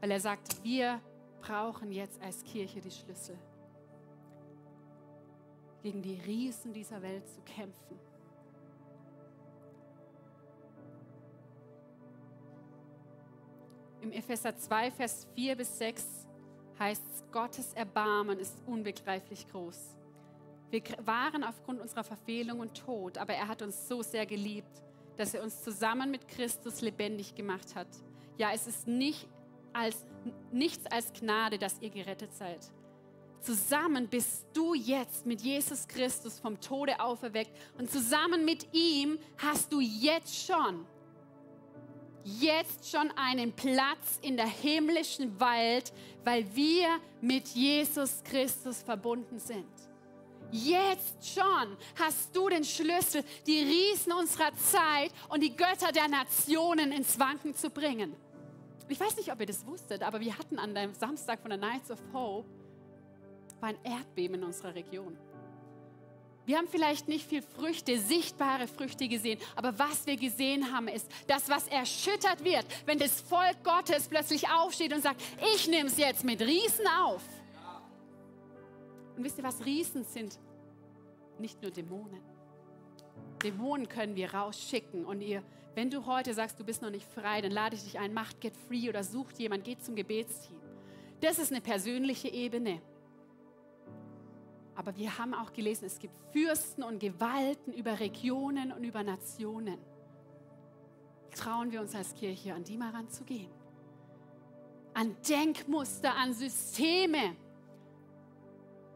Weil 0.00 0.12
er 0.12 0.20
sagt, 0.20 0.62
wir 0.62 1.00
brauchen 1.40 1.92
jetzt 1.92 2.20
als 2.22 2.44
Kirche 2.44 2.80
die 2.80 2.90
Schlüssel, 2.90 3.36
gegen 5.82 6.02
die 6.02 6.20
Riesen 6.20 6.72
dieser 6.72 7.02
Welt 7.02 7.28
zu 7.28 7.40
kämpfen. 7.42 7.98
Im 14.02 14.12
Epheser 14.12 14.56
2, 14.56 14.90
Vers 14.92 15.26
4 15.34 15.56
bis 15.56 15.78
6 15.78 16.26
heißt 16.78 17.02
es, 17.12 17.24
Gottes 17.30 17.74
Erbarmen 17.74 18.38
ist 18.38 18.54
unbegreiflich 18.66 19.46
groß. 19.48 19.98
Wir 20.70 20.82
waren 21.04 21.44
aufgrund 21.44 21.80
unserer 21.80 22.04
Verfehlung 22.04 22.60
und 22.60 22.74
Tod, 22.74 23.18
aber 23.18 23.34
er 23.34 23.48
hat 23.48 23.60
uns 23.60 23.88
so 23.88 24.02
sehr 24.02 24.24
geliebt, 24.24 24.82
dass 25.16 25.34
er 25.34 25.42
uns 25.42 25.62
zusammen 25.62 26.10
mit 26.10 26.28
Christus 26.28 26.80
lebendig 26.80 27.34
gemacht 27.34 27.74
hat. 27.74 27.88
Ja, 28.38 28.52
es 28.54 28.66
ist 28.66 28.86
nicht 28.86 29.28
als, 29.74 30.06
nichts 30.50 30.86
als 30.86 31.12
Gnade, 31.12 31.58
dass 31.58 31.80
ihr 31.80 31.90
gerettet 31.90 32.32
seid. 32.32 32.70
Zusammen 33.40 34.08
bist 34.08 34.46
du 34.54 34.74
jetzt 34.74 35.26
mit 35.26 35.42
Jesus 35.42 35.88
Christus 35.88 36.38
vom 36.38 36.60
Tode 36.60 37.00
auferweckt 37.00 37.52
und 37.78 37.90
zusammen 37.90 38.44
mit 38.44 38.66
ihm 38.72 39.18
hast 39.38 39.72
du 39.72 39.80
jetzt 39.80 40.46
schon 40.46 40.86
jetzt 42.24 42.90
schon 42.90 43.10
einen 43.16 43.52
Platz 43.52 44.18
in 44.22 44.36
der 44.36 44.46
himmlischen 44.46 45.38
Welt, 45.40 45.92
weil 46.24 46.44
wir 46.54 46.98
mit 47.20 47.48
Jesus 47.48 48.22
Christus 48.24 48.82
verbunden 48.82 49.38
sind. 49.38 49.66
Jetzt 50.52 51.34
schon 51.34 51.76
hast 51.98 52.34
du 52.34 52.48
den 52.48 52.64
Schlüssel, 52.64 53.22
die 53.46 53.60
Riesen 53.60 54.12
unserer 54.12 54.52
Zeit 54.56 55.12
und 55.28 55.42
die 55.42 55.54
Götter 55.54 55.92
der 55.92 56.08
Nationen 56.08 56.90
ins 56.92 57.18
Wanken 57.18 57.54
zu 57.54 57.70
bringen. 57.70 58.16
Ich 58.88 58.98
weiß 58.98 59.16
nicht, 59.16 59.30
ob 59.32 59.38
ihr 59.38 59.46
das 59.46 59.64
wusstet, 59.64 60.02
aber 60.02 60.20
wir 60.20 60.36
hatten 60.36 60.58
an 60.58 60.74
dem 60.74 60.92
Samstag 60.94 61.40
von 61.40 61.50
der 61.50 61.58
Nights 61.58 61.92
of 61.92 62.00
Hope 62.12 62.48
ein 63.60 63.76
Erdbeben 63.84 64.36
in 64.36 64.44
unserer 64.44 64.74
Region. 64.74 65.16
Wir 66.50 66.58
haben 66.58 66.66
vielleicht 66.66 67.06
nicht 67.06 67.28
viel 67.28 67.42
Früchte, 67.42 67.96
sichtbare 67.96 68.66
Früchte 68.66 69.06
gesehen, 69.06 69.38
aber 69.54 69.78
was 69.78 70.04
wir 70.04 70.16
gesehen 70.16 70.72
haben, 70.74 70.88
ist, 70.88 71.08
dass 71.28 71.48
was 71.48 71.68
erschüttert 71.68 72.42
wird, 72.42 72.66
wenn 72.86 72.98
das 72.98 73.20
Volk 73.20 73.62
Gottes 73.62 74.08
plötzlich 74.08 74.48
aufsteht 74.48 74.92
und 74.92 75.00
sagt, 75.00 75.22
ich 75.54 75.68
nehme 75.68 75.88
es 75.88 75.96
jetzt 75.96 76.24
mit 76.24 76.40
Riesen 76.40 76.88
auf. 77.04 77.22
Und 79.16 79.22
wisst 79.22 79.38
ihr, 79.38 79.44
was 79.44 79.64
Riesen 79.64 80.02
sind? 80.02 80.40
Nicht 81.38 81.62
nur 81.62 81.70
Dämonen. 81.70 82.20
Dämonen 83.44 83.88
können 83.88 84.16
wir 84.16 84.34
rausschicken 84.34 85.04
und 85.04 85.20
ihr, 85.20 85.44
wenn 85.76 85.88
du 85.88 86.04
heute 86.04 86.34
sagst, 86.34 86.58
du 86.58 86.64
bist 86.64 86.82
noch 86.82 86.90
nicht 86.90 87.06
frei, 87.06 87.42
dann 87.42 87.52
lade 87.52 87.76
ich 87.76 87.84
dich 87.84 87.96
ein, 87.96 88.12
macht 88.12 88.40
Get 88.40 88.54
Free 88.66 88.88
oder 88.88 89.04
sucht 89.04 89.38
jemand, 89.38 89.62
geht 89.62 89.84
zum 89.84 89.94
Gebetsteam. 89.94 90.58
Das 91.20 91.38
ist 91.38 91.52
eine 91.52 91.60
persönliche 91.60 92.26
Ebene. 92.26 92.82
Aber 94.80 94.96
wir 94.96 95.18
haben 95.18 95.34
auch 95.34 95.52
gelesen, 95.52 95.84
es 95.84 95.98
gibt 95.98 96.14
Fürsten 96.32 96.82
und 96.82 97.00
Gewalten 97.00 97.70
über 97.74 98.00
Regionen 98.00 98.72
und 98.72 98.82
über 98.82 99.02
Nationen. 99.02 99.76
Trauen 101.36 101.70
wir 101.70 101.82
uns 101.82 101.94
als 101.94 102.14
Kirche, 102.14 102.54
an 102.54 102.64
die 102.64 102.78
mal 102.78 102.88
ranzugehen. 102.88 103.50
An 104.94 105.14
Denkmuster, 105.28 106.16
an 106.16 106.32
Systeme. 106.32 107.36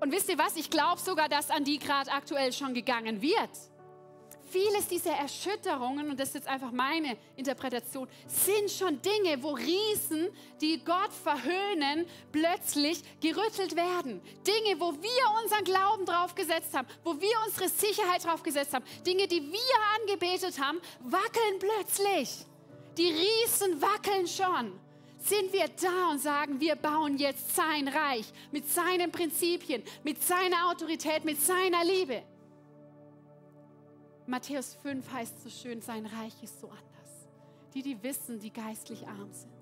Und 0.01 0.11
wisst 0.11 0.31
ihr 0.31 0.39
was? 0.39 0.57
Ich 0.57 0.71
glaube 0.71 1.03
sogar, 1.03 1.29
dass 1.29 1.51
an 1.51 1.65
die 1.65 1.79
gerade 1.79 2.11
aktuell 2.11 2.55
schon 2.55 2.73
gegangen 2.73 3.21
wird 3.21 3.51
vieles 4.55 4.87
dieser 4.87 5.13
Erschütterungen, 5.13 6.11
und 6.11 6.21
das 6.21 6.29
ist 6.29 6.35
jetzt 6.37 6.49
einfach 6.49 6.71
meine 6.71 7.17
Interpretation, 7.35 8.07
sind 8.29 8.71
schon 8.71 9.03
Dinge, 9.03 9.43
wo 9.43 9.51
Riesen, 9.51 10.29
die 10.61 10.83
Gott 10.85 11.13
verhöhnen, 11.13 12.07
plötzlich 12.31 13.03
gerüttelt 13.21 13.75
werden. 13.75 14.21
Dinge, 14.47 14.79
wo 14.79 14.93
wir 14.93 15.43
unseren 15.43 15.65
Glauben 15.65 16.07
drauf 16.07 16.37
gesetzt 16.37 16.73
haben, 16.73 16.87
wo 17.03 17.21
wir 17.21 17.37
unsere 17.45 17.69
Sicherheit 17.69 18.25
drauf 18.25 18.45
gesetzt 18.45 18.73
haben. 18.75 18.85
Dinge, 19.05 19.27
die 19.27 19.43
wir 19.43 19.77
angebetet 20.01 20.61
haben, 20.61 20.81
wackeln 21.01 21.59
plötzlich. 21.59 22.47
Die 22.97 23.09
Riesen 23.09 23.83
wackeln 23.83 24.29
schon 24.29 24.79
sind 25.19 25.53
wir 25.55 25.69
da 25.69 26.11
und 26.11 26.21
sagen, 26.21 26.61
wir 26.61 26.77
bauen 26.77 27.17
jetzt 27.17 27.57
sein 27.57 27.89
Reich 27.89 28.27
mit 28.53 28.69
seinen 28.69 29.11
Prinzipien, 29.11 29.83
mit 30.05 30.23
seiner 30.23 30.71
Autorität, 30.71 31.25
mit 31.25 31.41
seiner 31.41 31.83
Liebe. 31.83 32.23
Matthäus 34.27 34.75
5 34.83 35.13
heißt 35.13 35.43
so 35.43 35.51
schön, 35.51 35.83
sein 35.83 36.07
Reich 36.07 36.43
ist 36.43 36.61
so 36.61 36.69
anders. 36.69 37.29
Die, 37.75 37.83
die 37.83 38.03
wissen, 38.03 38.39
die 38.39 38.53
geistlich 38.53 39.07
arm 39.07 39.33
sind. 39.33 39.53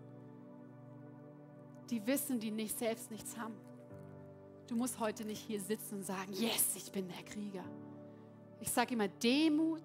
Die 1.90 2.06
wissen, 2.06 2.38
die 2.38 2.50
nicht 2.50 2.78
selbst 2.78 3.10
nichts 3.10 3.36
haben. 3.36 3.54
Du 4.68 4.76
musst 4.76 5.00
heute 5.00 5.24
nicht 5.24 5.44
hier 5.46 5.60
sitzen 5.60 5.96
und 5.96 6.04
sagen, 6.04 6.32
yes, 6.32 6.76
ich 6.76 6.90
bin 6.92 7.08
der 7.08 7.22
Krieger. 7.24 7.64
Ich 8.60 8.70
sage 8.70 8.94
immer, 8.94 9.08
Demut 9.08 9.82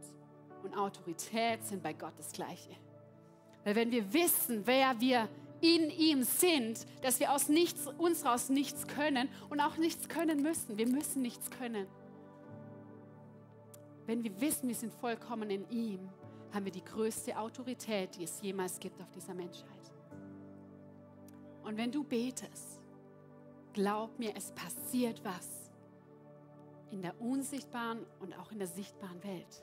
und 0.64 0.78
Autorität 0.78 1.66
sind 1.66 1.82
bei 1.82 1.94
Gott 1.94 2.14
das 2.18 2.32
Gleiche. 2.32 2.70
Weil 3.64 3.76
wenn 3.76 3.92
wir 3.92 4.14
wissen, 4.14 4.62
wer 4.66 5.00
wir 5.02 5.28
in 5.62 5.90
ihm 5.90 6.24
sind, 6.24 6.86
dass 7.02 7.20
wir 7.20 7.32
aus 7.32 7.50
nichts, 7.50 7.88
uns 7.98 8.24
aus 8.26 8.50
nichts 8.50 8.88
können 8.88 9.28
und 9.50 9.60
auch 9.60 9.78
nichts 9.78 10.08
können 10.08 10.42
müssen. 10.42 10.78
Wir 10.78 10.88
müssen 10.88 11.22
nichts 11.22 11.50
können. 11.50 11.88
Wenn 14.08 14.24
wir 14.24 14.40
wissen, 14.40 14.70
wir 14.70 14.76
sind 14.76 14.94
vollkommen 14.94 15.50
in 15.50 15.70
ihm, 15.70 16.10
haben 16.54 16.64
wir 16.64 16.72
die 16.72 16.84
größte 16.84 17.38
Autorität, 17.38 18.16
die 18.16 18.24
es 18.24 18.42
jemals 18.42 18.80
gibt 18.80 19.02
auf 19.02 19.12
dieser 19.12 19.34
Menschheit. 19.34 19.92
Und 21.64 21.76
wenn 21.76 21.92
du 21.92 22.06
betest, 22.06 22.80
glaub 23.74 24.18
mir, 24.18 24.34
es 24.34 24.54
passiert 24.54 25.22
was 25.26 25.70
in 26.90 27.02
der 27.02 27.20
unsichtbaren 27.20 28.06
und 28.20 28.34
auch 28.40 28.50
in 28.54 28.60
der 28.60 28.68
sichtbaren 28.70 29.22
Welt. 29.26 29.62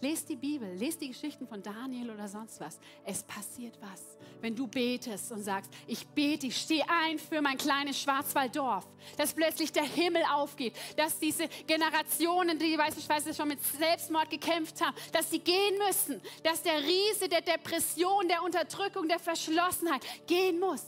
Lest 0.00 0.28
die 0.28 0.36
Bibel, 0.36 0.72
lest 0.74 1.00
die 1.00 1.08
Geschichten 1.08 1.48
von 1.48 1.60
Daniel 1.60 2.10
oder 2.10 2.28
sonst 2.28 2.60
was. 2.60 2.78
Es 3.04 3.24
passiert 3.24 3.76
was. 3.80 4.16
Wenn 4.40 4.54
du 4.54 4.68
betest 4.68 5.32
und 5.32 5.42
sagst, 5.42 5.72
ich 5.88 6.06
bete, 6.06 6.46
ich 6.46 6.56
stehe 6.56 6.84
ein 6.88 7.18
für 7.18 7.42
mein 7.42 7.58
kleines 7.58 8.00
Schwarzwalddorf, 8.00 8.86
dass 9.16 9.32
plötzlich 9.32 9.72
der 9.72 9.82
Himmel 9.82 10.22
aufgeht, 10.32 10.74
dass 10.96 11.18
diese 11.18 11.48
Generationen, 11.66 12.60
die 12.60 12.76
beispielsweise 12.76 13.34
schon 13.34 13.48
mit 13.48 13.62
Selbstmord 13.64 14.30
gekämpft 14.30 14.80
haben, 14.80 14.96
dass 15.12 15.30
sie 15.30 15.40
gehen 15.40 15.76
müssen, 15.84 16.20
dass 16.44 16.62
der 16.62 16.80
Riese 16.80 17.28
der 17.28 17.40
Depression, 17.40 18.28
der 18.28 18.44
Unterdrückung, 18.44 19.08
der 19.08 19.18
Verschlossenheit 19.18 20.02
gehen 20.28 20.60
muss. 20.60 20.84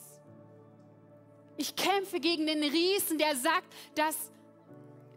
Ich 1.57 1.75
kämpfe 1.75 2.21
gegen 2.21 2.47
den 2.47 2.63
Riesen, 2.63 3.19
der 3.19 3.35
sagt, 3.35 3.67
dass, 3.97 4.31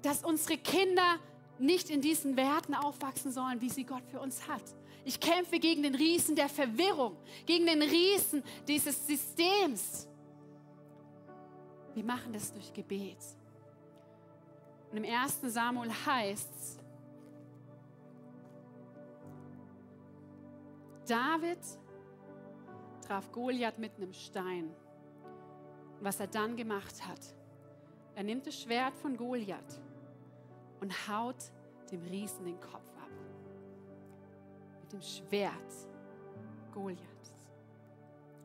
dass 0.01 0.23
unsere 0.23 0.57
Kinder 0.57 1.19
nicht 1.59 1.89
in 1.89 2.01
diesen 2.01 2.35
Werten 2.35 2.73
aufwachsen 2.73 3.31
sollen, 3.31 3.61
wie 3.61 3.69
sie 3.69 3.83
Gott 3.83 4.03
für 4.09 4.19
uns 4.19 4.47
hat. 4.47 4.63
Ich 5.05 5.19
kämpfe 5.19 5.59
gegen 5.59 5.83
den 5.83 5.95
Riesen 5.95 6.35
der 6.35 6.49
Verwirrung, 6.49 7.17
gegen 7.45 7.65
den 7.65 7.81
Riesen 7.81 8.43
dieses 8.67 9.05
Systems. 9.05 10.07
Wir 11.93 12.03
machen 12.03 12.33
das 12.33 12.51
durch 12.53 12.73
Gebet. 12.73 13.17
Und 14.91 14.97
im 14.97 15.05
1. 15.05 15.41
Samuel 15.43 15.91
heißt 16.05 16.49
es, 16.55 16.77
David 21.05 21.59
traf 23.05 23.31
Goliath 23.31 23.77
mit 23.77 23.95
einem 23.97 24.13
Stein. 24.13 24.73
Und 25.99 26.05
was 26.05 26.19
er 26.19 26.27
dann 26.27 26.55
gemacht 26.55 27.05
hat, 27.05 27.19
er 28.15 28.23
nimmt 28.23 28.47
das 28.47 28.61
Schwert 28.61 28.95
von 28.95 29.17
Goliath 29.17 29.81
und 30.83 31.07
haut 31.07 31.37
dem 31.91 32.01
Riesen 32.03 32.43
den 32.43 32.59
Kopf 32.59 32.91
ab. 33.01 33.09
Mit 34.81 34.91
dem 34.91 35.01
Schwert 35.01 35.73
Goliath. 36.73 36.99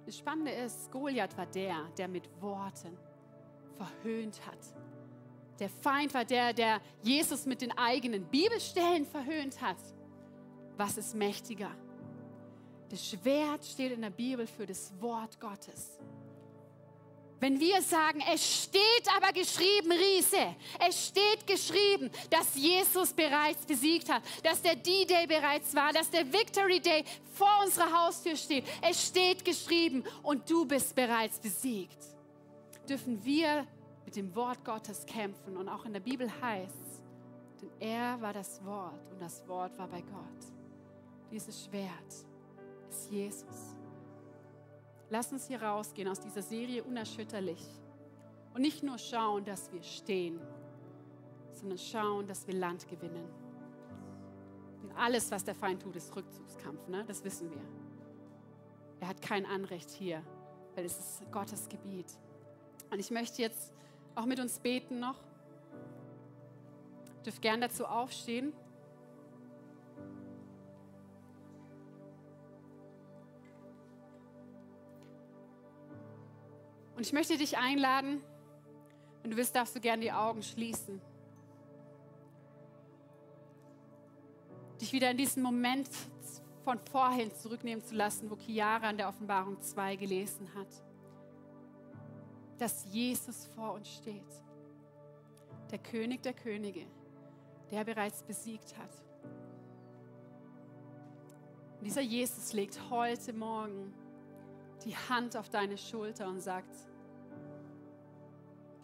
Das 0.07 0.17
Spannende 0.17 0.53
ist, 0.53 0.89
Goliath 0.93 1.37
war 1.37 1.47
der, 1.47 1.89
der 1.99 2.07
mit 2.07 2.31
Worten 2.41 2.97
verhöhnt 3.75 4.41
hat. 4.47 4.59
Der 5.59 5.69
Feind 5.69 6.15
war 6.15 6.25
der, 6.25 6.53
der 6.53 6.81
Jesus 7.03 7.45
mit 7.45 7.61
den 7.61 7.77
eigenen 7.77 8.25
Bibelstellen 8.27 9.05
verhöhnt 9.05 9.61
hat. 9.61 9.79
Was 10.77 10.97
ist 10.97 11.17
mächtiger? 11.17 11.73
Das 12.89 13.05
Schwert 13.05 13.65
steht 13.65 13.91
in 13.91 14.03
der 14.03 14.11
Bibel 14.11 14.47
für 14.47 14.65
das 14.65 14.93
Wort 15.01 15.41
Gottes. 15.41 15.99
Wenn 17.41 17.61
wir 17.61 17.81
sagen, 17.83 18.23
es 18.33 18.65
steht 18.65 19.05
aber 19.17 19.33
geschrieben, 19.33 19.93
Riese, 19.93 20.57
es 20.89 21.09
steht 21.09 21.47
geschrieben, 21.47 22.11
dass 22.31 22.57
Jesus 22.57 23.13
bereits 23.13 23.65
besiegt 23.65 24.11
hat, 24.11 24.23
dass 24.43 24.61
der 24.61 24.75
D-Day 24.75 25.27
bereits 25.27 25.75
war, 25.75 25.93
dass 25.93 26.11
der 26.11 26.33
Victory 26.33 26.81
Day 26.81 27.05
vor 27.33 27.63
unserer 27.65 28.07
Haustür 28.07 28.37
steht. 28.37 28.65
Es 28.83 29.07
steht 29.07 29.45
geschrieben 29.45 30.03
und 30.23 30.51
du 30.51 30.65
bist 30.65 30.95
bereits 30.95 31.39
besiegt. 31.39 31.99
Dürfen 32.89 33.25
wir 33.25 33.67
mit 34.05 34.17
dem 34.17 34.35
Wort 34.35 34.65
Gottes 34.65 35.07
kämpfen 35.07 35.57
und 35.57 35.69
auch 35.69 35.85
in 35.85 35.93
der 35.93 36.01
Bibel 36.01 36.29
heißt 36.41 36.89
denn 37.61 37.71
er 37.81 38.21
war 38.21 38.33
das 38.33 38.65
Wort 38.65 39.11
und 39.11 39.21
das 39.21 39.47
Wort 39.49 39.77
war 39.79 39.89
bei 39.89 40.01
Gott. 40.01 40.53
Dieses 41.31 41.65
Schwert 41.65 42.13
ist 42.89 43.11
Jesus. 43.11 43.78
Lass 45.11 45.33
uns 45.33 45.47
hier 45.47 45.63
rausgehen 45.63 46.09
aus 46.09 46.21
dieser 46.21 46.43
Serie 46.43 46.85
unerschütterlich 46.85 47.65
und 48.55 48.61
nicht 48.61 48.83
nur 48.83 48.99
schauen, 48.99 49.45
dass 49.45 49.73
wir 49.73 49.83
stehen, 49.83 50.39
sondern 51.53 51.79
schauen, 51.79 52.27
dass 52.27 52.47
wir 52.47 52.55
Land 52.55 52.87
gewinnen. 52.89 53.29
Und 54.83 54.93
alles, 54.93 55.31
was 55.31 55.45
der 55.45 55.55
Feind 55.55 55.83
tut, 55.83 55.97
ist 55.97 56.15
Rückzugskampf, 56.15 56.89
ne? 56.89 57.05
das 57.07 57.25
wissen 57.25 57.51
wir. 57.51 57.63
Er 59.01 59.09
hat 59.09 59.23
kein 59.23 59.47
Anrecht 59.47 59.91
hier, 59.91 60.23
weil 60.75 60.85
es 60.85 60.99
ist 60.99 61.33
Gottes 61.33 61.69
Gebiet. 61.69 62.07
Und 62.91 62.99
ich 62.99 63.11
möchte 63.11 63.41
jetzt 63.43 63.73
auch 64.15 64.27
mit 64.27 64.41
uns 64.41 64.59
beten 64.59 64.99
noch. 64.99 65.17
Ihr 67.17 67.23
dürft 67.25 67.43
gern 67.43 67.61
dazu 67.61 67.87
aufstehen. 67.87 68.53
Und 76.99 77.07
ich 77.07 77.13
möchte 77.13 77.37
dich 77.37 77.57
einladen, 77.57 78.25
wenn 79.23 79.31
du 79.31 79.37
willst, 79.37 79.55
darfst 79.55 79.77
du 79.77 79.79
gerne 79.79 80.03
die 80.03 80.11
Augen 80.11 80.43
schließen. 80.43 81.01
Dich 84.81 84.93
wieder 84.93 85.09
in 85.13 85.17
diesen 85.17 85.45
Moment 85.45 85.89
von 86.65 86.81
vorhin 86.91 87.33
zurücknehmen 87.33 87.85
zu 87.85 87.95
lassen, 87.95 88.29
wo 88.29 88.37
Chiara 88.37 88.91
in 88.91 88.97
der 88.97 89.07
Offenbarung 89.07 89.63
2 89.63 89.95
gelesen 89.95 90.53
hat. 90.57 90.67
Dass 92.59 92.85
Jesus 92.93 93.47
vor 93.55 93.75
uns 93.75 93.89
steht. 93.89 94.43
Der 95.71 95.79
König 95.79 96.25
der 96.25 96.33
Könige, 96.33 96.85
der 97.71 97.85
bereits 97.85 98.25
besiegt 98.25 98.77
hat. 98.77 98.91
Und 101.79 101.85
dieser 101.85 102.01
Jesus 102.01 102.53
legt 102.55 102.91
heute 102.91 103.33
Morgen 103.35 103.95
die 104.85 104.97
Hand 104.97 105.37
auf 105.37 105.49
deine 105.49 105.79
Schulter 105.79 106.27
und 106.27 106.41
sagt, 106.41 106.88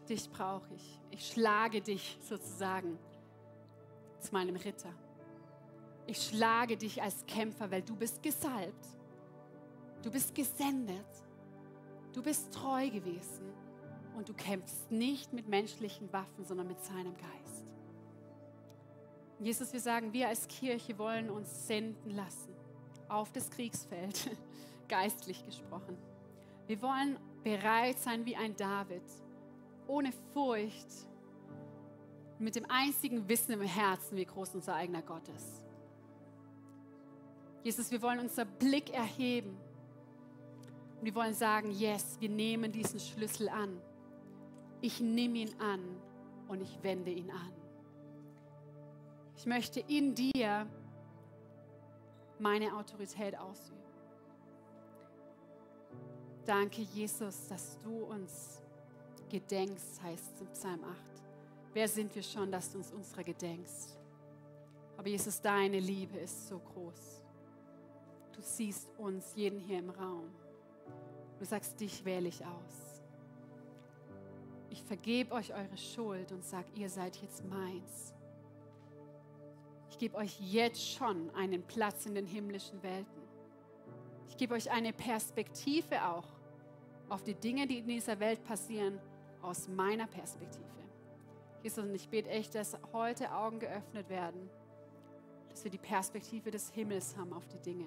dich 0.09 0.31
brauche 0.31 0.73
ich. 0.75 1.01
Ich 1.11 1.27
schlage 1.33 1.81
dich 1.81 2.19
sozusagen 2.21 2.99
zu 4.21 4.33
meinem 4.33 4.57
Ritter. 4.57 4.93
Ich 6.07 6.23
schlage 6.23 6.77
dich 6.77 7.03
als 7.03 7.25
Kämpfer, 7.27 7.71
weil 7.71 7.83
du 7.83 7.97
bist 7.97 8.23
gesalbt. 8.23 8.87
Du 10.03 10.11
bist 10.11 10.35
gesendet. 10.35 11.07
Du 12.13 12.23
bist 12.23 12.53
treu 12.53 12.91
gewesen. 12.91 13.53
Und 14.17 14.29
du 14.29 14.35
kämpfst 14.35 14.91
nicht 14.91 15.33
mit 15.33 15.49
menschlichen 15.49 16.13
Waffen, 16.13 16.45
sondern 16.45 16.69
mit 16.69 16.81
seinem 16.85 17.17
Geist. 17.17 17.67
Jesus, 19.41 19.73
wir 19.73 19.81
sagen, 19.81 20.13
wir 20.13 20.29
als 20.29 20.47
Kirche 20.47 20.97
wollen 20.99 21.31
uns 21.31 21.67
senden 21.67 22.11
lassen 22.11 22.55
auf 23.09 23.33
das 23.33 23.51
Kriegsfeld, 23.51 24.31
geistlich 24.89 25.45
gesprochen. 25.45 25.99
Wir 26.67 26.81
wollen 26.81 27.19
bereit 27.43 27.99
sein 27.99 28.25
wie 28.25 28.37
ein 28.37 28.57
David 28.57 29.03
ohne 29.87 30.13
Furcht, 30.33 31.09
mit 32.39 32.57
dem 32.57 32.67
einzigen 32.69 33.29
Wissen 33.29 33.53
im 33.53 33.63
Herzen, 33.63 34.17
wie 34.17 34.25
groß 34.25 34.55
unser 34.55 34.75
eigener 34.75 35.03
Gott 35.03 35.29
ist. 35.29 35.65
Jesus, 37.63 37.91
wir 37.91 38.03
wollen 38.03 38.19
unser 38.19 38.45
Blick 38.45 38.91
erheben 38.91 39.57
und 40.99 41.05
wir 41.05 41.15
wollen 41.15 41.35
sagen, 41.35 41.71
yes, 41.71 42.17
wir 42.21 42.29
nehmen 42.29 42.73
diesen 42.73 43.01
Schlüssel 43.01 43.49
an. 43.49 43.81
Ich 44.81 45.01
nehme 45.01 45.39
ihn 45.39 45.61
an 45.61 45.81
und 46.49 46.61
ich 46.61 46.83
wende 46.83 47.11
ihn 47.11 47.31
an. 47.31 47.53
Ich 49.37 49.47
möchte 49.47 49.81
in 49.81 50.15
dir 50.15 50.67
meine 52.39 52.77
Autorität 52.77 53.39
ausüben. 53.39 53.79
Danke, 56.45 56.83
Jesus, 56.83 57.49
dass 57.49 57.79
du 57.79 58.05
uns 58.05 58.64
gedenkst, 59.35 60.01
heißt 60.01 60.35
es 60.35 60.41
im 60.43 60.47
Psalm 60.53 60.85
8. 60.85 60.97
Wer 61.73 61.89
sind 61.89 62.15
wir 62.15 62.23
schon, 62.23 62.53
dass 62.53 62.71
du 62.71 62.79
uns 62.79 62.93
unserer 62.93 63.25
gedenkst? 63.25 63.99
Aber 64.97 65.09
Jesus, 65.09 65.41
deine 65.41 65.81
Liebe 65.81 66.19
ist 66.19 66.47
so 66.47 66.61
groß. 66.61 67.25
Du 68.33 68.41
siehst 68.41 68.89
uns, 68.97 69.35
jeden 69.35 69.59
hier 69.59 69.81
im 69.81 69.91
Raum. 69.91 70.31
Du 71.41 71.45
sagst, 71.45 71.81
dich 71.81 72.05
wähle 72.05 72.29
ich 72.29 72.47
aus. 72.47 73.03
Ich 74.71 74.85
vergebe 74.85 75.35
euch 75.35 75.53
eure 75.53 75.77
Schuld 75.77 76.31
und 76.31 76.45
sage, 76.45 76.69
ihr 76.77 76.89
seid 76.89 77.17
jetzt 77.17 77.45
meins. 77.45 78.15
Ich 79.91 79.99
gebe 79.99 80.17
euch 80.17 80.39
jetzt 80.41 80.93
schon 80.93 81.29
einen 81.35 81.65
Platz 81.65 82.07
in 82.07 82.15
den 82.15 82.27
himmlischen 82.27 82.81
Welten. 82.85 83.23
Ich 84.29 84.37
gebe 84.37 84.55
euch 84.55 84.71
eine 84.71 84.93
Perspektive 84.93 86.07
auch 86.07 86.29
auf 87.09 87.25
die 87.25 87.35
Dinge, 87.35 87.67
die 87.67 87.79
in 87.79 87.89
dieser 87.89 88.21
Welt 88.21 88.45
passieren, 88.45 89.01
aus 89.45 89.69
meiner 89.69 90.07
Perspektive. 90.07 90.65
Jesus, 91.63 91.85
und 91.85 91.95
ich 91.95 92.09
bete 92.09 92.29
echt, 92.29 92.55
dass 92.55 92.77
heute 92.93 93.33
Augen 93.33 93.59
geöffnet 93.59 94.09
werden, 94.09 94.51
dass 95.49 95.65
wir 95.65 95.71
die 95.71 95.79
Perspektive 95.79 96.51
des 96.51 96.71
Himmels 96.71 97.17
haben 97.17 97.33
auf 97.33 97.47
die 97.49 97.59
Dinge. 97.59 97.87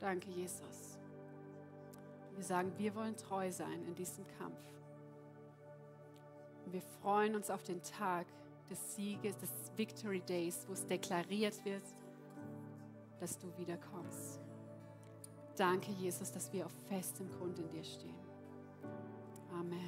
Danke, 0.00 0.30
Jesus. 0.30 0.98
Wir 2.34 2.44
sagen, 2.44 2.72
wir 2.78 2.94
wollen 2.94 3.16
treu 3.16 3.50
sein 3.50 3.84
in 3.86 3.94
diesem 3.94 4.24
Kampf. 4.38 4.60
Und 6.64 6.72
wir 6.72 6.82
freuen 7.02 7.34
uns 7.34 7.50
auf 7.50 7.62
den 7.62 7.82
Tag 7.82 8.26
des 8.70 8.94
Sieges, 8.94 9.36
des 9.38 9.50
Victory 9.76 10.20
Days, 10.20 10.64
wo 10.68 10.72
es 10.72 10.86
deklariert 10.86 11.64
wird, 11.64 11.82
dass 13.20 13.38
du 13.38 13.46
wiederkommst. 13.56 14.40
Danke, 15.56 15.90
Jesus, 15.92 16.30
dass 16.30 16.52
wir 16.52 16.66
auf 16.66 16.72
festem 16.88 17.28
Grund 17.30 17.58
in 17.58 17.68
dir 17.70 17.82
stehen. 17.82 18.27
Amen. 19.68 19.80